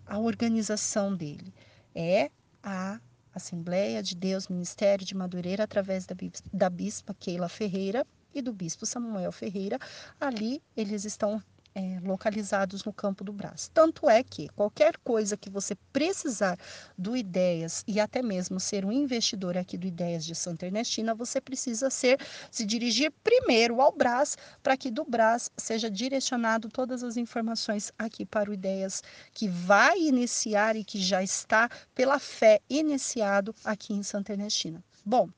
a 0.06 0.18
organização 0.18 1.14
dele. 1.14 1.52
É 1.94 2.30
a 2.62 3.00
Assembleia 3.34 4.02
de 4.02 4.14
Deus 4.14 4.48
Ministério 4.48 5.04
de 5.04 5.14
Madureira, 5.14 5.64
através 5.64 6.06
da, 6.06 6.14
da 6.52 6.70
bispa 6.70 7.14
Keila 7.14 7.48
Ferreira 7.48 8.06
e 8.34 8.40
do 8.40 8.52
bispo 8.52 8.86
Samuel 8.86 9.32
Ferreira. 9.32 9.78
Ali 10.20 10.62
eles 10.76 11.04
estão 11.04 11.42
é, 11.76 12.00
localizados 12.02 12.82
no 12.84 12.92
campo 12.92 13.22
do 13.22 13.34
Brás. 13.34 13.70
Tanto 13.74 14.08
é 14.08 14.22
que 14.22 14.48
qualquer 14.56 14.96
coisa 15.04 15.36
que 15.36 15.50
você 15.50 15.74
precisar 15.92 16.58
do 16.96 17.14
Ideias 17.14 17.84
e 17.86 18.00
até 18.00 18.22
mesmo 18.22 18.58
ser 18.58 18.82
um 18.86 18.90
investidor 18.90 19.58
aqui 19.58 19.76
do 19.76 19.86
Ideias 19.86 20.24
de 20.24 20.34
Santa 20.34 20.64
Ernestina, 20.64 21.14
você 21.14 21.38
precisa 21.38 21.90
ser 21.90 22.18
se 22.50 22.64
dirigir 22.64 23.12
primeiro 23.22 23.82
ao 23.82 23.92
Brás 23.92 24.38
para 24.62 24.74
que 24.74 24.90
do 24.90 25.04
Brás 25.04 25.50
seja 25.54 25.90
direcionado 25.90 26.70
todas 26.70 27.02
as 27.02 27.18
informações 27.18 27.92
aqui 27.98 28.24
para 28.24 28.50
o 28.50 28.54
Ideias 28.54 29.02
que 29.34 29.46
vai 29.46 30.00
iniciar 30.00 30.76
e 30.76 30.84
que 30.84 30.98
já 30.98 31.22
está 31.22 31.68
pela 31.94 32.18
fé 32.18 32.58
iniciado 32.70 33.54
aqui 33.62 33.92
em 33.92 34.02
Santa 34.02 34.32
Ernestina. 34.32 34.82
Bom, 35.04 35.28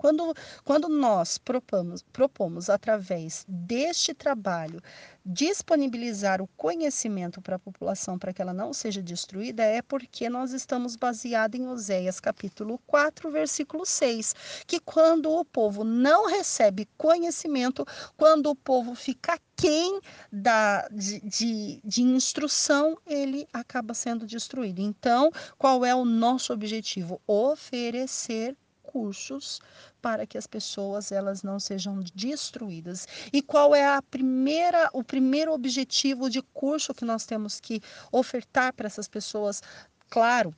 Quando, 0.00 0.34
quando 0.64 0.88
nós 0.88 1.36
propomos, 1.36 2.02
propomos, 2.02 2.70
através 2.70 3.44
deste 3.46 4.14
trabalho, 4.14 4.80
disponibilizar 5.22 6.40
o 6.40 6.46
conhecimento 6.56 7.42
para 7.42 7.56
a 7.56 7.58
população 7.58 8.18
para 8.18 8.32
que 8.32 8.40
ela 8.40 8.54
não 8.54 8.72
seja 8.72 9.02
destruída, 9.02 9.62
é 9.62 9.82
porque 9.82 10.30
nós 10.30 10.52
estamos 10.54 10.96
baseados 10.96 11.60
em 11.60 11.68
Oséias 11.68 12.18
capítulo 12.18 12.80
4, 12.86 13.30
versículo 13.30 13.84
6, 13.84 14.64
que 14.66 14.80
quando 14.80 15.30
o 15.30 15.44
povo 15.44 15.84
não 15.84 16.26
recebe 16.26 16.88
conhecimento, 16.96 17.84
quando 18.16 18.46
o 18.48 18.56
povo 18.56 18.94
fica 18.94 19.38
quem 19.54 20.00
da, 20.32 20.88
de, 20.88 21.20
de, 21.20 21.80
de 21.84 22.00
instrução, 22.00 22.96
ele 23.06 23.46
acaba 23.52 23.92
sendo 23.92 24.26
destruído. 24.26 24.80
Então, 24.80 25.30
qual 25.58 25.84
é 25.84 25.94
o 25.94 26.06
nosso 26.06 26.54
objetivo? 26.54 27.20
Oferecer 27.26 28.56
cursos 28.82 29.60
para 30.00 30.26
que 30.26 30.38
as 30.38 30.46
pessoas 30.46 31.12
elas 31.12 31.42
não 31.42 31.60
sejam 31.60 32.00
destruídas. 32.14 33.06
E 33.32 33.42
qual 33.42 33.74
é 33.74 33.86
a 33.86 34.02
primeira 34.02 34.88
o 34.92 35.04
primeiro 35.04 35.52
objetivo 35.52 36.28
de 36.28 36.42
curso 36.42 36.94
que 36.94 37.04
nós 37.04 37.24
temos 37.24 37.60
que 37.60 37.80
ofertar 38.10 38.72
para 38.72 38.86
essas 38.86 39.08
pessoas? 39.08 39.62
Claro, 40.08 40.54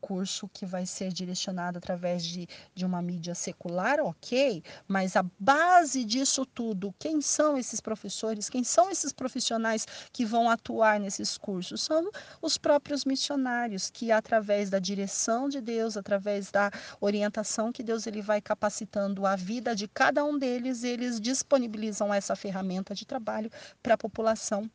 curso 0.00 0.48
que 0.52 0.64
vai 0.64 0.86
ser 0.86 1.12
direcionado 1.12 1.78
através 1.78 2.24
de, 2.24 2.48
de 2.74 2.84
uma 2.84 3.02
mídia 3.02 3.34
secular, 3.34 4.00
ok, 4.00 4.62
mas 4.86 5.16
a 5.16 5.24
base 5.38 6.04
disso 6.04 6.44
tudo, 6.46 6.94
quem 6.98 7.20
são 7.20 7.58
esses 7.58 7.80
professores, 7.80 8.48
quem 8.48 8.62
são 8.62 8.90
esses 8.90 9.12
profissionais 9.12 9.86
que 10.12 10.24
vão 10.24 10.48
atuar 10.48 11.00
nesses 11.00 11.36
cursos? 11.36 11.82
São 11.82 12.10
os 12.40 12.56
próprios 12.56 13.04
missionários, 13.04 13.90
que 13.90 14.12
através 14.12 14.70
da 14.70 14.78
direção 14.78 15.48
de 15.48 15.60
Deus, 15.60 15.96
através 15.96 16.50
da 16.50 16.70
orientação 17.00 17.72
que 17.72 17.82
Deus 17.82 18.06
ele 18.06 18.22
vai 18.22 18.40
capacitando 18.40 19.26
a 19.26 19.36
vida 19.36 19.74
de 19.74 19.88
cada 19.88 20.24
um 20.24 20.38
deles, 20.38 20.84
eles 20.84 21.20
disponibilizam 21.20 22.12
essa 22.12 22.36
ferramenta 22.36 22.94
de 22.94 23.04
trabalho 23.04 23.50
para 23.82 23.94
a 23.94 23.98
população 23.98 24.70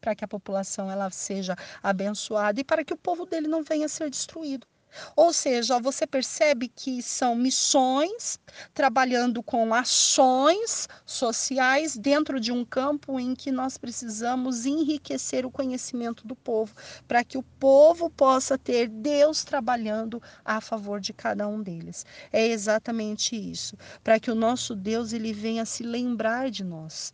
para 0.00 0.14
que 0.14 0.24
a 0.24 0.28
população 0.28 0.90
ela 0.90 1.10
seja 1.10 1.56
abençoada 1.82 2.60
e 2.60 2.64
para 2.64 2.84
que 2.84 2.94
o 2.94 2.98
povo 2.98 3.26
dele 3.26 3.48
não 3.48 3.62
venha 3.62 3.86
a 3.86 3.88
ser 3.88 4.10
destruído. 4.10 4.66
Ou 5.14 5.32
seja, 5.32 5.78
você 5.78 6.06
percebe 6.06 6.68
que 6.68 7.02
são 7.02 7.34
missões 7.34 8.38
trabalhando 8.72 9.42
com 9.42 9.74
ações 9.74 10.88
sociais 11.04 11.96
dentro 11.96 12.40
de 12.40 12.52
um 12.52 12.64
campo 12.64 13.18
em 13.20 13.34
que 13.34 13.50
nós 13.50 13.76
precisamos 13.76 14.64
enriquecer 14.64 15.44
o 15.44 15.50
conhecimento 15.50 16.26
do 16.26 16.34
povo, 16.34 16.74
para 17.06 17.24
que 17.24 17.36
o 17.36 17.42
povo 17.42 18.08
possa 18.08 18.56
ter 18.56 18.88
Deus 18.88 19.44
trabalhando 19.44 20.22
a 20.44 20.60
favor 20.60 21.00
de 21.00 21.12
cada 21.12 21.46
um 21.46 21.62
deles. 21.62 22.06
É 22.32 22.46
exatamente 22.46 23.36
isso, 23.36 23.76
para 24.02 24.18
que 24.18 24.30
o 24.30 24.34
nosso 24.34 24.74
Deus 24.74 25.12
ele 25.12 25.32
venha 25.32 25.64
se 25.66 25.82
lembrar 25.82 26.50
de 26.50 26.64
nós 26.64 27.12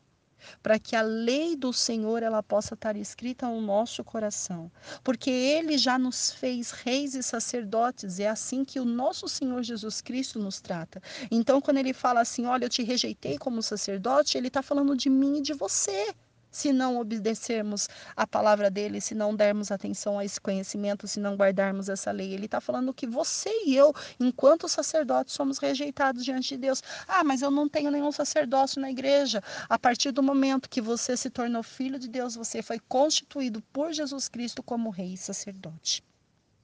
para 0.63 0.79
que 0.79 0.97
a 0.97 1.03
lei 1.03 1.57
do 1.57 1.73
Senhor 1.73 2.23
ela 2.23 2.43
possa 2.43 2.75
estar 2.75 2.97
escrita 2.97 3.47
no 3.47 3.61
nosso 3.61 4.03
coração, 4.03 4.71
porque 5.03 5.31
ele 5.31 5.79
já 5.79 5.99
nos 5.99 6.33
fez 6.33 6.71
reis 6.71 7.15
e 7.15 7.23
sacerdotes, 7.23 8.19
é 8.19 8.29
assim 8.29 8.65
que 8.65 8.81
o 8.81 8.85
nosso 8.85 9.29
Senhor 9.29 9.63
Jesus 9.63 10.01
Cristo 10.01 10.39
nos 10.39 10.61
trata. 10.61 11.03
Então, 11.31 11.61
quando 11.61 11.79
ele 11.79 11.93
fala 11.93 12.21
assim, 12.21 12.47
olha, 12.47 12.65
eu 12.65 12.71
te 12.71 12.83
rejeitei 12.83 13.39
como 13.39 13.63
sacerdote, 13.63 14.37
ele 14.37 14.49
está 14.49 14.63
falando 14.63 14.97
de 14.97 15.09
mim 15.09 15.39
e 15.39 15.43
de 15.43 15.53
você 15.53 16.15
se 16.53 16.73
não 16.73 16.99
obedecermos 16.99 17.89
a 18.15 18.27
palavra 18.27 18.71
dele, 18.71 19.01
se 19.01 19.15
não 19.15 19.35
dermos 19.35 19.73
atenção 19.73 20.19
a 20.19 20.25
esse 20.25 20.41
conhecimento, 20.41 21.09
se 21.09 21.19
não 21.19 21.35
guardarmos 21.35 21.89
essa 21.89 22.11
lei. 22.13 22.35
Ele 22.35 22.45
está 22.45 22.61
falando 22.61 22.93
que 22.93 23.07
você 23.07 23.51
e 23.67 23.75
eu, 23.75 23.93
enquanto 24.21 24.69
sacerdotes, 24.69 25.35
somos 25.35 25.59
rejeitados 25.59 26.25
diante 26.25 26.51
de 26.51 26.59
Deus. 26.59 26.83
Ah, 27.09 27.25
mas 27.25 27.41
eu 27.41 27.51
não 27.51 27.69
tenho 27.69 27.91
nenhum 27.91 28.13
sacerdócio 28.13 28.81
na 28.81 28.91
igreja. 28.91 29.43
A 29.69 29.79
partir 29.79 30.13
do 30.13 30.23
momento 30.23 30.69
que 30.69 30.81
você 30.81 31.17
se 31.17 31.31
tornou 31.31 31.63
filho 31.63 31.99
de 31.99 32.09
Deus, 32.09 32.35
você 32.35 32.63
foi 32.63 32.79
constituído 32.79 33.63
por 33.73 33.93
Jesus 33.93 34.29
Cristo 34.29 34.63
como 34.63 34.91
rei 34.91 35.15
e 35.15 35.17
sacerdote. 35.17 36.05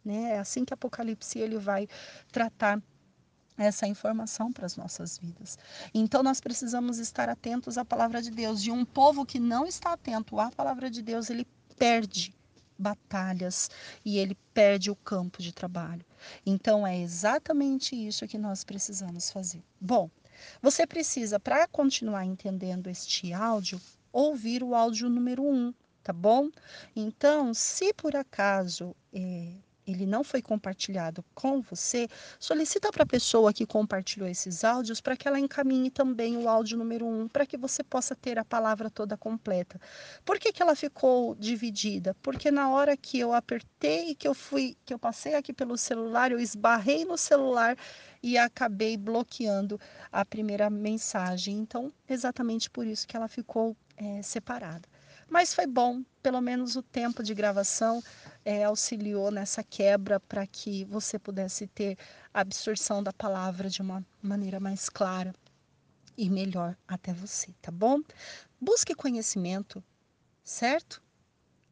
Né? 0.05 0.32
É 0.32 0.39
assim 0.39 0.64
que 0.64 0.74
Apocalipse 0.74 1.39
ele 1.39 1.59
vai 1.59 1.89
tratar 2.30 2.80
essa 3.59 3.87
informação 3.87 4.53
para 4.53 4.65
as 4.65 4.77
nossas 4.77 5.19
vidas. 5.19 5.59
Então 5.93 6.23
nós 6.23 6.41
precisamos 6.41 6.99
estar 6.99 7.29
atentos 7.29 7.77
à 7.77 7.85
palavra 7.85 8.23
de 8.23 8.31
Deus. 8.31 8.63
E 8.63 8.71
um 8.71 8.85
povo 8.85 9.27
que 9.27 9.41
não 9.41 9.67
está 9.67 9.93
atento 9.93 10.39
à 10.39 10.51
palavra 10.51 10.89
de 10.89 11.03
Deus, 11.03 11.29
ele 11.29 11.47
perde 11.77 12.35
batalhas 12.79 13.69
e 14.05 14.19
ele 14.19 14.37
perde 14.55 14.91
o 14.91 14.97
campo 14.97 15.43
de 15.43 15.53
trabalho. 15.53 16.05
Então 16.47 16.87
é 16.87 16.97
exatamente 16.99 17.97
isso 17.97 18.29
que 18.29 18.39
nós 18.39 18.63
precisamos 18.63 19.31
fazer. 19.31 19.63
Bom, 19.81 20.09
você 20.63 20.87
precisa, 20.87 21.41
para 21.41 21.67
continuar 21.67 22.25
entendendo 22.25 22.89
este 22.89 23.33
áudio, 23.33 23.81
ouvir 24.13 24.63
o 24.63 24.75
áudio 24.75 25.09
número 25.09 25.43
1, 25.43 25.53
um, 25.53 25.75
tá 26.03 26.13
bom? 26.13 26.49
Então, 26.95 27.53
se 27.53 27.93
por 27.93 28.15
acaso 28.15 28.95
é, 29.13 29.53
ele 29.91 30.07
não 30.07 30.22
foi 30.22 30.43
compartilhado 30.43 31.24
com 31.34 31.61
você, 31.61 32.09
solicita 32.39 32.93
para 32.93 33.05
a 33.05 33.07
pessoa 33.07 33.53
que 33.53 33.66
compartilhou 33.66 34.28
esses 34.28 34.64
áudios 34.64 35.01
para 35.01 35.16
que 35.16 35.26
ela 35.26 35.41
encaminhe 35.41 35.91
também 35.91 36.36
o 36.36 36.49
áudio 36.49 36.76
número 36.76 37.07
um, 37.07 37.26
para 37.26 37.47
que 37.47 37.57
você 37.57 37.82
possa 37.82 38.14
ter 38.14 38.39
a 38.39 38.45
palavra 38.45 38.91
toda 38.91 39.16
completa. 39.16 39.80
Por 40.24 40.39
que, 40.39 40.53
que 40.53 40.62
ela 40.62 40.74
ficou 40.74 41.34
dividida? 41.34 42.14
Porque 42.22 42.51
na 42.51 42.68
hora 42.68 42.97
que 42.97 43.18
eu 43.18 43.32
apertei, 43.32 44.14
que 44.14 44.28
eu 44.28 44.34
fui, 44.34 44.76
que 44.84 44.93
eu 44.93 44.99
passei 44.99 45.34
aqui 45.34 45.53
pelo 45.53 45.76
celular, 45.78 46.30
eu 46.32 46.39
esbarrei 46.39 47.05
no 47.05 47.16
celular 47.16 47.76
e 48.22 48.36
acabei 48.36 48.97
bloqueando 48.97 49.80
a 50.12 50.24
primeira 50.24 50.68
mensagem. 50.68 51.57
Então, 51.57 51.93
exatamente 52.09 52.68
por 52.68 52.86
isso 52.86 53.07
que 53.07 53.16
ela 53.16 53.28
ficou 53.28 53.76
é, 53.97 54.22
separada. 54.22 54.89
Mas 55.28 55.53
foi 55.53 55.66
bom, 55.66 56.03
pelo 56.22 56.41
menos 56.41 56.74
o 56.74 56.82
tempo 56.82 57.22
de 57.22 57.34
gravação 57.34 58.03
é, 58.49 58.64
auxiliou 58.64 59.30
nessa 59.30 59.62
quebra 59.62 60.18
para 60.18 60.46
que 60.46 60.82
você 60.86 61.18
pudesse 61.18 61.66
ter 61.66 61.99
a 62.32 62.40
absorção 62.40 63.03
da 63.03 63.12
palavra 63.12 63.68
de 63.68 63.82
uma 63.82 64.03
maneira 64.22 64.59
mais 64.59 64.88
clara 64.88 65.34
e 66.16 66.30
melhor 66.30 66.74
até 66.88 67.12
você, 67.12 67.53
tá 67.61 67.70
bom? 67.70 68.01
Busque 68.59 68.94
conhecimento, 68.94 69.84
certo? 70.42 71.03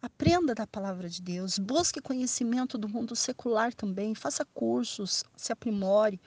Aprenda 0.03 0.55
da 0.55 0.67
palavra 0.67 1.09
de 1.09 1.23
Deus, 1.23 1.59
busque 1.59 1.99
conhecimento 1.99 2.77
do 2.77 2.91
mundo 2.91 3.17
secular 3.17 3.73
também, 3.73 4.15
faça 4.15 4.45
cursos, 4.45 5.25
se 5.35 5.51
aprimore, 5.53 6.21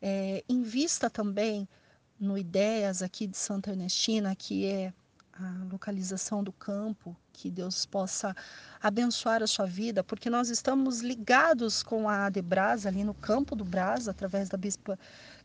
é, 0.00 0.44
invista 0.48 1.10
também 1.10 1.68
no 2.16 2.38
Ideias 2.38 3.02
aqui 3.02 3.26
de 3.26 3.36
Santa 3.36 3.70
Ernestina, 3.70 4.36
que 4.36 4.66
é 4.66 4.94
a 5.40 5.64
localização 5.64 6.44
do 6.44 6.52
campo, 6.52 7.16
que 7.32 7.50
Deus 7.50 7.86
possa 7.86 8.34
abençoar 8.80 9.42
a 9.42 9.46
sua 9.46 9.66
vida, 9.66 10.04
porque 10.04 10.28
nós 10.28 10.50
estamos 10.50 11.00
ligados 11.00 11.82
com 11.82 12.08
a 12.08 12.26
Adebras 12.26 12.84
ali 12.84 13.02
no 13.02 13.14
campo 13.14 13.56
do 13.56 13.64
Brás, 13.64 14.06
através 14.06 14.48
da 14.48 14.58
bispa 14.58 14.98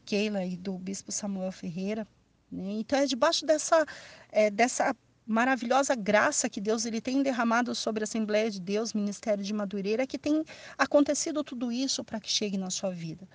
Keila 0.06 0.44
e 0.44 0.58
do 0.58 0.78
bispo 0.78 1.12
Samuel 1.12 1.52
Ferreira. 1.52 2.06
Né? 2.52 2.72
Então 2.80 3.00
é 3.00 3.06
debaixo 3.06 3.46
dessa, 3.46 3.86
é, 4.32 4.52
dessa 4.52 4.96
maravilhosa 5.26 5.96
graça 5.96 6.50
que 6.50 6.62
Deus 6.62 6.86
ele 6.86 7.02
tem 7.02 7.24
derramado 7.24 7.74
sobre 7.74 8.04
a 8.04 8.06
Assembleia 8.06 8.52
de 8.52 8.60
Deus, 8.60 8.94
Ministério 8.94 9.44
de 9.44 9.54
Madureira, 9.54 10.06
que 10.06 10.20
tem 10.20 10.44
acontecido 10.78 11.44
tudo 11.44 11.72
isso 11.72 12.04
para 12.04 12.20
que 12.20 12.30
chegue 12.30 12.58
na 12.58 12.70
sua 12.70 12.92
vida. 12.92 13.28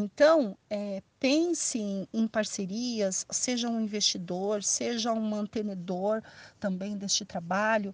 Então, 0.00 0.56
é, 0.70 1.02
pense 1.18 1.76
em, 1.76 2.06
em, 2.14 2.28
parcerias, 2.28 3.26
seja 3.32 3.68
um 3.68 3.80
investidor, 3.80 4.62
seja 4.62 5.12
um 5.12 5.20
mantenedor 5.20 6.22
também 6.60 6.96
deste 6.96 7.24
trabalho. 7.24 7.92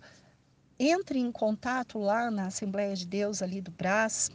Entre 0.78 1.18
em 1.18 1.32
contato 1.32 1.98
lá 1.98 2.30
na 2.30 2.48
Assembleia 2.48 2.94
de 2.94 3.06
Deus, 3.06 3.40
ali 3.40 3.62
do 3.62 3.70
Brás. 3.70 4.30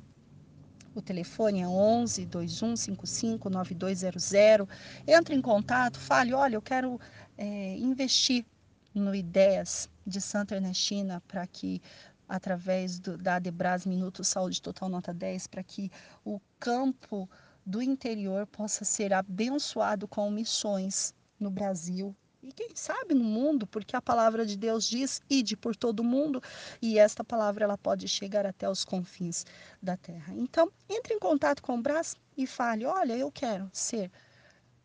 O 0.96 1.02
telefone 1.02 1.62
é 1.62 1.68
11 1.68 2.26
2155 2.26 3.52
9200. 3.52 4.68
Entre 5.06 5.36
em 5.36 5.42
contato, 5.42 6.00
fale: 6.00 6.34
olha, 6.34 6.56
eu 6.56 6.64
quero 6.64 7.00
é, 7.38 7.78
investir 7.78 8.48
no 8.96 9.14
Ideias 9.14 9.88
de 10.08 10.20
Santa 10.20 10.56
Ernestina 10.56 11.22
para 11.28 11.46
que 11.46 11.80
através 12.28 13.00
do, 13.00 13.16
da 13.16 13.36
Adebras 13.36 13.86
Minuto 13.86 14.24
Saúde 14.24 14.60
Total 14.60 14.90
Nota 14.90 15.14
10, 15.14 15.46
para 15.46 15.62
que 15.62 15.92
o 16.26 16.42
campo 16.60 17.30
do 17.66 17.82
interior 17.82 18.48
possa 18.48 18.84
ser 18.86 19.14
abençoado 19.14 20.08
com 20.08 20.30
missões 20.32 21.14
no 21.40 21.50
Brasil 21.50 22.16
e 22.42 22.54
quem 22.54 22.70
sabe 22.74 23.14
no 23.14 23.24
mundo, 23.24 23.68
porque 23.68 23.96
a 23.96 24.02
palavra 24.02 24.46
de 24.46 24.58
Deus 24.58 24.88
diz 24.88 25.22
ide 25.30 25.58
por 25.58 25.76
todo 25.76 26.04
mundo 26.04 26.42
e 26.82 26.98
esta 26.98 27.24
palavra 27.24 27.66
ela 27.66 27.78
pode 27.78 28.08
chegar 28.08 28.46
até 28.46 28.70
os 28.70 28.86
confins 28.86 29.46
da 29.82 29.98
terra. 29.98 30.34
Então, 30.36 30.72
entre 30.90 31.14
em 31.14 31.20
contato 31.20 31.62
com 31.62 31.78
o 31.78 31.82
Brás 31.82 32.16
e 32.38 32.48
fale, 32.48 32.86
olha, 32.86 33.18
eu 33.18 33.30
quero 33.32 33.70
ser 33.74 34.10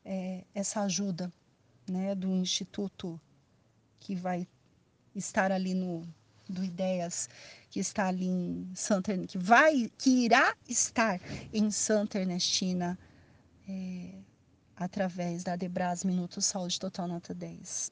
é, 0.05 0.45
essa 0.53 0.83
ajuda 0.83 1.33
né, 1.89 2.15
do 2.15 2.29
instituto 2.29 3.21
que 4.01 4.17
vai 4.17 4.49
estar 5.15 5.53
ali 5.53 5.75
no 5.75 6.07
do 6.49 6.63
Ideias 6.63 7.29
que 7.75 7.81
está 7.81 8.07
ali 8.07 8.29
em 8.29 8.71
Santa 8.73 9.19
que 9.27 9.37
vai 9.37 9.91
que 9.99 10.27
irá 10.27 10.57
estar 10.69 11.21
em 11.53 11.73
Santa 11.73 12.21
Ernestina 12.21 12.97
é, 13.69 14.15
através 14.77 15.43
da 15.43 15.57
Debras 15.57 16.05
Minuto 16.05 16.41
Saúde 16.41 16.79
Total 16.79 17.09
Nota 17.09 17.35
10. 17.35 17.91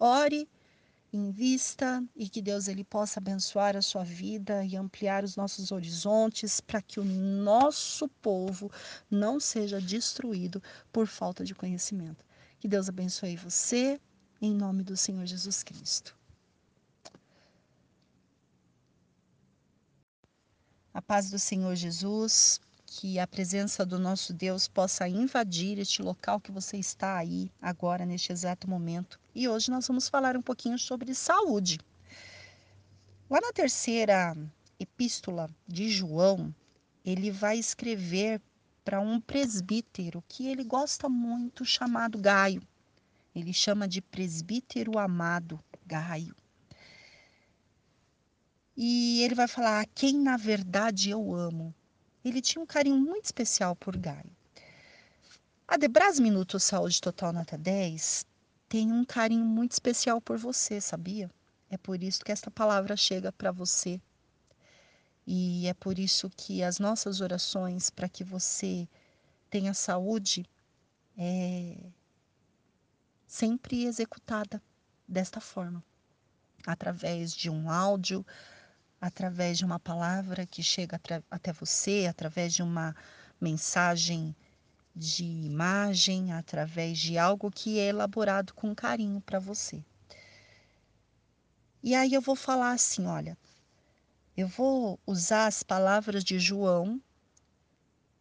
Ore, 0.00 0.48
invista 1.12 2.02
e 2.16 2.26
que 2.26 2.40
Deus 2.40 2.68
ele 2.68 2.82
possa 2.82 3.20
abençoar 3.20 3.76
a 3.76 3.82
sua 3.82 4.02
vida 4.02 4.64
e 4.64 4.74
ampliar 4.76 5.22
os 5.22 5.36
nossos 5.36 5.72
horizontes 5.72 6.58
para 6.58 6.80
que 6.80 6.98
o 6.98 7.04
nosso 7.04 8.08
povo 8.22 8.72
não 9.10 9.38
seja 9.38 9.78
destruído 9.78 10.62
por 10.90 11.06
falta 11.06 11.44
de 11.44 11.54
conhecimento. 11.54 12.24
Que 12.58 12.66
Deus 12.66 12.88
abençoe 12.88 13.36
você 13.36 14.00
em 14.40 14.54
nome 14.54 14.82
do 14.82 14.96
Senhor 14.96 15.26
Jesus 15.26 15.62
Cristo. 15.62 16.17
A 20.98 21.00
paz 21.00 21.30
do 21.30 21.38
Senhor 21.38 21.76
Jesus, 21.76 22.60
que 22.84 23.20
a 23.20 23.26
presença 23.28 23.86
do 23.86 24.00
nosso 24.00 24.32
Deus 24.32 24.66
possa 24.66 25.08
invadir 25.08 25.78
este 25.78 26.02
local 26.02 26.40
que 26.40 26.50
você 26.50 26.76
está 26.76 27.16
aí 27.16 27.52
agora, 27.62 28.04
neste 28.04 28.32
exato 28.32 28.68
momento. 28.68 29.16
E 29.32 29.46
hoje 29.46 29.70
nós 29.70 29.86
vamos 29.86 30.08
falar 30.08 30.36
um 30.36 30.42
pouquinho 30.42 30.76
sobre 30.76 31.14
saúde. 31.14 31.78
Lá 33.30 33.40
na 33.40 33.52
terceira 33.52 34.36
epístola 34.80 35.48
de 35.68 35.88
João, 35.88 36.52
ele 37.04 37.30
vai 37.30 37.60
escrever 37.60 38.42
para 38.84 39.00
um 39.00 39.20
presbítero 39.20 40.20
que 40.26 40.48
ele 40.48 40.64
gosta 40.64 41.08
muito, 41.08 41.64
chamado 41.64 42.18
Gaio. 42.18 42.60
Ele 43.32 43.52
chama 43.52 43.86
de 43.86 44.02
presbítero 44.02 44.98
amado 44.98 45.62
Gaio. 45.86 46.34
E 48.80 49.24
ele 49.24 49.34
vai 49.34 49.48
falar 49.48 49.80
a 49.80 49.86
quem 49.86 50.16
na 50.16 50.36
verdade 50.36 51.10
eu 51.10 51.34
amo. 51.34 51.74
Ele 52.24 52.40
tinha 52.40 52.62
um 52.62 52.66
carinho 52.66 52.96
muito 52.96 53.24
especial 53.24 53.74
por 53.74 53.96
Gaio. 53.96 54.30
A 55.66 55.76
Debras 55.76 56.20
Minuto 56.20 56.60
Saúde 56.60 57.00
Total 57.00 57.32
Nota 57.32 57.58
10 57.58 58.24
tem 58.68 58.92
um 58.92 59.04
carinho 59.04 59.44
muito 59.44 59.72
especial 59.72 60.20
por 60.20 60.38
você, 60.38 60.80
sabia? 60.80 61.28
É 61.68 61.76
por 61.76 62.00
isso 62.00 62.24
que 62.24 62.30
esta 62.30 62.52
palavra 62.52 62.96
chega 62.96 63.32
para 63.32 63.50
você. 63.50 64.00
E 65.26 65.66
é 65.66 65.74
por 65.74 65.98
isso 65.98 66.30
que 66.36 66.62
as 66.62 66.78
nossas 66.78 67.20
orações 67.20 67.90
para 67.90 68.08
que 68.08 68.22
você 68.22 68.88
tenha 69.50 69.74
saúde 69.74 70.46
é 71.16 71.76
sempre 73.26 73.86
executada 73.86 74.62
desta 75.06 75.40
forma, 75.40 75.82
através 76.64 77.34
de 77.34 77.50
um 77.50 77.68
áudio, 77.68 78.24
através 79.00 79.58
de 79.58 79.64
uma 79.64 79.78
palavra 79.78 80.46
que 80.46 80.62
chega 80.62 81.00
até 81.30 81.52
você, 81.52 82.06
através 82.08 82.52
de 82.52 82.62
uma 82.62 82.94
mensagem 83.40 84.34
de 84.94 85.24
imagem, 85.24 86.32
através 86.32 86.98
de 86.98 87.16
algo 87.16 87.50
que 87.50 87.78
é 87.78 87.88
elaborado 87.88 88.52
com 88.52 88.74
carinho 88.74 89.20
para 89.20 89.38
você. 89.38 89.84
E 91.82 91.94
aí 91.94 92.12
eu 92.12 92.20
vou 92.20 92.34
falar 92.34 92.72
assim, 92.72 93.06
olha, 93.06 93.38
eu 94.36 94.48
vou 94.48 94.98
usar 95.06 95.46
as 95.46 95.62
palavras 95.62 96.24
de 96.24 96.38
João 96.38 97.00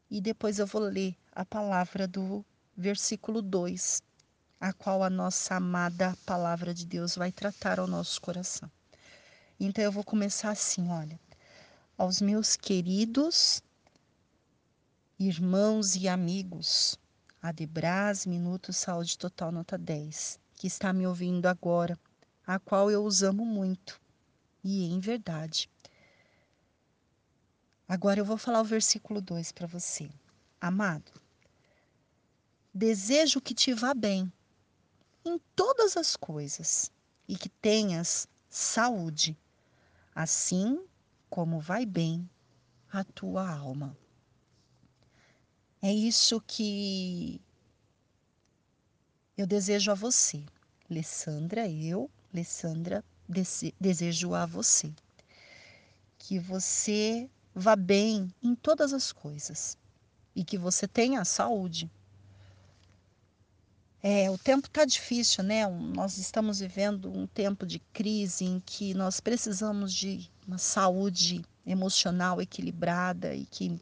e 0.10 0.22
depois 0.22 0.60
eu 0.60 0.68
vou 0.68 0.82
ler 0.82 1.16
a 1.32 1.44
palavra 1.44 2.08
do 2.08 2.46
versículo 2.76 3.42
2, 3.42 4.02
a 4.60 4.72
qual 4.72 5.04
a 5.04 5.10
nossa 5.10 5.56
amada 5.56 6.16
palavra 6.26 6.74
de 6.74 6.86
Deus 6.86 7.16
vai 7.16 7.32
tratar 7.32 7.80
ao 7.80 7.88
nosso 7.88 8.22
coração. 8.22 8.72
Então 9.60 9.84
eu 9.84 9.92
vou 9.92 10.04
começar 10.04 10.52
assim, 10.52 10.88
olha. 10.90 11.20
Aos 11.98 12.22
meus 12.22 12.56
queridos 12.56 13.60
irmãos 15.18 15.96
e 15.96 16.08
amigos, 16.08 16.96
Adebras 17.42 18.28
Minuto 18.28 18.72
Saúde 18.72 19.18
Total 19.18 19.52
Nota 19.52 19.76
10, 19.76 20.40
que 20.54 20.68
está 20.68 20.94
me 20.94 21.08
ouvindo 21.08 21.48
agora, 21.48 21.98
a 22.46 22.60
qual 22.60 22.92
eu 22.92 23.04
os 23.04 23.24
amo 23.24 23.44
muito. 23.44 24.00
E 24.64 24.86
em 24.86 25.00
verdade. 25.00 25.68
Agora 27.88 28.20
eu 28.20 28.26
vou 28.26 28.38
falar 28.38 28.62
o 28.62 28.66
versículo 28.66 29.20
2 29.20 29.52
para 29.54 29.66
você. 29.66 30.08
Amado, 30.62 31.12
desejo 32.72 33.42
que 33.42 33.56
te 33.56 33.74
vá 33.74 33.96
bem 33.96 34.32
em 35.26 35.40
todas 35.56 35.98
as 35.98 36.16
coisas 36.16 36.92
e 37.28 37.36
que 37.36 37.50
tenhas 37.50 38.28
saúde 38.52 39.36
assim 40.18 40.84
como 41.30 41.60
vai 41.60 41.86
bem 41.86 42.28
a 42.92 43.04
tua 43.04 43.48
alma. 43.48 43.96
É 45.80 45.94
isso 45.94 46.42
que 46.42 47.40
eu 49.38 49.46
desejo 49.46 49.92
a 49.92 49.94
você, 49.94 50.44
Alessandra, 50.90 51.70
eu, 51.70 52.10
Alessandra, 52.34 53.06
desejo 53.80 54.34
a 54.34 54.48
você. 54.48 54.92
Que 56.18 56.40
você 56.40 57.30
vá 57.54 57.76
bem 57.76 58.34
em 58.42 58.56
todas 58.56 58.94
as 58.94 59.12
coisas 59.12 59.78
e 60.36 60.44
que 60.44 60.58
você 60.58 60.88
tenha 60.88 61.24
saúde 61.26 61.92
é, 64.02 64.30
o 64.30 64.38
tempo 64.38 64.68
está 64.68 64.86
difícil, 64.86 65.44
né? 65.44 65.68
Nós 65.68 66.18
estamos 66.18 66.60
vivendo 66.60 67.12
um 67.12 67.26
tempo 67.26 67.66
de 67.66 67.80
crise 67.80 68.46
em 68.46 68.60
que 68.60 68.94
nós 68.94 69.20
precisamos 69.20 69.94
de 69.94 70.30
uma 70.48 70.58
saúde 70.58 71.44
emocional 71.66 72.42
equilibrada 72.42 73.34
e 73.34 73.46
que 73.46 73.80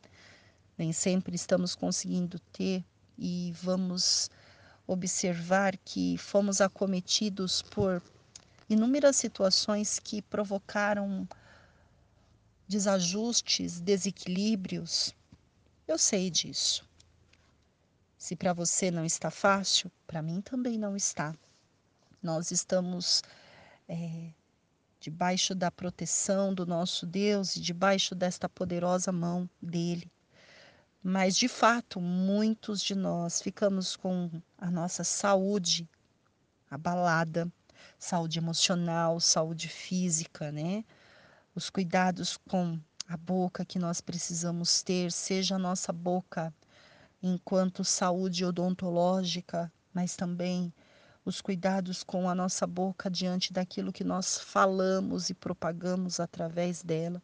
nem 0.77 0.91
sempre 0.91 1.35
estamos 1.35 1.75
conseguindo 1.75 2.39
ter, 2.51 2.83
e 3.17 3.53
vamos 3.61 4.29
observar 4.87 5.77
que 5.77 6.17
fomos 6.17 6.61
acometidos 6.61 7.61
por 7.61 8.01
inúmeras 8.69 9.15
situações 9.15 9.99
que 9.99 10.21
provocaram 10.21 11.27
desajustes, 12.67 13.79
desequilíbrios. 13.79 15.13
Eu 15.87 15.97
sei 15.97 16.29
disso. 16.29 16.83
Se 18.25 18.35
para 18.35 18.53
você 18.53 18.89
não 18.89 19.05
está 19.05 19.29
fácil, 19.29 19.91
para 20.07 20.19
mim 20.19 20.41
também 20.41 20.79
não 20.79 20.95
está. 20.97 21.35
Nós 22.23 22.49
estamos 22.49 23.21
é, 23.87 24.31
debaixo 24.99 25.53
da 25.53 25.69
proteção 25.69 26.51
do 26.51 26.65
nosso 26.65 27.05
Deus 27.05 27.55
e 27.55 27.61
debaixo 27.61 28.15
desta 28.15 28.49
poderosa 28.49 29.11
mão 29.11 29.47
dele. 29.61 30.11
Mas, 31.03 31.37
de 31.37 31.47
fato, 31.47 32.01
muitos 32.01 32.81
de 32.81 32.95
nós 32.95 33.43
ficamos 33.43 33.95
com 33.95 34.31
a 34.57 34.71
nossa 34.71 35.03
saúde 35.03 35.87
abalada, 36.67 37.47
saúde 37.99 38.39
emocional, 38.39 39.19
saúde 39.19 39.69
física, 39.69 40.51
né? 40.51 40.83
Os 41.53 41.69
cuidados 41.69 42.37
com 42.37 42.79
a 43.07 43.17
boca 43.17 43.63
que 43.63 43.77
nós 43.77 44.01
precisamos 44.01 44.81
ter, 44.81 45.11
seja 45.11 45.57
a 45.57 45.59
nossa 45.59 45.93
boca 45.93 46.51
enquanto 47.27 47.83
saúde 47.83 48.45
odontológica, 48.45 49.71
mas 49.91 50.15
também 50.15 50.71
os 51.25 51.41
cuidados 51.41 52.03
com 52.03 52.29
a 52.29 52.35
nossa 52.35 52.67
boca 52.67 53.09
diante 53.09 53.51
daquilo 53.51 53.91
que 53.91 54.03
nós 54.03 54.37
falamos 54.37 55.31
e 55.31 55.33
propagamos 55.33 56.19
através 56.19 56.83
dela. 56.83 57.19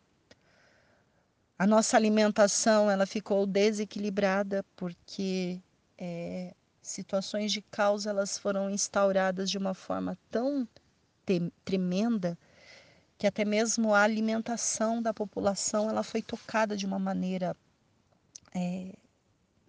A 1.58 1.68
nossa 1.68 1.95
alimentação 1.95 2.89
ela 2.89 3.06
ficou 3.06 3.45
desequilibrada 3.45 4.66
porque 4.76 5.62
é, 5.99 6.56
situações 6.82 7.52
de 7.52 7.62
causa 7.62 8.10
elas 8.10 8.39
foram 8.39 8.72
instauradas 8.72 9.52
de 9.52 9.60
uma 9.60 9.76
forma 9.76 10.18
tão 10.32 10.68
tremenda 11.64 12.36
que 13.20 13.28
até 13.28 13.45
mesmo 13.45 13.93
a 13.93 14.02
alimentação 14.02 14.99
da 14.99 15.14
população 15.14 15.88
ela 15.88 16.02
foi 16.02 16.24
tocada 16.24 16.76
de 16.76 16.88
uma 16.88 16.97
maneira 16.97 17.56
é, 18.56 18.95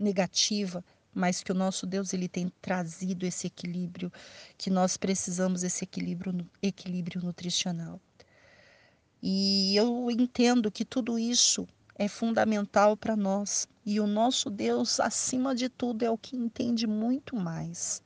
negativa, 0.03 0.85
mas 1.15 1.43
que 1.43 1.53
o 1.53 1.55
nosso 1.55 1.87
Deus 1.87 2.13
ele 2.13 2.29
tem 2.29 2.51
trazido 2.61 3.27
esse 3.27 3.47
equilíbrio, 3.47 4.13
que 4.57 4.71
nós 4.71 4.97
precisamos 4.97 5.63
esse 5.63 5.85
equilíbrio, 5.85 6.49
equilíbrio 6.63 7.23
nutricional. 7.23 8.01
E 9.23 9.77
eu 9.77 10.11
entendo 10.11 10.71
que 10.71 10.85
tudo 10.85 11.19
isso 11.19 11.69
é 11.95 12.09
fundamental 12.09 12.97
para 12.97 13.15
nós. 13.15 13.69
E 13.85 14.01
o 14.01 14.07
nosso 14.07 14.51
Deus, 14.51 14.99
acima 14.99 15.55
de 15.55 15.69
tudo, 15.69 16.05
é 16.05 16.11
o 16.11 16.19
que 16.19 16.37
entende 16.37 16.87
muito 16.87 17.37
mais. 17.37 18.03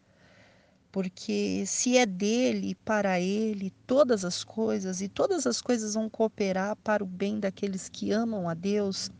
Porque 0.92 1.64
se 1.66 1.96
é 1.96 2.06
dele, 2.06 2.74
para 2.84 3.20
ele, 3.20 3.72
todas 3.86 4.24
as 4.24 4.42
coisas, 4.42 5.00
e 5.00 5.08
todas 5.08 5.46
as 5.46 5.60
coisas 5.60 5.94
vão 5.94 6.08
cooperar 6.08 6.76
para 6.76 7.04
o 7.04 7.06
bem 7.06 7.38
daqueles 7.38 7.88
que 7.88 8.10
amam 8.10 8.48
a 8.48 8.54
Deus, 8.54 9.10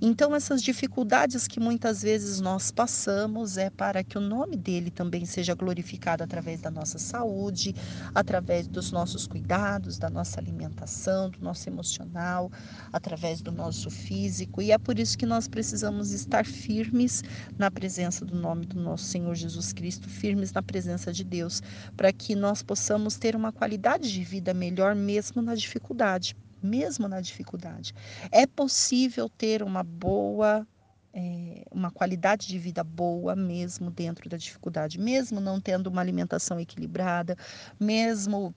Então, 0.00 0.32
essas 0.32 0.62
dificuldades 0.62 1.48
que 1.48 1.58
muitas 1.58 2.02
vezes 2.02 2.40
nós 2.40 2.70
passamos 2.70 3.56
é 3.56 3.68
para 3.68 4.04
que 4.04 4.16
o 4.16 4.20
nome 4.20 4.56
dele 4.56 4.92
também 4.92 5.26
seja 5.26 5.56
glorificado 5.56 6.22
através 6.22 6.60
da 6.60 6.70
nossa 6.70 7.00
saúde, 7.00 7.74
através 8.14 8.68
dos 8.68 8.92
nossos 8.92 9.26
cuidados, 9.26 9.98
da 9.98 10.08
nossa 10.08 10.38
alimentação, 10.38 11.28
do 11.28 11.40
nosso 11.40 11.68
emocional, 11.68 12.48
através 12.92 13.42
do 13.42 13.50
nosso 13.50 13.90
físico. 13.90 14.62
E 14.62 14.70
é 14.70 14.78
por 14.78 15.00
isso 15.00 15.18
que 15.18 15.26
nós 15.26 15.48
precisamos 15.48 16.12
estar 16.12 16.46
firmes 16.46 17.24
na 17.58 17.68
presença 17.68 18.24
do 18.24 18.36
nome 18.36 18.66
do 18.66 18.80
nosso 18.80 19.04
Senhor 19.04 19.34
Jesus 19.34 19.72
Cristo, 19.72 20.08
firmes 20.08 20.52
na 20.52 20.62
presença 20.62 21.12
de 21.12 21.24
Deus, 21.24 21.60
para 21.96 22.12
que 22.12 22.36
nós 22.36 22.62
possamos 22.62 23.16
ter 23.16 23.34
uma 23.34 23.50
qualidade 23.50 24.12
de 24.12 24.22
vida 24.22 24.54
melhor 24.54 24.94
mesmo 24.94 25.42
na 25.42 25.56
dificuldade 25.56 26.36
mesmo 26.62 27.08
na 27.08 27.20
dificuldade. 27.20 27.92
É 28.30 28.46
possível 28.46 29.28
ter 29.28 29.62
uma 29.62 29.82
boa, 29.82 30.66
é, 31.12 31.64
uma 31.70 31.90
qualidade 31.90 32.46
de 32.46 32.58
vida 32.58 32.82
boa 32.84 33.34
mesmo 33.36 33.90
dentro 33.90 34.28
da 34.28 34.36
dificuldade, 34.36 34.98
mesmo 34.98 35.40
não 35.40 35.60
tendo 35.60 35.88
uma 35.88 36.00
alimentação 36.00 36.58
equilibrada, 36.60 37.36
mesmo 37.78 38.54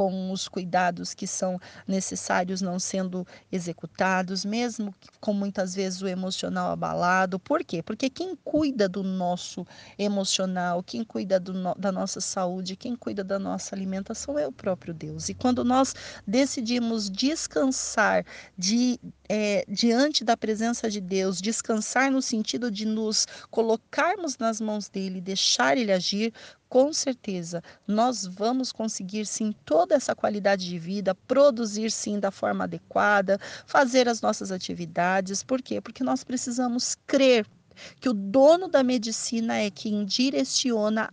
com 0.00 0.32
os 0.32 0.48
cuidados 0.48 1.12
que 1.12 1.26
são 1.26 1.60
necessários 1.86 2.62
não 2.62 2.78
sendo 2.78 3.26
executados, 3.52 4.46
mesmo 4.46 4.94
com 5.20 5.34
muitas 5.34 5.74
vezes 5.74 6.00
o 6.00 6.08
emocional 6.08 6.70
abalado. 6.70 7.38
Por 7.38 7.62
quê? 7.62 7.82
Porque 7.82 8.08
quem 8.08 8.34
cuida 8.34 8.88
do 8.88 9.02
nosso 9.02 9.66
emocional, 9.98 10.82
quem 10.82 11.04
cuida 11.04 11.38
no, 11.38 11.74
da 11.74 11.92
nossa 11.92 12.18
saúde, 12.18 12.76
quem 12.76 12.96
cuida 12.96 13.22
da 13.22 13.38
nossa 13.38 13.74
alimentação 13.74 14.38
é 14.38 14.46
o 14.46 14.52
próprio 14.52 14.94
Deus. 14.94 15.28
E 15.28 15.34
quando 15.34 15.62
nós 15.62 15.94
decidimos 16.26 17.10
descansar 17.10 18.24
de, 18.56 18.98
é, 19.28 19.66
diante 19.68 20.24
da 20.24 20.34
presença 20.34 20.88
de 20.88 21.02
Deus, 21.02 21.42
descansar 21.42 22.10
no 22.10 22.22
sentido 22.22 22.70
de 22.70 22.86
nos 22.86 23.26
colocarmos 23.50 24.38
nas 24.38 24.62
mãos 24.62 24.88
dele, 24.88 25.20
deixar 25.20 25.76
ele 25.76 25.92
agir, 25.92 26.32
com 26.70 26.92
certeza 26.92 27.62
nós 27.86 28.24
vamos 28.24 28.72
conseguir 28.72 29.26
sim 29.26 29.52
toda 29.64 29.94
essa 29.96 30.14
qualidade 30.14 30.66
de 30.66 30.78
vida, 30.78 31.14
produzir 31.14 31.90
sim 31.90 32.18
da 32.18 32.30
forma 32.30 32.64
adequada, 32.64 33.38
fazer 33.66 34.08
as 34.08 34.22
nossas 34.22 34.52
atividades. 34.52 35.42
Por 35.42 35.60
quê? 35.60 35.80
Porque 35.80 36.04
nós 36.04 36.22
precisamos 36.22 36.96
crer 37.06 37.44
que 38.00 38.08
o 38.08 38.14
dono 38.14 38.68
da 38.68 38.82
medicina 38.82 39.58
é 39.58 39.70
quem 39.70 40.04
direciona 40.04 41.10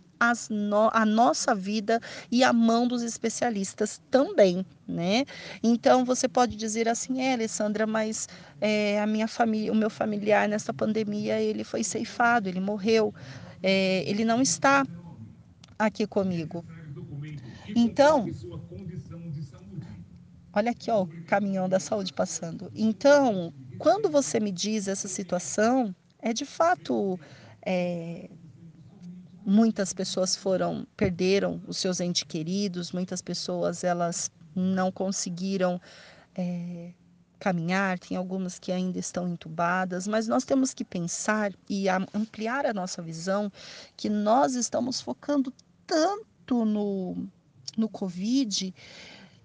no, 0.50 0.90
a 0.92 1.06
nossa 1.06 1.54
vida 1.54 2.00
e 2.30 2.42
a 2.42 2.52
mão 2.52 2.86
dos 2.86 3.02
especialistas 3.02 4.00
também, 4.10 4.66
né? 4.86 5.24
Então 5.62 6.04
você 6.04 6.28
pode 6.28 6.56
dizer 6.56 6.88
assim, 6.88 7.20
é, 7.20 7.34
Alessandra, 7.34 7.86
mas 7.86 8.28
é, 8.60 9.00
a 9.00 9.06
minha 9.06 9.28
família, 9.28 9.72
o 9.72 9.76
meu 9.76 9.90
familiar 9.90 10.48
nessa 10.48 10.74
pandemia 10.74 11.40
ele 11.40 11.64
foi 11.64 11.84
ceifado, 11.84 12.48
ele 12.48 12.60
morreu, 12.60 13.14
é, 13.62 14.02
ele 14.06 14.24
não 14.24 14.42
está 14.42 14.84
aqui 15.78 16.06
comigo. 16.06 16.64
Então, 17.74 18.26
olha 20.52 20.70
aqui 20.70 20.90
ó, 20.90 21.02
o 21.02 21.24
caminhão 21.24 21.68
da 21.68 21.78
saúde 21.78 22.12
passando. 22.12 22.70
Então, 22.74 23.52
quando 23.78 24.10
você 24.10 24.40
me 24.40 24.50
diz 24.50 24.88
essa 24.88 25.06
situação, 25.06 25.94
é 26.18 26.32
de 26.32 26.44
fato 26.44 27.18
é, 27.64 28.28
muitas 29.44 29.92
pessoas 29.92 30.34
foram 30.34 30.86
perderam 30.96 31.62
os 31.66 31.78
seus 31.78 32.00
entes 32.00 32.24
queridos, 32.24 32.92
muitas 32.92 33.22
pessoas 33.22 33.84
elas 33.84 34.30
não 34.54 34.90
conseguiram 34.90 35.80
é, 36.34 36.92
caminhar, 37.38 37.98
tem 37.98 38.16
algumas 38.16 38.58
que 38.58 38.72
ainda 38.72 38.98
estão 38.98 39.28
entubadas, 39.28 40.08
mas 40.08 40.26
nós 40.26 40.44
temos 40.44 40.74
que 40.74 40.84
pensar 40.84 41.52
e 41.68 41.88
ampliar 41.88 42.66
a 42.66 42.74
nossa 42.74 43.00
visão 43.00 43.50
que 43.96 44.08
nós 44.08 44.54
estamos 44.54 45.00
focando 45.00 45.52
tanto 45.88 46.66
no, 46.66 47.26
no 47.74 47.88
Covid 47.88 48.74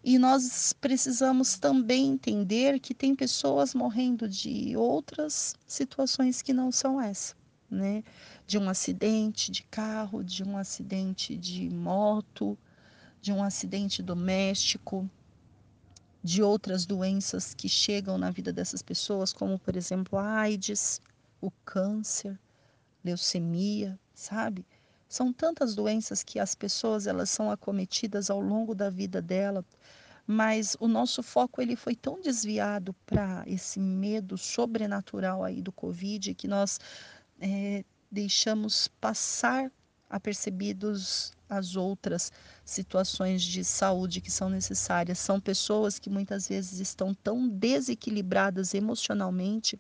e 0.04 0.20
nós 0.20 0.74
precisamos 0.74 1.58
também 1.58 2.10
entender 2.10 2.78
que 2.82 2.94
tem 2.94 3.16
pessoas 3.16 3.74
morrendo 3.74 4.28
de 4.28 4.76
outras 4.76 5.56
situações 5.66 6.41
que 6.41 6.52
não 6.52 6.74
são 6.74 7.00
essa, 7.00 7.34
né? 7.72 8.04
De 8.46 8.58
um 8.58 8.70
acidente 8.70 9.50
de 9.50 9.64
carro, 9.64 10.22
de 10.22 10.44
um 10.44 10.58
acidente 10.58 11.38
de 11.38 11.70
moto, 11.70 12.58
de 13.22 13.32
um 13.32 13.41
acidente 13.41 14.04
doméstico, 14.04 15.10
de 16.22 16.44
outras 16.44 16.86
doenças 16.86 17.54
que 17.54 17.70
chegam 17.70 18.18
na 18.18 18.30
vida 18.30 18.52
dessas 18.52 18.82
pessoas, 18.82 19.32
como 19.32 19.58
por 19.58 19.78
exemplo 19.78 20.20
a 20.20 20.39
AIDS, 20.39 21.00
o 21.39 21.50
câncer, 21.64 22.38
leucemia, 23.02 23.98
sabe? 24.14 24.66
São 25.14 25.32
tantas 25.32 25.76
doenças 25.76 26.24
que 26.24 26.39
as 26.39 26.55
pessoas 26.55 27.05
elas 27.05 27.30
são 27.30 27.51
acometidas 27.51 28.32
ao 28.32 28.39
longo 28.39 28.74
da 28.74 28.89
vida 28.89 29.22
dela, 29.22 29.64
mas 30.26 30.76
o 30.80 30.88
nosso 30.88 31.22
foco 31.22 31.61
ele 31.61 31.76
foi 31.76 31.95
tão 31.95 32.20
desviado 32.20 32.95
para 33.05 33.43
esse 33.45 33.80
medo 33.80 34.39
sobrenatural 34.39 35.43
aí 35.43 35.61
do 35.61 35.72
Covid 35.72 36.34
que 36.34 36.47
nós 36.47 36.80
é, 37.39 37.86
deixamos 38.09 38.88
passar 38.88 39.72
apercebidos 40.14 41.34
as 41.49 41.76
outras 41.76 42.32
situações 42.64 43.41
de 43.41 43.64
saúde 43.64 44.22
que 44.22 44.30
são 44.30 44.47
necessárias. 44.47 45.18
São 45.18 45.41
pessoas 45.41 45.97
que 45.97 46.09
muitas 46.09 46.47
vezes 46.47 46.80
estão 46.80 47.16
tão 47.16 47.49
desequilibradas 47.49 48.76
emocionalmente 48.76 49.80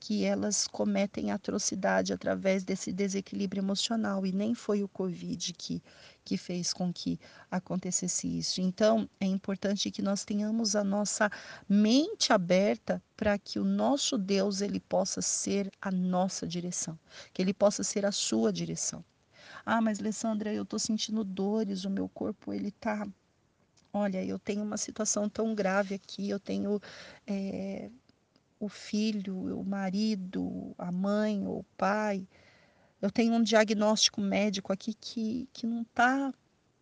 que 0.00 0.24
elas 0.24 0.66
cometem 0.66 1.30
atrocidade 1.30 2.12
através 2.12 2.64
desse 2.64 2.92
desequilíbrio 2.92 3.60
emocional 3.60 4.26
e 4.26 4.32
nem 4.32 4.52
foi 4.52 4.82
o 4.82 4.88
Covid 4.88 5.52
que 5.54 5.80
que 6.24 6.36
fez 6.36 6.74
com 6.74 6.92
que 6.92 7.18
acontecesse 7.50 8.28
isso. 8.28 8.60
Então, 8.60 9.08
é 9.18 9.24
importante 9.24 9.90
que 9.90 10.02
nós 10.02 10.26
tenhamos 10.26 10.76
a 10.76 10.84
nossa 10.84 11.30
mente 11.66 12.34
aberta 12.34 13.02
para 13.16 13.38
que 13.38 13.58
o 13.58 13.64
nosso 13.64 14.18
Deus 14.18 14.60
ele 14.60 14.78
possa 14.78 15.22
ser 15.22 15.72
a 15.80 15.90
nossa 15.90 16.46
direção, 16.46 16.98
que 17.32 17.40
ele 17.40 17.54
possa 17.54 17.82
ser 17.82 18.04
a 18.04 18.12
sua 18.12 18.52
direção. 18.52 19.02
Ah, 19.70 19.82
mas 19.82 20.00
Alessandra, 20.00 20.50
eu 20.50 20.62
estou 20.62 20.78
sentindo 20.78 21.22
dores, 21.22 21.84
o 21.84 21.90
meu 21.90 22.08
corpo 22.08 22.54
ele 22.54 22.70
tá. 22.70 23.06
Olha, 23.92 24.24
eu 24.24 24.38
tenho 24.38 24.62
uma 24.62 24.78
situação 24.78 25.28
tão 25.28 25.54
grave 25.54 25.94
aqui, 25.94 26.30
eu 26.30 26.40
tenho 26.40 26.80
é, 27.26 27.90
o 28.58 28.66
filho, 28.66 29.36
o 29.60 29.62
marido, 29.62 30.74
a 30.78 30.90
mãe 30.90 31.46
ou 31.46 31.58
o 31.58 31.64
pai. 31.76 32.26
Eu 33.02 33.10
tenho 33.10 33.34
um 33.34 33.42
diagnóstico 33.42 34.22
médico 34.22 34.72
aqui 34.72 34.94
que, 34.94 35.46
que 35.52 35.66
não 35.66 35.82
está 35.82 36.32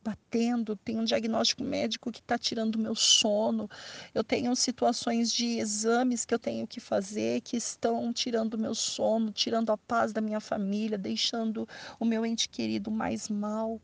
batendo, 0.07 0.77
tem 0.77 0.99
um 0.99 1.05
diagnóstico 1.05 1.65
médico 1.65 2.13
que 2.13 2.21
está 2.21 2.39
tirando 2.39 2.79
meu 2.79 2.95
sono, 2.95 3.69
eu 4.15 4.23
tenho 4.23 4.55
situações 4.55 5.33
de 5.33 5.59
exames 5.59 6.25
que 6.25 6.33
eu 6.33 6.39
tenho 6.39 6.65
que 6.65 6.79
fazer 6.79 7.41
que 7.41 7.57
estão 7.57 8.13
tirando 8.13 8.57
meu 8.57 8.73
sono, 8.73 9.33
tirando 9.33 9.71
a 9.71 9.77
paz 9.77 10.13
da 10.13 10.21
minha 10.21 10.39
família, 10.39 10.97
deixando 10.97 11.69
o 11.99 12.05
meu 12.05 12.25
ente 12.25 12.49
querido 12.49 12.89
mais 12.89 13.29
mal. 13.29 13.81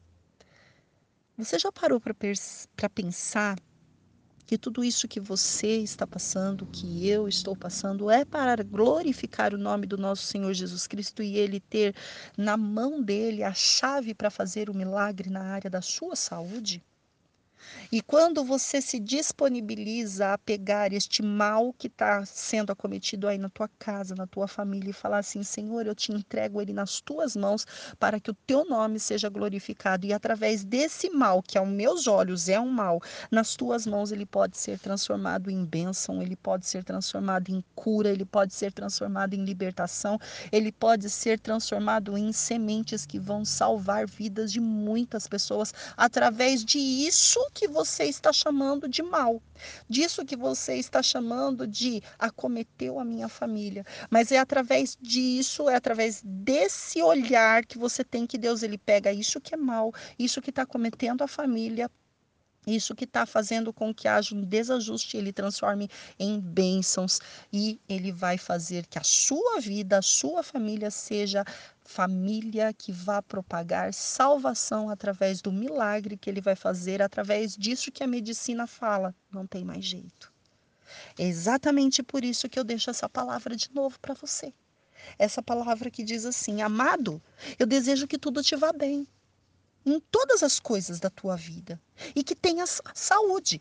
Você 1.36 1.58
já 1.58 1.72
parou 1.72 2.00
para 2.00 2.14
pensar 2.88 3.58
que 4.52 4.58
tudo 4.58 4.84
isso 4.84 5.08
que 5.08 5.18
você 5.18 5.78
está 5.78 6.06
passando, 6.06 6.68
que 6.70 7.08
eu 7.08 7.26
estou 7.26 7.56
passando, 7.56 8.10
é 8.10 8.22
para 8.22 8.62
glorificar 8.62 9.54
o 9.54 9.56
nome 9.56 9.86
do 9.86 9.96
nosso 9.96 10.24
Senhor 10.24 10.52
Jesus 10.52 10.86
Cristo 10.86 11.22
e 11.22 11.38
Ele 11.38 11.58
ter 11.58 11.94
na 12.36 12.54
mão 12.54 13.02
dele 13.02 13.42
a 13.42 13.54
chave 13.54 14.12
para 14.12 14.30
fazer 14.30 14.68
o 14.68 14.74
milagre 14.74 15.30
na 15.30 15.42
área 15.42 15.70
da 15.70 15.80
sua 15.80 16.14
saúde? 16.14 16.84
E 17.90 18.00
quando 18.00 18.44
você 18.44 18.80
se 18.80 18.98
disponibiliza 18.98 20.32
a 20.32 20.38
pegar 20.38 20.92
este 20.92 21.22
mal 21.22 21.72
que 21.72 21.86
está 21.86 22.24
sendo 22.24 22.72
acometido 22.72 23.28
aí 23.28 23.38
na 23.38 23.48
tua 23.48 23.68
casa, 23.78 24.14
na 24.14 24.26
tua 24.26 24.48
família, 24.48 24.90
e 24.90 24.94
falar 24.94 25.18
assim: 25.18 25.42
Senhor, 25.42 25.86
eu 25.86 25.94
te 25.94 26.12
entrego 26.12 26.60
ele 26.60 26.72
nas 26.72 27.00
tuas 27.00 27.36
mãos 27.36 27.66
para 27.98 28.18
que 28.18 28.30
o 28.30 28.36
teu 28.46 28.64
nome 28.64 28.98
seja 28.98 29.28
glorificado. 29.28 30.06
E 30.06 30.12
através 30.12 30.64
desse 30.64 31.10
mal, 31.10 31.42
que 31.42 31.58
aos 31.58 31.68
meus 31.68 32.06
olhos 32.06 32.48
é 32.48 32.58
um 32.58 32.70
mal, 32.70 33.00
nas 33.30 33.56
tuas 33.56 33.86
mãos 33.86 34.12
ele 34.12 34.26
pode 34.26 34.56
ser 34.56 34.78
transformado 34.78 35.50
em 35.50 35.64
bênção, 35.64 36.22
ele 36.22 36.36
pode 36.36 36.66
ser 36.66 36.84
transformado 36.84 37.50
em 37.50 37.62
cura, 37.74 38.08
ele 38.08 38.24
pode 38.24 38.54
ser 38.54 38.72
transformado 38.72 39.34
em 39.34 39.44
libertação, 39.44 40.18
ele 40.50 40.72
pode 40.72 41.10
ser 41.10 41.38
transformado 41.38 42.16
em 42.16 42.32
sementes 42.32 43.04
que 43.04 43.18
vão 43.18 43.44
salvar 43.44 44.06
vidas 44.06 44.50
de 44.52 44.60
muitas 44.60 45.26
pessoas 45.26 45.72
através 45.96 46.64
de 46.64 46.78
isso 46.78 47.40
que 47.54 47.68
você 47.68 48.04
está 48.04 48.32
chamando 48.32 48.88
de 48.88 49.02
mal, 49.02 49.42
disso 49.88 50.24
que 50.24 50.36
você 50.36 50.74
está 50.76 51.02
chamando 51.02 51.66
de 51.66 52.02
acometeu 52.18 52.98
a 52.98 53.04
minha 53.04 53.28
família. 53.28 53.84
Mas 54.10 54.32
é 54.32 54.38
através 54.38 54.96
disso, 55.00 55.68
é 55.68 55.74
através 55.76 56.22
desse 56.24 57.02
olhar 57.02 57.64
que 57.64 57.78
você 57.78 58.02
tem 58.04 58.26
que 58.26 58.38
Deus 58.38 58.62
ele 58.62 58.78
pega 58.78 59.12
isso 59.12 59.40
que 59.40 59.54
é 59.54 59.56
mal, 59.56 59.92
isso 60.18 60.40
que 60.42 60.50
está 60.50 60.64
cometendo 60.66 61.22
a 61.22 61.28
família 61.28 61.90
Isso 62.66 62.94
que 62.94 63.04
está 63.04 63.26
fazendo 63.26 63.72
com 63.72 63.92
que 63.92 64.06
haja 64.06 64.34
um 64.36 64.44
desajuste, 64.44 65.16
ele 65.16 65.32
transforme 65.32 65.88
em 66.16 66.38
bênçãos 66.38 67.18
e 67.52 67.80
ele 67.88 68.12
vai 68.12 68.38
fazer 68.38 68.86
que 68.86 68.98
a 69.00 69.02
sua 69.02 69.58
vida, 69.60 69.98
a 69.98 70.02
sua 70.02 70.44
família 70.44 70.88
seja 70.90 71.44
família 71.84 72.72
que 72.72 72.92
vá 72.92 73.20
propagar 73.20 73.92
salvação 73.92 74.88
através 74.88 75.40
do 75.40 75.52
milagre 75.52 76.16
que 76.16 76.30
ele 76.30 76.40
vai 76.40 76.54
fazer, 76.54 77.02
através 77.02 77.56
disso 77.56 77.92
que 77.92 78.02
a 78.02 78.06
medicina 78.06 78.66
fala. 78.66 79.14
Não 79.30 79.46
tem 79.46 79.64
mais 79.64 79.84
jeito. 79.84 80.32
É 81.18 81.24
exatamente 81.24 82.02
por 82.02 82.24
isso 82.24 82.48
que 82.48 82.58
eu 82.58 82.64
deixo 82.64 82.90
essa 82.90 83.08
palavra 83.08 83.56
de 83.56 83.72
novo 83.74 83.98
para 84.00 84.14
você. 84.14 84.52
Essa 85.18 85.42
palavra 85.42 85.90
que 85.90 86.04
diz 86.04 86.24
assim: 86.24 86.62
Amado, 86.62 87.20
eu 87.58 87.66
desejo 87.66 88.06
que 88.06 88.18
tudo 88.18 88.42
te 88.42 88.54
vá 88.54 88.72
bem 88.72 89.06
em 89.84 89.98
todas 89.98 90.42
as 90.42 90.60
coisas 90.60 91.00
da 91.00 91.10
tua 91.10 91.36
vida 91.36 91.80
e 92.14 92.22
que 92.22 92.36
tenhas 92.36 92.80
saúde. 92.94 93.60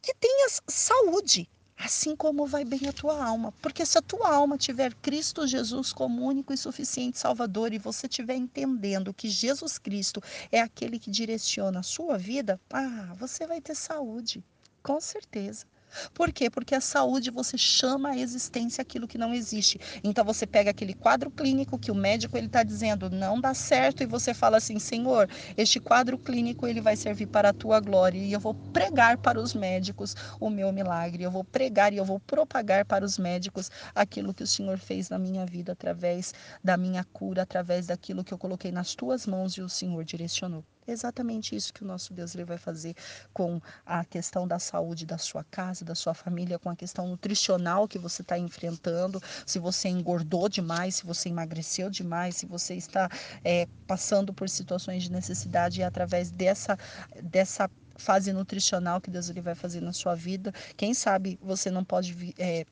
Que 0.00 0.14
tenhas 0.14 0.62
saúde, 0.66 1.48
assim 1.76 2.14
como 2.16 2.46
vai 2.46 2.64
bem 2.64 2.88
a 2.88 2.92
tua 2.92 3.24
alma. 3.24 3.52
Porque 3.60 3.84
se 3.84 3.98
a 3.98 4.02
tua 4.02 4.28
alma 4.28 4.56
tiver 4.56 4.94
Cristo 4.94 5.46
Jesus 5.46 5.92
como 5.92 6.26
único 6.26 6.52
e 6.52 6.56
suficiente 6.56 7.18
Salvador 7.18 7.72
e 7.72 7.78
você 7.78 8.06
estiver 8.06 8.36
entendendo 8.36 9.12
que 9.12 9.28
Jesus 9.28 9.78
Cristo 9.78 10.22
é 10.50 10.60
aquele 10.60 10.98
que 10.98 11.10
direciona 11.10 11.80
a 11.80 11.82
sua 11.82 12.16
vida, 12.16 12.60
ah, 12.70 13.14
você 13.18 13.46
vai 13.46 13.60
ter 13.60 13.74
saúde, 13.74 14.42
com 14.82 15.00
certeza. 15.00 15.66
Por 16.12 16.32
quê? 16.32 16.50
Porque 16.50 16.74
a 16.74 16.80
saúde 16.80 17.30
você 17.30 17.56
chama 17.56 18.10
a 18.10 18.18
existência 18.18 18.82
aquilo 18.82 19.08
que 19.08 19.18
não 19.18 19.34
existe. 19.34 19.78
Então 20.02 20.24
você 20.24 20.46
pega 20.46 20.70
aquele 20.70 20.94
quadro 20.94 21.30
clínico 21.30 21.78
que 21.78 21.90
o 21.90 21.94
médico 21.94 22.36
ele 22.36 22.46
está 22.46 22.62
dizendo 22.62 23.10
não 23.10 23.40
dá 23.40 23.54
certo 23.54 24.02
e 24.02 24.06
você 24.06 24.34
fala 24.34 24.56
assim, 24.56 24.78
Senhor, 24.78 25.28
este 25.56 25.80
quadro 25.80 26.18
clínico 26.18 26.66
ele 26.66 26.80
vai 26.80 26.96
servir 26.96 27.26
para 27.26 27.50
a 27.50 27.52
tua 27.52 27.80
glória 27.80 28.18
e 28.18 28.32
eu 28.32 28.40
vou 28.40 28.54
pregar 28.54 29.18
para 29.18 29.40
os 29.40 29.54
médicos 29.54 30.14
o 30.40 30.50
meu 30.50 30.72
milagre. 30.72 31.22
Eu 31.22 31.30
vou 31.30 31.44
pregar 31.44 31.92
e 31.92 31.96
eu 31.96 32.04
vou 32.04 32.20
propagar 32.20 32.84
para 32.84 33.04
os 33.04 33.18
médicos 33.18 33.70
aquilo 33.94 34.34
que 34.34 34.42
o 34.42 34.46
Senhor 34.46 34.78
fez 34.78 35.08
na 35.10 35.18
minha 35.18 35.46
vida 35.46 35.72
através 35.72 36.34
da 36.62 36.76
minha 36.76 37.04
cura, 37.04 37.42
através 37.42 37.86
daquilo 37.86 38.24
que 38.24 38.32
eu 38.32 38.38
coloquei 38.38 38.72
nas 38.72 38.94
tuas 38.94 39.26
mãos 39.26 39.52
e 39.52 39.62
o 39.62 39.68
Senhor 39.68 40.04
direcionou 40.04 40.64
exatamente 40.86 41.54
isso 41.56 41.72
que 41.72 41.82
o 41.82 41.86
nosso 41.86 42.12
Deus 42.12 42.34
ele 42.34 42.44
vai 42.44 42.58
fazer 42.58 42.94
com 43.32 43.60
a 43.84 44.04
questão 44.04 44.46
da 44.46 44.58
saúde 44.58 45.06
da 45.06 45.18
sua 45.18 45.44
casa, 45.44 45.84
da 45.84 45.94
sua 45.94 46.14
família, 46.14 46.58
com 46.58 46.70
a 46.70 46.76
questão 46.76 47.08
nutricional 47.08 47.88
que 47.88 47.98
você 47.98 48.22
está 48.22 48.38
enfrentando, 48.38 49.22
se 49.46 49.58
você 49.58 49.88
engordou 49.88 50.48
demais, 50.48 50.96
se 50.96 51.06
você 51.06 51.28
emagreceu 51.28 51.90
demais, 51.90 52.36
se 52.36 52.46
você 52.46 52.74
está 52.74 53.08
é, 53.44 53.66
passando 53.86 54.32
por 54.32 54.48
situações 54.48 55.02
de 55.02 55.12
necessidade 55.12 55.80
e 55.80 55.82
é 55.82 55.86
através 55.86 56.30
dessa, 56.30 56.78
dessa 57.22 57.70
fase 57.96 58.32
nutricional 58.32 59.00
que 59.00 59.10
Deus 59.10 59.28
ele 59.30 59.40
vai 59.40 59.54
fazer 59.54 59.80
na 59.80 59.92
sua 59.92 60.14
vida, 60.14 60.52
quem 60.76 60.94
sabe 60.94 61.38
você 61.42 61.70
não 61.70 61.84
pode 61.84 62.34
é, 62.38 62.66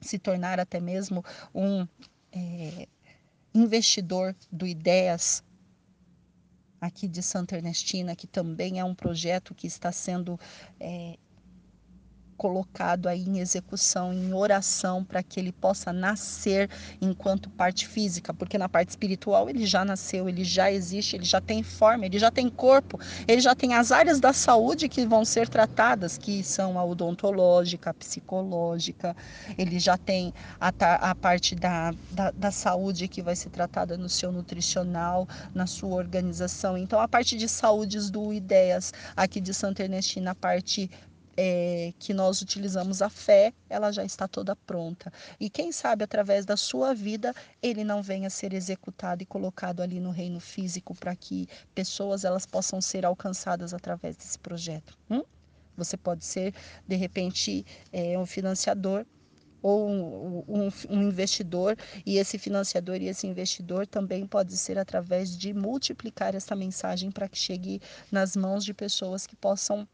se 0.00 0.18
tornar 0.18 0.60
até 0.60 0.80
mesmo 0.80 1.24
um 1.54 1.86
é, 2.32 2.88
investidor 3.54 4.34
do 4.50 4.66
Ideias 4.66 5.42
aqui 6.80 7.08
de 7.08 7.22
Santa 7.22 7.56
Ernestina, 7.56 8.14
que 8.14 8.26
também 8.26 8.78
é 8.78 8.84
um 8.84 8.94
projeto 8.94 9.54
que 9.54 9.66
está 9.66 9.90
sendo 9.92 10.38
é, 10.80 11.16
colocado 12.38 13.08
aí 13.08 13.28
em 13.28 13.40
execução, 13.40 14.14
em 14.14 14.32
oração, 14.32 15.02
para 15.02 15.24
que 15.24 15.40
ele 15.40 15.50
possa 15.50 15.92
nascer 15.92 16.70
enquanto 17.02 17.50
parte 17.50 17.86
física, 17.86 18.32
porque 18.32 18.56
na 18.56 18.68
parte 18.68 18.90
espiritual 18.90 19.50
ele 19.50 19.66
já 19.66 19.84
nasceu, 19.84 20.28
ele 20.28 20.44
já 20.44 20.70
existe, 20.70 21.16
ele 21.16 21.24
já 21.24 21.40
tem 21.40 21.64
forma, 21.64 22.06
ele 22.06 22.18
já 22.18 22.30
tem 22.30 22.48
corpo, 22.48 22.98
ele 23.26 23.40
já 23.40 23.56
tem 23.56 23.74
as 23.74 23.90
áreas 23.90 24.20
da 24.20 24.32
saúde 24.32 24.88
que 24.88 25.04
vão 25.04 25.24
ser 25.24 25.48
tratadas, 25.48 26.16
que 26.16 26.44
são 26.44 26.78
a 26.78 26.84
odontológica, 26.84 27.90
a 27.90 27.94
psicológica, 27.94 29.16
ele 29.58 29.80
já 29.80 29.98
tem 29.98 30.32
a, 30.60 30.68
a 31.10 31.14
parte 31.16 31.56
da, 31.56 31.92
da, 32.12 32.30
da 32.30 32.50
saúde 32.52 33.08
que 33.08 33.20
vai 33.20 33.34
ser 33.34 33.50
tratada 33.50 33.98
no 33.98 34.08
seu 34.08 34.30
nutricional, 34.30 35.26
na 35.52 35.66
sua 35.66 35.96
organização. 35.96 36.78
Então, 36.78 37.00
a 37.00 37.08
parte 37.08 37.36
de 37.36 37.48
saúdes 37.48 38.10
do 38.10 38.32
Ideias, 38.32 38.92
aqui 39.16 39.40
de 39.40 39.52
Santa 39.52 39.82
Ernestina, 39.82 40.30
a 40.30 40.34
parte 40.36 40.88
é, 41.40 41.94
que 42.00 42.12
nós 42.12 42.42
utilizamos 42.42 43.00
a 43.00 43.08
fé, 43.08 43.54
ela 43.70 43.92
já 43.92 44.04
está 44.04 44.26
toda 44.26 44.56
pronta. 44.56 45.12
E 45.38 45.48
quem 45.48 45.70
sabe 45.70 46.02
através 46.02 46.44
da 46.44 46.56
sua 46.56 46.92
vida 46.92 47.32
ele 47.62 47.84
não 47.84 48.02
venha 48.02 48.26
a 48.26 48.30
ser 48.30 48.52
executado 48.52 49.22
e 49.22 49.26
colocado 49.26 49.80
ali 49.80 50.00
no 50.00 50.10
reino 50.10 50.40
físico 50.40 50.96
para 50.96 51.14
que 51.14 51.48
pessoas 51.72 52.24
elas 52.24 52.44
possam 52.44 52.80
ser 52.80 53.06
alcançadas 53.06 53.72
através 53.72 54.16
desse 54.16 54.36
projeto. 54.36 54.98
Hum? 55.08 55.22
Você 55.76 55.96
pode 55.96 56.24
ser 56.24 56.52
de 56.88 56.96
repente 56.96 57.64
é, 57.92 58.18
um 58.18 58.26
financiador 58.26 59.06
ou 59.62 59.88
um, 59.88 60.44
um, 60.48 60.68
um, 60.90 61.02
investidor, 61.02 61.76
e 62.06 62.16
esse 62.16 62.38
financiador 62.38 62.96
e 62.96 63.08
esse 63.08 63.26
investidor 63.26 63.86
também 63.86 64.26
pode 64.26 64.56
ser 64.56 64.78
através 64.78 65.36
de 65.36 65.52
multiplicar 65.52 66.34
essa 66.34 66.54
mensagem 66.54 67.10
para 67.10 67.28
que 67.28 67.38
chegue 67.38 67.80
nas 68.10 68.36
mãos 68.36 68.64
de 68.64 68.72
pessoas 68.72 69.26
que 69.26 69.34
possam 69.34 69.86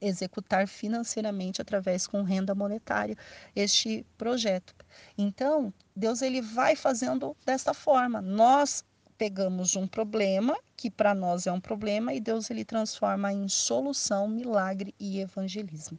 executar 0.00 0.66
financeiramente 0.66 1.60
através 1.60 2.06
com 2.06 2.22
renda 2.22 2.54
monetária 2.54 3.16
este 3.54 4.04
projeto. 4.16 4.74
Então, 5.16 5.72
Deus 5.94 6.22
ele 6.22 6.40
vai 6.40 6.76
fazendo 6.76 7.36
desta 7.44 7.72
forma. 7.74 8.20
Nós 8.20 8.84
pegamos 9.16 9.76
um 9.76 9.86
problema 9.86 10.56
que 10.76 10.90
para 10.90 11.14
nós 11.14 11.46
é 11.46 11.52
um 11.52 11.60
problema 11.60 12.12
e 12.12 12.20
Deus 12.20 12.50
ele 12.50 12.64
transforma 12.64 13.32
em 13.32 13.48
solução, 13.48 14.28
milagre 14.28 14.94
e 15.00 15.20
evangelismo. 15.20 15.98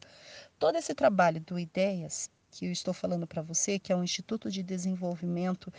Todo 0.59 0.77
esse 0.77 0.93
trabalho 0.93 1.41
do 1.41 1.57
Ideias 1.57 2.29
que 2.51 2.65
eu 2.65 2.71
estou 2.71 2.93
falando 2.93 3.27
para 3.27 3.41
você, 3.41 3.77
que 3.77 3.91
é 3.91 3.95
o 3.95 4.03
Instituto 4.03 4.49
de 4.49 4.63
Desenvolvimento 4.63 5.71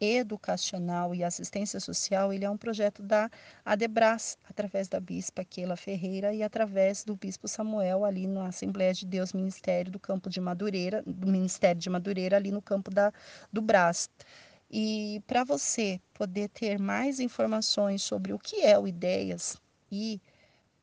educacional 0.00 1.14
e 1.14 1.22
assistência 1.22 1.80
social, 1.80 2.32
ele 2.32 2.44
é 2.44 2.50
um 2.50 2.56
projeto 2.56 3.02
da 3.02 3.30
Adebras, 3.64 4.36
através 4.48 4.88
da 4.88 5.00
bispa 5.00 5.44
Keila 5.44 5.76
Ferreira 5.76 6.32
e 6.34 6.42
através 6.42 7.04
do 7.04 7.16
bispo 7.16 7.46
Samuel 7.48 8.04
ali 8.04 8.26
na 8.26 8.48
Assembleia 8.48 8.92
de 8.92 9.06
Deus 9.06 9.32
Ministério 9.32 9.92
do 9.92 9.98
campo 9.98 10.28
de 10.28 10.40
Madureira, 10.40 11.02
do 11.06 11.26
Ministério 11.26 11.80
de 11.80 11.88
Madureira 11.88 12.36
ali 12.36 12.50
no 12.50 12.60
campo 12.60 12.90
da, 12.90 13.12
do 13.52 13.62
Brás. 13.62 14.08
E 14.70 15.22
para 15.26 15.44
você 15.44 16.00
poder 16.12 16.48
ter 16.48 16.78
mais 16.78 17.20
informações 17.20 18.02
sobre 18.02 18.32
o 18.32 18.38
que 18.38 18.62
é 18.62 18.78
o 18.78 18.88
Ideias 18.88 19.56
e 19.90 20.20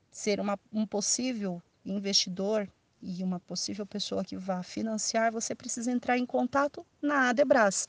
ser 0.09 0.39
uma, 0.39 0.57
um 0.71 0.85
possível 0.85 1.61
investidor 1.85 2.67
e 3.01 3.23
uma 3.23 3.39
possível 3.39 3.85
pessoa 3.85 4.23
que 4.23 4.37
vá 4.37 4.61
financiar, 4.63 5.31
você 5.31 5.55
precisa 5.55 5.91
entrar 5.91 6.17
em 6.17 6.25
contato 6.25 6.85
na 7.01 7.29
Adebras, 7.29 7.87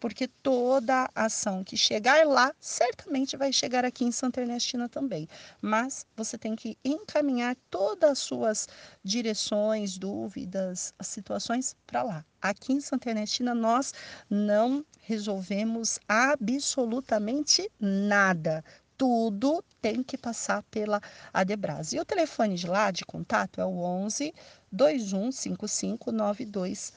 porque 0.00 0.26
toda 0.26 1.10
ação 1.14 1.62
que 1.62 1.76
chegar 1.76 2.26
lá 2.26 2.54
certamente 2.58 3.36
vai 3.36 3.52
chegar 3.52 3.84
aqui 3.84 4.04
em 4.04 4.12
Santa 4.12 4.40
Ernestina 4.40 4.88
também. 4.88 5.28
Mas 5.60 6.06
você 6.16 6.38
tem 6.38 6.56
que 6.56 6.78
encaminhar 6.84 7.56
todas 7.70 8.10
as 8.10 8.18
suas 8.18 8.68
direções, 9.02 9.98
dúvidas, 9.98 10.94
situações 11.02 11.76
para 11.86 12.02
lá. 12.02 12.24
Aqui 12.40 12.72
em 12.72 12.80
Santa 12.80 13.10
Ernestina 13.10 13.54
nós 13.54 13.92
não 14.28 14.84
resolvemos 15.00 15.98
absolutamente 16.08 17.70
nada 17.78 18.64
tudo 18.96 19.64
tem 19.80 20.02
que 20.02 20.16
passar 20.16 20.62
pela 20.64 21.00
Adebras. 21.32 21.92
E 21.92 22.00
o 22.00 22.04
telefone 22.04 22.54
de 22.56 22.66
lá 22.66 22.90
de 22.90 23.04
contato 23.04 23.60
é 23.60 23.64
o 23.64 23.82
11 23.82 24.34
2155 24.70 26.12
9200. 26.12 26.94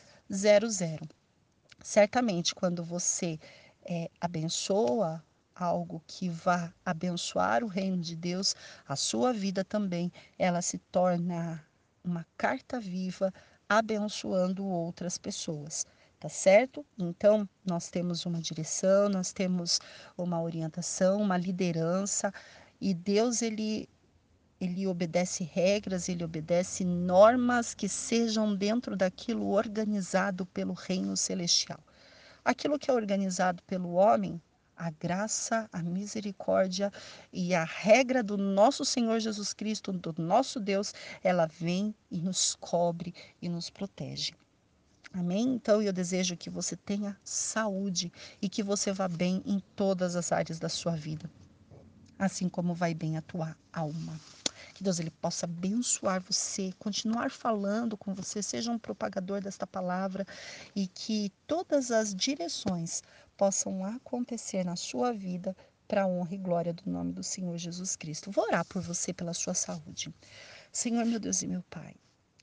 Certamente, 1.83 2.55
quando 2.55 2.83
você 2.83 3.39
é, 3.83 4.09
abençoa 4.19 5.23
algo 5.55 6.03
que 6.05 6.29
vá 6.29 6.73
abençoar 6.85 7.63
o 7.63 7.67
reino 7.67 7.97
de 7.97 8.15
Deus, 8.15 8.55
a 8.87 8.95
sua 8.95 9.33
vida 9.33 9.63
também, 9.63 10.11
ela 10.37 10.61
se 10.61 10.77
torna 10.77 11.65
uma 12.03 12.25
carta 12.37 12.79
viva 12.79 13.33
abençoando 13.67 14.65
outras 14.65 15.17
pessoas 15.17 15.85
tá 16.19 16.29
certo? 16.29 16.85
Então, 16.97 17.47
nós 17.65 17.89
temos 17.89 18.25
uma 18.25 18.41
direção, 18.41 19.09
nós 19.09 19.31
temos 19.31 19.79
uma 20.17 20.41
orientação, 20.41 21.21
uma 21.21 21.37
liderança, 21.37 22.33
e 22.81 22.93
Deus 22.93 23.41
ele 23.41 23.89
ele 24.59 24.87
obedece 24.87 25.43
regras, 25.43 26.09
ele 26.09 26.23
obedece 26.23 26.83
normas 26.83 27.75
que 27.75 27.87
sejam 27.87 28.55
dentro 28.55 28.95
daquilo 28.95 29.49
organizado 29.51 30.47
pelo 30.47 30.73
reino 30.73 31.15
celestial. 31.15 31.79
Aquilo 32.43 32.79
que 32.79 32.89
é 32.89 32.93
organizado 32.93 33.61
pelo 33.63 33.93
homem, 33.93 34.41
a 34.75 34.89
graça, 34.89 35.69
a 35.71 35.83
misericórdia 35.83 36.91
e 37.31 37.53
a 37.53 37.63
regra 37.63 38.23
do 38.23 38.35
nosso 38.35 38.83
Senhor 38.83 39.19
Jesus 39.19 39.53
Cristo, 39.53 39.91
do 39.91 40.15
nosso 40.17 40.59
Deus, 40.59 40.91
ela 41.23 41.45
vem 41.45 41.93
e 42.09 42.19
nos 42.19 42.55
cobre 42.55 43.13
e 43.39 43.47
nos 43.47 43.69
protege. 43.69 44.33
Amém? 45.17 45.55
Então 45.55 45.81
eu 45.81 45.91
desejo 45.91 46.37
que 46.37 46.47
você 46.47 46.75
tenha 46.75 47.17
saúde 47.23 48.13
e 48.39 48.47
que 48.47 48.61
você 48.61 48.93
vá 48.93 49.07
bem 49.07 49.41
em 49.47 49.59
todas 49.75 50.15
as 50.15 50.31
áreas 50.31 50.59
da 50.59 50.69
sua 50.69 50.95
vida, 50.95 51.27
assim 52.19 52.47
como 52.47 52.75
vai 52.75 52.93
bem 52.93 53.17
a 53.17 53.21
tua 53.23 53.57
alma. 53.73 54.19
Que 54.75 54.83
Deus 54.83 54.99
ele 54.99 55.09
possa 55.09 55.47
abençoar 55.47 56.21
você, 56.21 56.71
continuar 56.77 57.31
falando 57.31 57.97
com 57.97 58.13
você, 58.13 58.43
seja 58.43 58.71
um 58.71 58.77
propagador 58.77 59.41
desta 59.41 59.65
palavra 59.65 60.23
e 60.75 60.85
que 60.85 61.31
todas 61.47 61.89
as 61.89 62.13
direções 62.13 63.01
possam 63.35 63.83
acontecer 63.83 64.63
na 64.63 64.75
sua 64.75 65.11
vida 65.11 65.57
para 65.87 66.03
a 66.03 66.07
honra 66.07 66.35
e 66.35 66.37
glória 66.37 66.73
do 66.73 66.87
nome 66.87 67.11
do 67.11 67.23
Senhor 67.23 67.57
Jesus 67.57 67.95
Cristo. 67.95 68.29
Vou 68.29 68.45
orar 68.45 68.65
por 68.65 68.83
você 68.83 69.11
pela 69.11 69.33
sua 69.33 69.55
saúde. 69.55 70.13
Senhor, 70.71 71.03
meu 71.07 71.19
Deus 71.19 71.41
e 71.41 71.47
meu 71.47 71.63
Pai, 71.71 71.95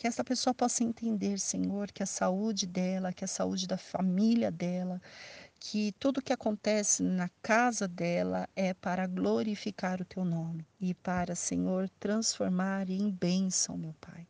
que 0.04 0.08
essa 0.08 0.22
pessoa 0.22 0.52
possa 0.52 0.84
entender, 0.84 1.40
Senhor, 1.40 1.90
que 1.90 2.02
a 2.02 2.06
saúde 2.06 2.66
dela, 2.66 3.10
que 3.10 3.24
a 3.24 3.26
saúde 3.26 3.66
da 3.66 3.78
família 3.78 4.50
dela, 4.50 5.00
que 5.58 5.92
tudo 5.98 6.20
que 6.20 6.30
acontece 6.30 7.02
na 7.02 7.30
casa 7.40 7.88
dela 7.88 8.46
é 8.54 8.74
para 8.74 9.06
glorificar 9.06 10.02
o 10.02 10.04
teu 10.04 10.22
nome 10.22 10.66
e 10.78 10.92
para, 10.92 11.34
Senhor, 11.34 11.88
transformar 11.98 12.90
em 12.90 13.10
bênção, 13.10 13.78
meu 13.78 13.94
Pai. 13.94 14.26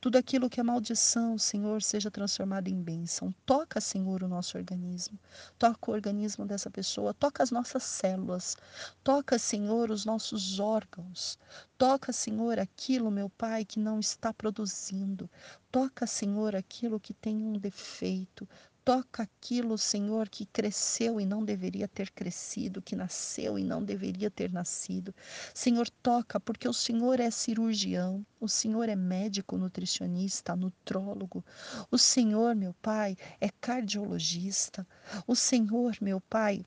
Tudo 0.00 0.16
aquilo 0.16 0.48
que 0.48 0.60
é 0.60 0.62
maldição, 0.62 1.36
Senhor, 1.36 1.82
seja 1.82 2.10
transformado 2.10 2.68
em 2.68 2.80
bênção. 2.80 3.34
Toca, 3.44 3.80
Senhor, 3.80 4.22
o 4.22 4.28
nosso 4.28 4.56
organismo. 4.56 5.18
Toca 5.58 5.90
o 5.90 5.94
organismo 5.94 6.46
dessa 6.46 6.70
pessoa. 6.70 7.12
Toca 7.12 7.42
as 7.42 7.50
nossas 7.50 7.82
células. 7.82 8.56
Toca, 9.02 9.38
Senhor, 9.38 9.90
os 9.90 10.04
nossos 10.04 10.60
órgãos. 10.60 11.38
Toca, 11.76 12.12
Senhor, 12.12 12.58
aquilo, 12.58 13.10
meu 13.10 13.28
Pai, 13.28 13.64
que 13.64 13.80
não 13.80 13.98
está 13.98 14.32
produzindo. 14.32 15.28
Toca, 15.70 16.06
Senhor, 16.06 16.54
aquilo 16.54 17.00
que 17.00 17.12
tem 17.12 17.36
um 17.36 17.58
defeito. 17.58 18.48
Toca 18.88 19.24
aquilo, 19.24 19.76
Senhor, 19.76 20.30
que 20.30 20.46
cresceu 20.46 21.20
e 21.20 21.26
não 21.26 21.44
deveria 21.44 21.86
ter 21.86 22.10
crescido, 22.10 22.80
que 22.80 22.96
nasceu 22.96 23.58
e 23.58 23.62
não 23.62 23.84
deveria 23.84 24.30
ter 24.30 24.50
nascido. 24.50 25.14
Senhor, 25.52 25.90
toca, 26.02 26.40
porque 26.40 26.66
o 26.66 26.72
Senhor 26.72 27.20
é 27.20 27.30
cirurgião, 27.30 28.24
o 28.40 28.48
Senhor 28.48 28.88
é 28.88 28.96
médico, 28.96 29.58
nutricionista, 29.58 30.56
nutrólogo. 30.56 31.44
O 31.90 31.98
Senhor, 31.98 32.54
meu 32.54 32.72
Pai, 32.80 33.14
é 33.38 33.50
cardiologista. 33.60 34.86
O 35.26 35.36
Senhor, 35.36 35.98
meu 36.00 36.18
Pai, 36.18 36.64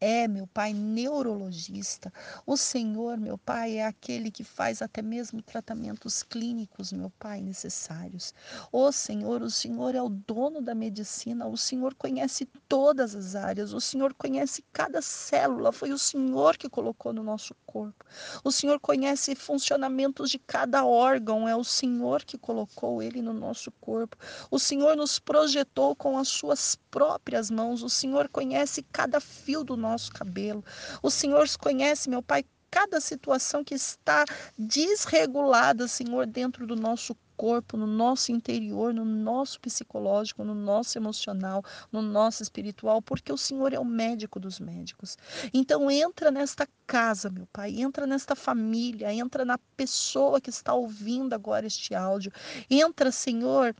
é, 0.00 0.28
meu 0.28 0.46
Pai, 0.46 0.74
neurologista. 0.74 2.12
O 2.44 2.56
Senhor, 2.56 3.16
meu 3.18 3.38
Pai, 3.38 3.78
é 3.78 3.86
aquele 3.86 4.30
que 4.30 4.44
faz 4.44 4.82
até 4.82 5.00
mesmo 5.00 5.40
tratamentos 5.40 6.22
clínicos, 6.22 6.92
meu 6.92 7.10
Pai, 7.18 7.40
necessários. 7.40 8.34
O 8.70 8.92
Senhor, 8.92 9.40
o 9.42 9.50
Senhor 9.50 9.94
é 9.94 10.02
o 10.02 10.10
dono 10.10 10.60
da 10.60 10.74
medicina, 10.74 11.46
o 11.46 11.56
Senhor 11.56 11.94
conhece 11.94 12.46
todas 12.68 13.14
as 13.14 13.34
áreas, 13.34 13.72
o 13.72 13.80
Senhor 13.80 14.12
conhece 14.12 14.62
cada 14.70 15.00
célula, 15.00 15.72
foi 15.72 15.92
o 15.92 15.98
Senhor 15.98 16.58
que 16.58 16.68
colocou 16.68 17.12
no 17.12 17.22
nosso 17.22 17.54
corpo. 17.64 18.04
O 18.44 18.52
Senhor 18.52 18.78
conhece 18.78 19.34
funcionamentos 19.34 20.30
de 20.30 20.38
cada 20.38 20.84
órgão, 20.84 21.48
é 21.48 21.56
o 21.56 21.64
Senhor 21.64 22.22
que 22.22 22.36
colocou 22.36 23.02
ele 23.02 23.22
no 23.22 23.32
nosso 23.32 23.72
corpo. 23.80 24.16
O 24.50 24.58
Senhor 24.58 24.94
nos 24.94 25.18
projetou 25.18 25.96
com 25.96 26.18
as 26.18 26.28
suas 26.28 26.76
próprias 26.90 27.50
mãos, 27.50 27.82
o 27.82 27.88
Senhor 27.88 28.28
conhece 28.28 28.82
cada 28.92 29.20
fio 29.20 29.64
do 29.64 29.76
nosso 29.76 29.85
cabelo. 30.12 30.64
O 31.02 31.10
Senhor 31.10 31.46
conhece, 31.58 32.08
meu 32.08 32.22
Pai, 32.22 32.44
cada 32.70 33.00
situação 33.00 33.64
que 33.64 33.74
está 33.74 34.24
desregulada, 34.58 35.88
Senhor, 35.88 36.26
dentro 36.26 36.66
do 36.66 36.76
nosso 36.76 37.16
corpo, 37.36 37.76
no 37.76 37.86
nosso 37.86 38.32
interior, 38.32 38.92
no 38.92 39.04
nosso 39.04 39.60
psicológico, 39.60 40.42
no 40.42 40.54
nosso 40.54 40.98
emocional, 40.98 41.62
no 41.92 42.00
nosso 42.00 42.42
espiritual, 42.42 43.02
porque 43.02 43.32
o 43.32 43.36
Senhor 43.36 43.72
é 43.72 43.78
o 43.78 43.84
médico 43.84 44.40
dos 44.40 44.58
médicos. 44.58 45.16
Então 45.52 45.90
entra 45.90 46.30
nesta 46.30 46.66
casa, 46.86 47.30
meu 47.30 47.46
Pai, 47.52 47.80
entra 47.80 48.06
nesta 48.06 48.34
família, 48.34 49.12
entra 49.12 49.44
na 49.44 49.58
pessoa 49.76 50.40
que 50.40 50.50
está 50.50 50.72
ouvindo 50.74 51.34
agora 51.34 51.66
este 51.66 51.94
áudio. 51.94 52.32
Entra, 52.70 53.12
Senhor, 53.12 53.74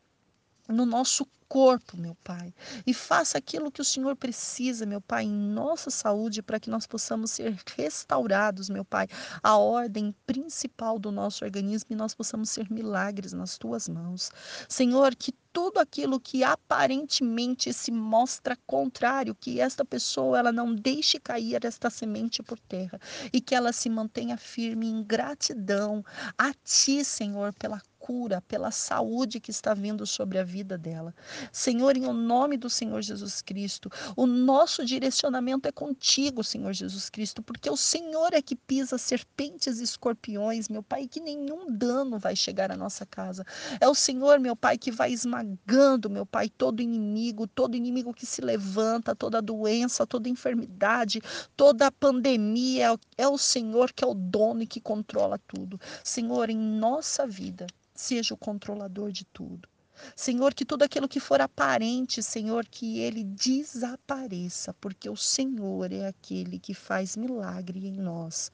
no 0.69 0.85
nosso 0.85 1.27
corpo, 1.49 1.97
meu 1.97 2.15
Pai. 2.23 2.53
E 2.87 2.95
faça 2.95 3.39
aquilo 3.39 3.71
que 3.71 3.81
o 3.81 3.85
Senhor 3.85 4.17
precisa, 4.17 4.87
meu 4.87 5.01
Pai, 5.01 5.25
em 5.25 5.31
nossa 5.31 5.91
saúde, 5.91 6.43
para 6.43 6.61
que 6.61 6.71
nós 6.71 6.87
possamos 6.87 7.31
ser 7.33 7.57
restaurados, 7.77 8.69
meu 8.69 8.85
Pai, 8.85 9.09
a 9.43 9.57
ordem 9.57 10.15
principal 10.27 10.99
do 10.99 11.11
nosso 11.11 11.45
organismo 11.45 11.89
e 11.93 11.97
nós 11.97 12.15
possamos 12.15 12.51
ser 12.51 12.71
milagres 12.71 13.33
nas 13.33 13.59
tuas 13.59 13.89
mãos. 13.89 14.31
Senhor, 14.69 15.15
que 15.15 15.33
tudo 15.57 15.79
aquilo 15.79 16.21
que 16.21 16.45
aparentemente 16.45 17.73
se 17.73 17.91
mostra 17.91 18.59
contrário, 18.67 19.35
que 19.35 19.59
esta 19.59 19.87
pessoa 19.87 20.39
ela 20.39 20.53
não 20.53 20.75
deixe 20.75 21.19
cair 21.19 21.65
esta 21.65 21.89
semente 21.89 22.43
por 22.43 22.59
terra 22.59 23.01
e 23.33 23.41
que 23.41 23.55
ela 23.55 23.73
se 23.73 23.89
mantenha 23.89 24.37
firme 24.37 24.87
em 24.87 25.03
gratidão 25.03 26.05
a 26.37 26.53
ti, 26.63 27.03
Senhor, 27.03 27.55
pela 27.55 27.81
cura, 28.07 28.41
pela 28.43 28.71
saúde 28.71 29.41
que 29.41 29.51
está 29.51 29.75
vindo 29.75 30.07
sobre 30.07 30.39
a 30.39 30.45
vida 30.45 30.79
dela. 30.79 31.13
Senhor, 31.51 31.97
em 31.97 32.07
o 32.07 32.13
nome 32.13 32.57
do 32.57 32.71
Senhor 32.71 33.03
Jesus 33.03 33.43
Cristo, 33.43 33.91
o 34.15 34.29
nosso 34.29 34.85
direcionamento 34.85 35.69
é 35.69 35.73
contigo, 35.73 36.45
Senhor 36.45 36.73
Jesus 36.73 37.11
Cristo, 37.11 37.43
porque 37.43 37.69
o 37.69 37.77
Senhor 37.77 38.33
é 38.33 38.41
que 38.41 38.55
pisa 38.55 38.97
serpentes 38.97 39.81
e 39.81 39.83
escorpiões, 39.83 40.69
meu 40.69 40.85
Pai, 40.85 41.09
que 41.09 41.19
nenhum 41.19 41.67
dano 41.69 42.17
vai 42.17 42.37
chegar 42.37 42.71
à 42.71 42.77
nossa 42.77 43.05
casa. 43.05 43.45
É 43.81 43.89
o 43.89 43.95
Senhor, 43.95 44.39
meu 44.39 44.55
Pai, 44.55 44.79
que 44.79 44.93
vai 44.93 45.11
esmagando, 45.11 46.09
meu 46.09 46.25
Pai, 46.25 46.49
todo 46.49 46.81
inimigo, 46.81 47.49
todo 47.49 47.77
inimigo 47.77 48.15
que 48.15 48.25
se 48.25 48.41
levanta, 48.41 49.17
toda 49.17 49.43
doença, 49.43 50.07
toda 50.07 50.29
enfermidade, 50.29 51.21
toda 51.57 51.91
pandemia. 51.91 52.97
É 53.19 53.27
o 53.27 53.37
Senhor 53.37 53.93
que 53.93 54.05
é 54.05 54.07
o 54.07 54.15
dono 54.15 54.63
e 54.63 54.67
que 54.67 54.81
controla 54.81 55.41
tudo. 55.49 55.81
Senhor, 56.05 56.51
em 56.51 56.57
nossa 56.57 57.27
vida, 57.27 57.67
seja 58.01 58.35
o 58.35 58.39
controlador 58.39 59.11
de 59.11 59.25
tudo. 59.25 59.69
Senhor, 60.15 60.53
que 60.53 60.65
tudo 60.65 60.83
aquilo 60.83 61.09
que 61.09 61.19
for 61.19 61.41
aparente, 61.41 62.23
Senhor, 62.23 62.67
que 62.67 63.01
ele 63.01 63.25
desapareça, 63.25 64.75
porque 64.75 65.09
o 65.09 65.17
Senhor 65.17 65.91
é 65.93 66.07
aquele 66.07 66.59
que 66.59 66.75
faz 66.75 67.17
milagre 67.17 67.87
em 67.87 67.93
nós. 67.93 68.53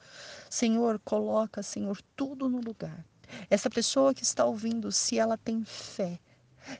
Senhor, 0.49 1.01
coloca, 1.05 1.62
Senhor, 1.62 2.01
tudo 2.16 2.49
no 2.49 2.61
lugar. 2.61 3.05
Essa 3.51 3.70
pessoa 3.70 4.14
que 4.14 4.22
está 4.22 4.45
ouvindo, 4.45 4.93
se 4.93 5.18
ela 5.18 5.36
tem 5.36 5.64
fé, 5.64 6.20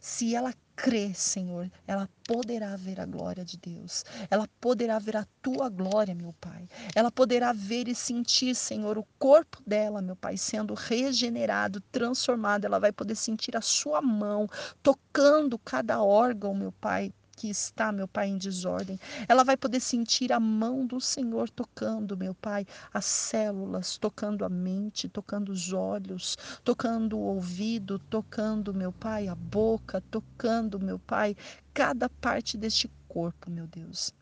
se 0.01 0.35
ela 0.35 0.55
crê, 0.83 1.15
Senhor, 1.15 1.71
ela 1.87 2.09
poderá 2.27 2.75
ver 2.75 3.01
a 3.01 3.07
glória 3.07 3.45
de 3.45 3.57
Deus. 3.57 4.05
Ela 4.29 4.49
poderá 4.61 4.99
ver 4.99 5.17
a 5.17 5.25
tua 5.41 5.69
glória, 5.69 6.13
meu 6.13 6.33
Pai. 6.41 6.69
Ela 6.93 7.09
poderá 7.09 7.53
ver 7.53 7.87
e 7.87 7.95
sentir, 7.95 8.53
Senhor, 8.57 8.99
o 8.99 9.07
corpo 9.17 9.63
dela, 9.65 10.03
meu 10.03 10.17
Pai, 10.17 10.37
sendo 10.37 10.75
regenerado, 10.75 11.81
transformado. 11.93 12.65
Ela 12.65 12.81
vai 12.81 12.91
poder 12.91 13.15
sentir 13.15 13.57
a 13.57 13.61
sua 13.61 14.03
mão 14.03 14.49
tocando 14.83 15.57
cada 15.57 16.03
órgão, 16.03 16.53
meu 16.53 16.73
Pai, 16.73 17.13
que 17.43 17.51
está, 17.51 17.91
meu 17.91 18.07
Pai, 18.07 18.29
em 18.29 18.39
desordem. 18.39 19.01
Ela 19.29 19.43
vai 19.43 19.57
poder 19.57 19.81
sentir 19.81 20.33
a 20.33 20.39
mão 20.39 20.87
do 20.87 21.01
Senhor 21.01 21.51
tocando, 21.51 22.17
meu 22.17 22.35
Pai, 22.37 22.65
as 22.95 23.05
células, 23.05 23.99
tocando 23.99 24.45
a 24.45 24.49
mente, 24.49 25.09
tocando 25.09 25.51
os 25.51 25.73
olhos, 25.73 26.39
tocando 26.63 27.19
o 27.19 27.23
ouvido, 27.23 27.99
tocando, 27.99 28.73
meu 28.73 28.93
Pai, 28.93 29.27
a 29.27 29.35
boca, 29.35 30.01
tocando, 30.09 30.79
meu 30.79 31.01
Pai, 31.01 31.37
cada 31.75 32.09
parte 32.09 32.57
deste 32.57 32.89
corpo, 33.09 33.51
meu 33.51 33.67
Deus. 33.67 34.15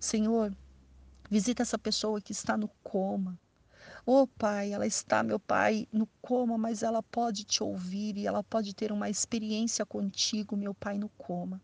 Senhor, 0.00 0.52
visita 1.30 1.62
essa 1.62 1.78
pessoa 1.78 2.20
que 2.20 2.32
está 2.32 2.56
no 2.56 2.66
coma. 2.82 3.38
Oh, 4.04 4.26
Pai, 4.26 4.72
ela 4.72 4.84
está, 4.84 5.22
meu 5.22 5.38
Pai, 5.38 5.86
no 5.92 6.08
coma, 6.20 6.58
mas 6.58 6.82
ela 6.82 7.04
pode 7.04 7.44
te 7.44 7.62
ouvir 7.62 8.16
e 8.16 8.26
ela 8.26 8.42
pode 8.42 8.74
ter 8.74 8.90
uma 8.90 9.08
experiência 9.08 9.86
contigo, 9.86 10.56
meu 10.56 10.74
Pai, 10.74 10.98
no 10.98 11.08
coma 11.10 11.62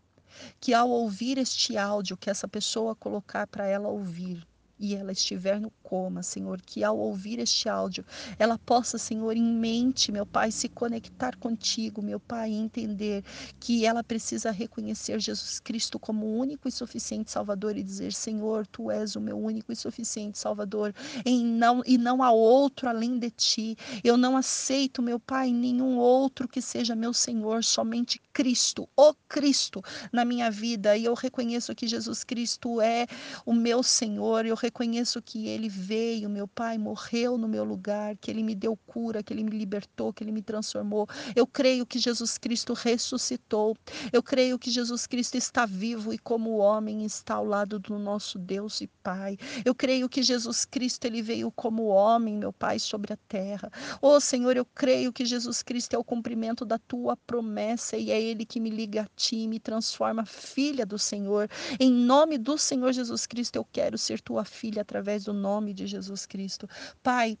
que 0.59 0.73
ao 0.73 0.89
ouvir 0.89 1.37
este 1.37 1.77
áudio 1.77 2.17
que 2.17 2.29
essa 2.29 2.47
pessoa 2.47 2.95
colocar 2.95 3.47
para 3.47 3.67
ela 3.67 3.89
ouvir, 3.89 4.47
e 4.81 4.95
ela 4.95 5.11
estiver 5.11 5.61
no 5.61 5.71
coma, 5.83 6.23
Senhor, 6.23 6.59
que 6.59 6.83
ao 6.83 6.97
ouvir 6.97 7.37
este 7.37 7.69
áudio, 7.69 8.03
ela 8.39 8.57
possa, 8.57 8.97
Senhor, 8.97 9.37
em 9.37 9.43
mente, 9.43 10.11
meu 10.11 10.25
Pai, 10.25 10.51
se 10.51 10.67
conectar 10.67 11.37
contigo, 11.37 12.01
meu 12.01 12.19
Pai, 12.19 12.49
e 12.49 12.55
entender 12.55 13.23
que 13.59 13.85
ela 13.85 14.03
precisa 14.03 14.49
reconhecer 14.49 15.19
Jesus 15.19 15.59
Cristo 15.59 15.99
como 15.99 16.25
o 16.25 16.37
único 16.37 16.67
e 16.67 16.71
suficiente 16.71 17.29
Salvador 17.29 17.77
e 17.77 17.83
dizer: 17.83 18.11
Senhor, 18.11 18.65
tu 18.65 18.89
és 18.89 19.15
o 19.15 19.21
meu 19.21 19.37
único 19.37 19.71
e 19.71 19.75
suficiente 19.75 20.39
Salvador, 20.39 20.95
e 21.23 21.43
não, 21.43 21.83
e 21.85 21.97
não 21.97 22.23
há 22.23 22.31
outro 22.31 22.89
além 22.89 23.19
de 23.19 23.29
ti. 23.29 23.77
Eu 24.03 24.17
não 24.17 24.35
aceito, 24.35 25.01
meu 25.01 25.19
Pai, 25.19 25.51
nenhum 25.51 25.97
outro 25.97 26.47
que 26.47 26.61
seja 26.61 26.95
meu 26.95 27.13
Senhor, 27.13 27.63
somente 27.63 28.19
Cristo, 28.33 28.89
o 28.97 29.13
Cristo 29.29 29.83
na 30.11 30.25
minha 30.25 30.49
vida, 30.49 30.97
e 30.97 31.05
eu 31.05 31.13
reconheço 31.13 31.75
que 31.75 31.87
Jesus 31.87 32.23
Cristo 32.23 32.81
é 32.81 33.05
o 33.45 33.53
meu 33.53 33.83
Senhor, 33.83 34.45
eu 34.45 34.55
reconheço 34.55 34.70
reconheço 34.71 35.21
que 35.21 35.47
ele 35.49 35.67
veio, 35.67 36.29
meu 36.29 36.47
Pai, 36.47 36.77
morreu 36.77 37.37
no 37.37 37.47
meu 37.47 37.65
lugar, 37.65 38.15
que 38.15 38.31
ele 38.31 38.41
me 38.41 38.55
deu 38.55 38.77
cura, 38.87 39.21
que 39.21 39.33
ele 39.33 39.43
me 39.43 39.51
libertou, 39.51 40.13
que 40.13 40.23
ele 40.23 40.31
me 40.31 40.41
transformou. 40.41 41.07
Eu 41.35 41.45
creio 41.45 41.85
que 41.85 41.99
Jesus 41.99 42.37
Cristo 42.37 42.73
ressuscitou. 42.73 43.75
Eu 44.13 44.23
creio 44.23 44.57
que 44.57 44.71
Jesus 44.71 45.05
Cristo 45.05 45.35
está 45.35 45.65
vivo 45.65 46.13
e 46.13 46.17
como 46.17 46.57
homem 46.57 47.03
está 47.03 47.35
ao 47.35 47.45
lado 47.45 47.77
do 47.77 47.99
nosso 47.99 48.39
Deus 48.39 48.79
e 48.79 48.87
Pai. 49.03 49.37
Eu 49.65 49.75
creio 49.75 50.07
que 50.07 50.23
Jesus 50.23 50.63
Cristo 50.63 51.03
ele 51.05 51.21
veio 51.21 51.51
como 51.51 51.87
homem, 51.87 52.37
meu 52.37 52.53
Pai, 52.53 52.79
sobre 52.79 53.11
a 53.11 53.17
terra. 53.27 53.69
Oh, 54.01 54.21
Senhor, 54.21 54.55
eu 54.55 54.65
creio 54.65 55.11
que 55.11 55.25
Jesus 55.25 55.61
Cristo 55.61 55.95
é 55.95 55.97
o 55.97 56.03
cumprimento 56.03 56.63
da 56.63 56.79
tua 56.79 57.17
promessa 57.17 57.97
e 57.97 58.09
é 58.09 58.21
ele 58.21 58.45
que 58.45 58.59
me 58.59 58.69
liga 58.69 59.01
a 59.01 59.09
ti, 59.17 59.47
me 59.47 59.59
transforma 59.59 60.25
filha 60.25 60.85
do 60.85 60.97
Senhor. 60.97 61.49
Em 61.77 61.91
nome 61.91 62.37
do 62.37 62.57
Senhor 62.57 62.93
Jesus 62.93 63.25
Cristo, 63.25 63.57
eu 63.57 63.65
quero 63.65 63.97
ser 63.97 64.21
tua 64.21 64.45
filha 64.51 64.81
através 64.81 65.23
do 65.23 65.33
nome 65.33 65.73
de 65.73 65.87
Jesus 65.87 66.25
Cristo. 66.25 66.67
Pai, 67.01 67.37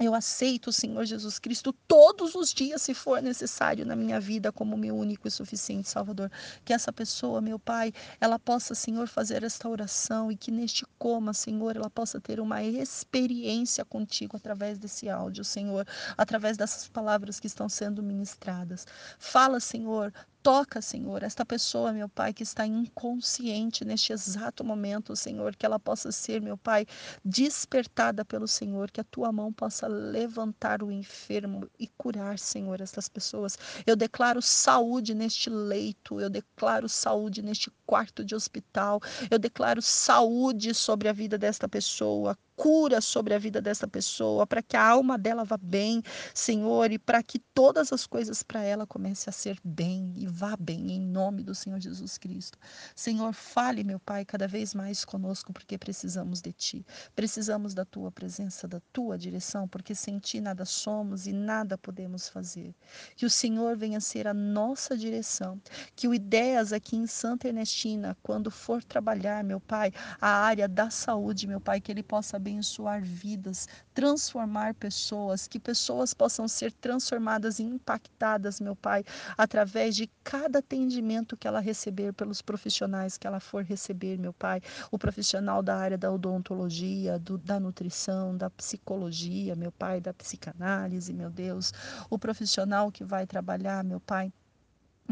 eu 0.00 0.14
aceito 0.14 0.68
o 0.68 0.72
Senhor 0.72 1.04
Jesus 1.04 1.38
Cristo 1.38 1.72
todos 1.86 2.34
os 2.34 2.52
dias, 2.52 2.82
se 2.82 2.94
for 2.94 3.22
necessário, 3.22 3.84
na 3.84 3.94
minha 3.94 4.18
vida, 4.18 4.50
como 4.50 4.76
meu 4.76 4.96
único 4.96 5.28
e 5.28 5.30
suficiente 5.30 5.88
Salvador. 5.88 6.30
Que 6.64 6.72
essa 6.72 6.92
pessoa, 6.92 7.40
meu 7.40 7.58
Pai, 7.58 7.92
ela 8.20 8.38
possa, 8.38 8.74
Senhor, 8.74 9.06
fazer 9.06 9.44
esta 9.44 9.68
oração 9.68 10.32
e 10.32 10.36
que 10.36 10.50
neste 10.50 10.84
coma, 10.98 11.34
Senhor, 11.34 11.76
ela 11.76 11.90
possa 11.90 12.20
ter 12.20 12.40
uma 12.40 12.62
experiência 12.62 13.84
contigo 13.84 14.36
através 14.36 14.78
desse 14.78 15.08
áudio, 15.08 15.44
Senhor, 15.44 15.86
através 16.16 16.56
dessas 16.56 16.88
palavras 16.88 17.38
que 17.38 17.46
estão 17.46 17.68
sendo 17.68 18.02
ministradas. 18.02 18.86
Fala, 19.18 19.60
Senhor, 19.60 20.12
Toca, 20.42 20.82
Senhor, 20.82 21.22
esta 21.22 21.46
pessoa, 21.46 21.92
meu 21.92 22.08
Pai, 22.08 22.32
que 22.34 22.42
está 22.42 22.66
inconsciente 22.66 23.84
neste 23.84 24.12
exato 24.12 24.64
momento, 24.64 25.14
Senhor, 25.14 25.54
que 25.54 25.64
ela 25.64 25.78
possa 25.78 26.10
ser, 26.10 26.40
meu 26.42 26.56
Pai, 26.56 26.84
despertada 27.24 28.24
pelo 28.24 28.48
Senhor, 28.48 28.90
que 28.90 29.00
a 29.00 29.04
tua 29.04 29.30
mão 29.30 29.52
possa 29.52 29.86
levantar 29.86 30.82
o 30.82 30.90
enfermo 30.90 31.70
e 31.78 31.86
curar, 31.86 32.40
Senhor, 32.40 32.80
estas 32.80 33.08
pessoas. 33.08 33.56
Eu 33.86 33.94
declaro 33.94 34.42
saúde 34.42 35.14
neste 35.14 35.48
leito, 35.48 36.20
eu 36.20 36.28
declaro 36.28 36.88
saúde 36.88 37.40
neste 37.40 37.70
quarto 37.86 38.24
de 38.24 38.34
hospital, 38.34 39.00
eu 39.30 39.38
declaro 39.38 39.80
saúde 39.80 40.74
sobre 40.74 41.08
a 41.08 41.12
vida 41.12 41.38
desta 41.38 41.68
pessoa, 41.68 42.36
cura 42.56 43.00
sobre 43.00 43.34
a 43.34 43.38
vida 43.38 43.60
dessa 43.60 43.88
pessoa, 43.88 44.46
para 44.46 44.62
que 44.62 44.76
a 44.76 44.86
alma 44.86 45.18
dela 45.18 45.44
vá 45.44 45.56
bem, 45.56 46.02
Senhor, 46.34 46.90
e 46.90 46.98
para 46.98 47.22
que 47.22 47.38
todas 47.38 47.92
as 47.92 48.06
coisas 48.06 48.42
para 48.42 48.62
ela 48.62 48.86
comecem 48.86 49.30
a 49.30 49.32
ser 49.32 49.58
bem 49.64 50.12
e 50.16 50.26
vá 50.26 50.56
bem, 50.56 50.92
em 50.92 51.00
nome 51.00 51.42
do 51.42 51.54
Senhor 51.54 51.80
Jesus 51.80 52.18
Cristo. 52.18 52.58
Senhor, 52.94 53.32
fale, 53.32 53.84
meu 53.84 53.98
Pai, 53.98 54.24
cada 54.24 54.46
vez 54.46 54.74
mais 54.74 55.04
conosco, 55.04 55.52
porque 55.52 55.78
precisamos 55.78 56.40
de 56.40 56.52
Ti. 56.52 56.86
Precisamos 57.14 57.74
da 57.74 57.84
Tua 57.84 58.10
presença, 58.10 58.68
da 58.68 58.80
Tua 58.92 59.16
direção, 59.16 59.66
porque 59.66 59.94
sem 59.94 60.18
Ti 60.18 60.40
nada 60.40 60.64
somos 60.64 61.26
e 61.26 61.32
nada 61.32 61.78
podemos 61.78 62.28
fazer. 62.28 62.74
Que 63.16 63.26
o 63.26 63.30
Senhor 63.30 63.76
venha 63.76 64.00
ser 64.00 64.26
a 64.26 64.34
nossa 64.34 64.96
direção. 64.96 65.60
Que 65.96 66.08
o 66.08 66.14
Ideias 66.14 66.72
aqui 66.72 66.96
em 66.96 67.06
Santa 67.06 67.48
Ernestina, 67.48 68.16
quando 68.22 68.50
for 68.50 68.82
trabalhar, 68.84 69.42
meu 69.42 69.60
Pai, 69.60 69.92
a 70.20 70.28
área 70.28 70.68
da 70.68 70.90
saúde, 70.90 71.46
meu 71.46 71.60
Pai, 71.60 71.80
que 71.80 71.90
Ele 71.90 72.02
possa 72.02 72.38
abençoar 72.42 73.00
vidas, 73.00 73.68
transformar 73.94 74.74
pessoas, 74.74 75.46
que 75.46 75.60
pessoas 75.60 76.12
possam 76.12 76.48
ser 76.48 76.72
transformadas 76.72 77.60
e 77.60 77.62
impactadas, 77.62 78.60
meu 78.60 78.74
Pai, 78.74 79.04
através 79.38 79.94
de 79.94 80.10
cada 80.24 80.58
atendimento 80.58 81.36
que 81.36 81.46
ela 81.46 81.60
receber 81.60 82.12
pelos 82.12 82.42
profissionais 82.42 83.16
que 83.16 83.26
ela 83.28 83.38
for 83.38 83.62
receber, 83.62 84.18
meu 84.18 84.32
Pai, 84.32 84.60
o 84.90 84.98
profissional 84.98 85.62
da 85.62 85.76
área 85.76 85.96
da 85.96 86.10
odontologia, 86.10 87.16
do, 87.18 87.38
da 87.38 87.60
nutrição, 87.60 88.36
da 88.36 88.50
psicologia, 88.50 89.54
meu 89.54 89.70
Pai, 89.70 90.00
da 90.00 90.12
psicanálise, 90.12 91.12
meu 91.12 91.30
Deus, 91.30 91.72
o 92.10 92.18
profissional 92.18 92.90
que 92.90 93.04
vai 93.04 93.24
trabalhar, 93.24 93.84
meu 93.84 94.00
Pai, 94.00 94.32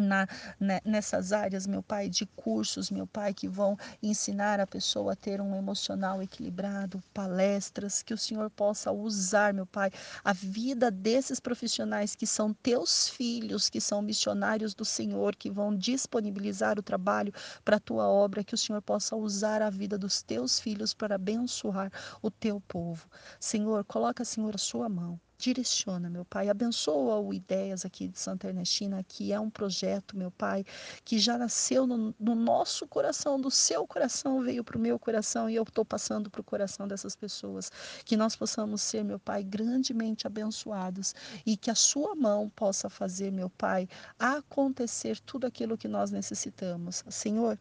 na, 0.01 0.27
né, 0.59 0.81
nessas 0.85 1.33
áreas, 1.33 1.67
meu 1.67 1.83
Pai, 1.83 2.09
de 2.09 2.27
cursos, 2.27 2.91
meu 2.91 3.07
Pai, 3.07 3.35
que 3.35 3.49
vão 3.49 3.77
ensinar 4.03 4.61
a 4.61 4.67
pessoa 4.67 5.13
a 5.13 5.17
ter 5.17 5.41
um 5.41 5.55
emocional 5.57 6.23
equilibrado, 6.23 7.03
palestras, 7.15 8.03
que 8.03 8.15
o 8.15 8.19
Senhor 8.19 8.51
possa 8.51 8.91
usar, 8.91 9.53
meu 9.55 9.67
Pai, 9.67 9.91
a 10.25 10.33
vida 10.33 10.91
desses 10.91 11.39
profissionais 11.39 12.15
que 12.15 12.27
são 12.27 12.53
teus 12.53 13.09
filhos, 13.09 13.69
que 13.69 13.81
são 13.81 14.03
missionários 14.03 14.75
do 14.75 14.85
Senhor, 14.85 15.37
que 15.37 15.51
vão 15.51 15.77
disponibilizar 15.77 16.79
o 16.79 16.83
trabalho 16.83 17.33
para 17.65 17.77
a 17.77 17.81
tua 17.81 18.09
obra, 18.09 18.45
que 18.45 18.55
o 18.55 18.59
Senhor 18.59 18.83
possa 18.83 19.15
usar 19.17 19.63
a 19.63 19.71
vida 19.71 19.99
dos 19.99 20.23
teus 20.23 20.59
filhos 20.59 20.95
para 20.95 21.15
abençoar 21.17 21.93
o 22.23 22.31
teu 22.31 22.61
povo. 22.61 23.09
Senhor, 23.39 23.85
coloca, 23.85 24.25
Senhor, 24.25 24.55
a 24.55 24.59
sua 24.59 24.89
mão 24.89 25.21
direciona, 25.41 26.11
meu 26.11 26.25
Pai. 26.25 26.49
Abençoa 26.49 27.19
o 27.19 27.33
Ideias 27.33 27.85
aqui 27.85 28.07
de 28.07 28.19
Santa 28.19 28.49
Ernestina, 28.49 29.03
que 29.03 29.33
é 29.33 29.41
um 29.41 29.49
projeto, 29.49 30.17
meu 30.17 30.31
Pai, 30.31 30.65
que 31.05 31.19
já 31.19 31.39
nasceu 31.39 31.87
no, 31.87 32.15
no 32.21 32.35
nosso 32.35 32.87
coração, 32.87 33.41
do 33.41 33.51
seu 33.51 33.87
coração, 33.87 34.43
veio 34.43 34.63
para 34.63 34.77
o 34.77 34.81
meu 34.81 34.99
coração 34.99 35.49
e 35.49 35.57
eu 35.57 35.63
estou 35.63 35.85
passando 35.85 36.31
para 36.31 36.43
o 36.43 36.45
coração 36.45 36.87
dessas 36.87 37.17
pessoas. 37.17 37.73
Que 38.05 38.17
nós 38.17 38.37
possamos 38.37 38.83
ser, 38.83 39.03
meu 39.03 39.19
Pai, 39.19 39.43
grandemente 39.43 40.27
abençoados 40.27 41.15
e 41.47 41.57
que 41.57 41.71
a 41.71 41.75
Sua 41.75 42.15
mão 42.15 42.51
possa 42.51 42.91
fazer, 42.91 43.33
meu 43.33 43.49
Pai, 43.49 43.89
acontecer 44.19 45.19
tudo 45.21 45.47
aquilo 45.47 45.79
que 45.79 45.89
nós 45.89 46.11
necessitamos. 46.11 47.03
Senhor, 47.09 47.59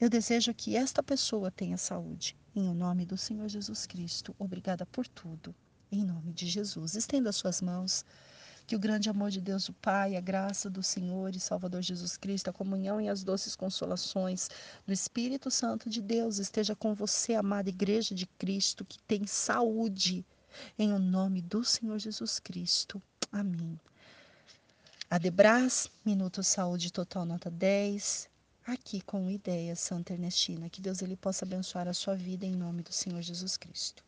eu 0.00 0.10
desejo 0.10 0.52
que 0.52 0.76
esta 0.76 1.02
pessoa 1.02 1.50
tenha 1.50 1.76
saúde. 1.76 2.36
Em 2.54 2.68
o 2.68 2.74
nome 2.74 3.06
do 3.06 3.16
Senhor 3.16 3.48
Jesus 3.48 3.86
Cristo. 3.86 4.34
Obrigada 4.38 4.84
por 4.84 5.06
tudo. 5.06 5.54
Em 5.90 6.04
nome 6.04 6.32
de 6.34 6.46
Jesus, 6.46 6.94
estenda 6.94 7.32
suas 7.32 7.62
mãos. 7.62 8.04
Que 8.66 8.76
o 8.76 8.78
grande 8.78 9.08
amor 9.08 9.30
de 9.30 9.40
Deus, 9.40 9.70
o 9.70 9.72
Pai, 9.72 10.14
a 10.14 10.20
graça 10.20 10.68
do 10.68 10.82
Senhor 10.82 11.34
e 11.34 11.40
Salvador 11.40 11.80
Jesus 11.80 12.18
Cristo, 12.18 12.50
a 12.50 12.52
comunhão 12.52 13.00
e 13.00 13.08
as 13.08 13.24
doces 13.24 13.56
consolações 13.56 14.50
do 14.86 14.92
Espírito 14.92 15.50
Santo 15.50 15.88
de 15.88 16.02
Deus 16.02 16.36
esteja 16.36 16.76
com 16.76 16.94
você, 16.94 17.34
amada 17.34 17.70
Igreja 17.70 18.14
de 18.14 18.26
Cristo, 18.26 18.84
que 18.84 18.98
tem 19.04 19.26
saúde. 19.26 20.22
Em 20.78 20.92
o 20.92 20.98
nome 20.98 21.40
do 21.40 21.64
Senhor 21.64 21.98
Jesus 21.98 22.38
Cristo. 22.38 23.00
Amém. 23.32 23.80
Adebras, 25.08 25.90
Minuto 26.04 26.42
Saúde 26.42 26.92
Total 26.92 27.24
Nota 27.24 27.50
10. 27.50 28.28
Aqui 28.66 29.00
com 29.00 29.30
Ideia 29.30 29.74
Santa 29.74 30.12
Ernestina. 30.12 30.68
Que 30.68 30.82
Deus 30.82 31.00
ele 31.00 31.16
possa 31.16 31.46
abençoar 31.46 31.88
a 31.88 31.94
sua 31.94 32.14
vida 32.14 32.44
em 32.44 32.54
nome 32.54 32.82
do 32.82 32.92
Senhor 32.92 33.22
Jesus 33.22 33.56
Cristo. 33.56 34.07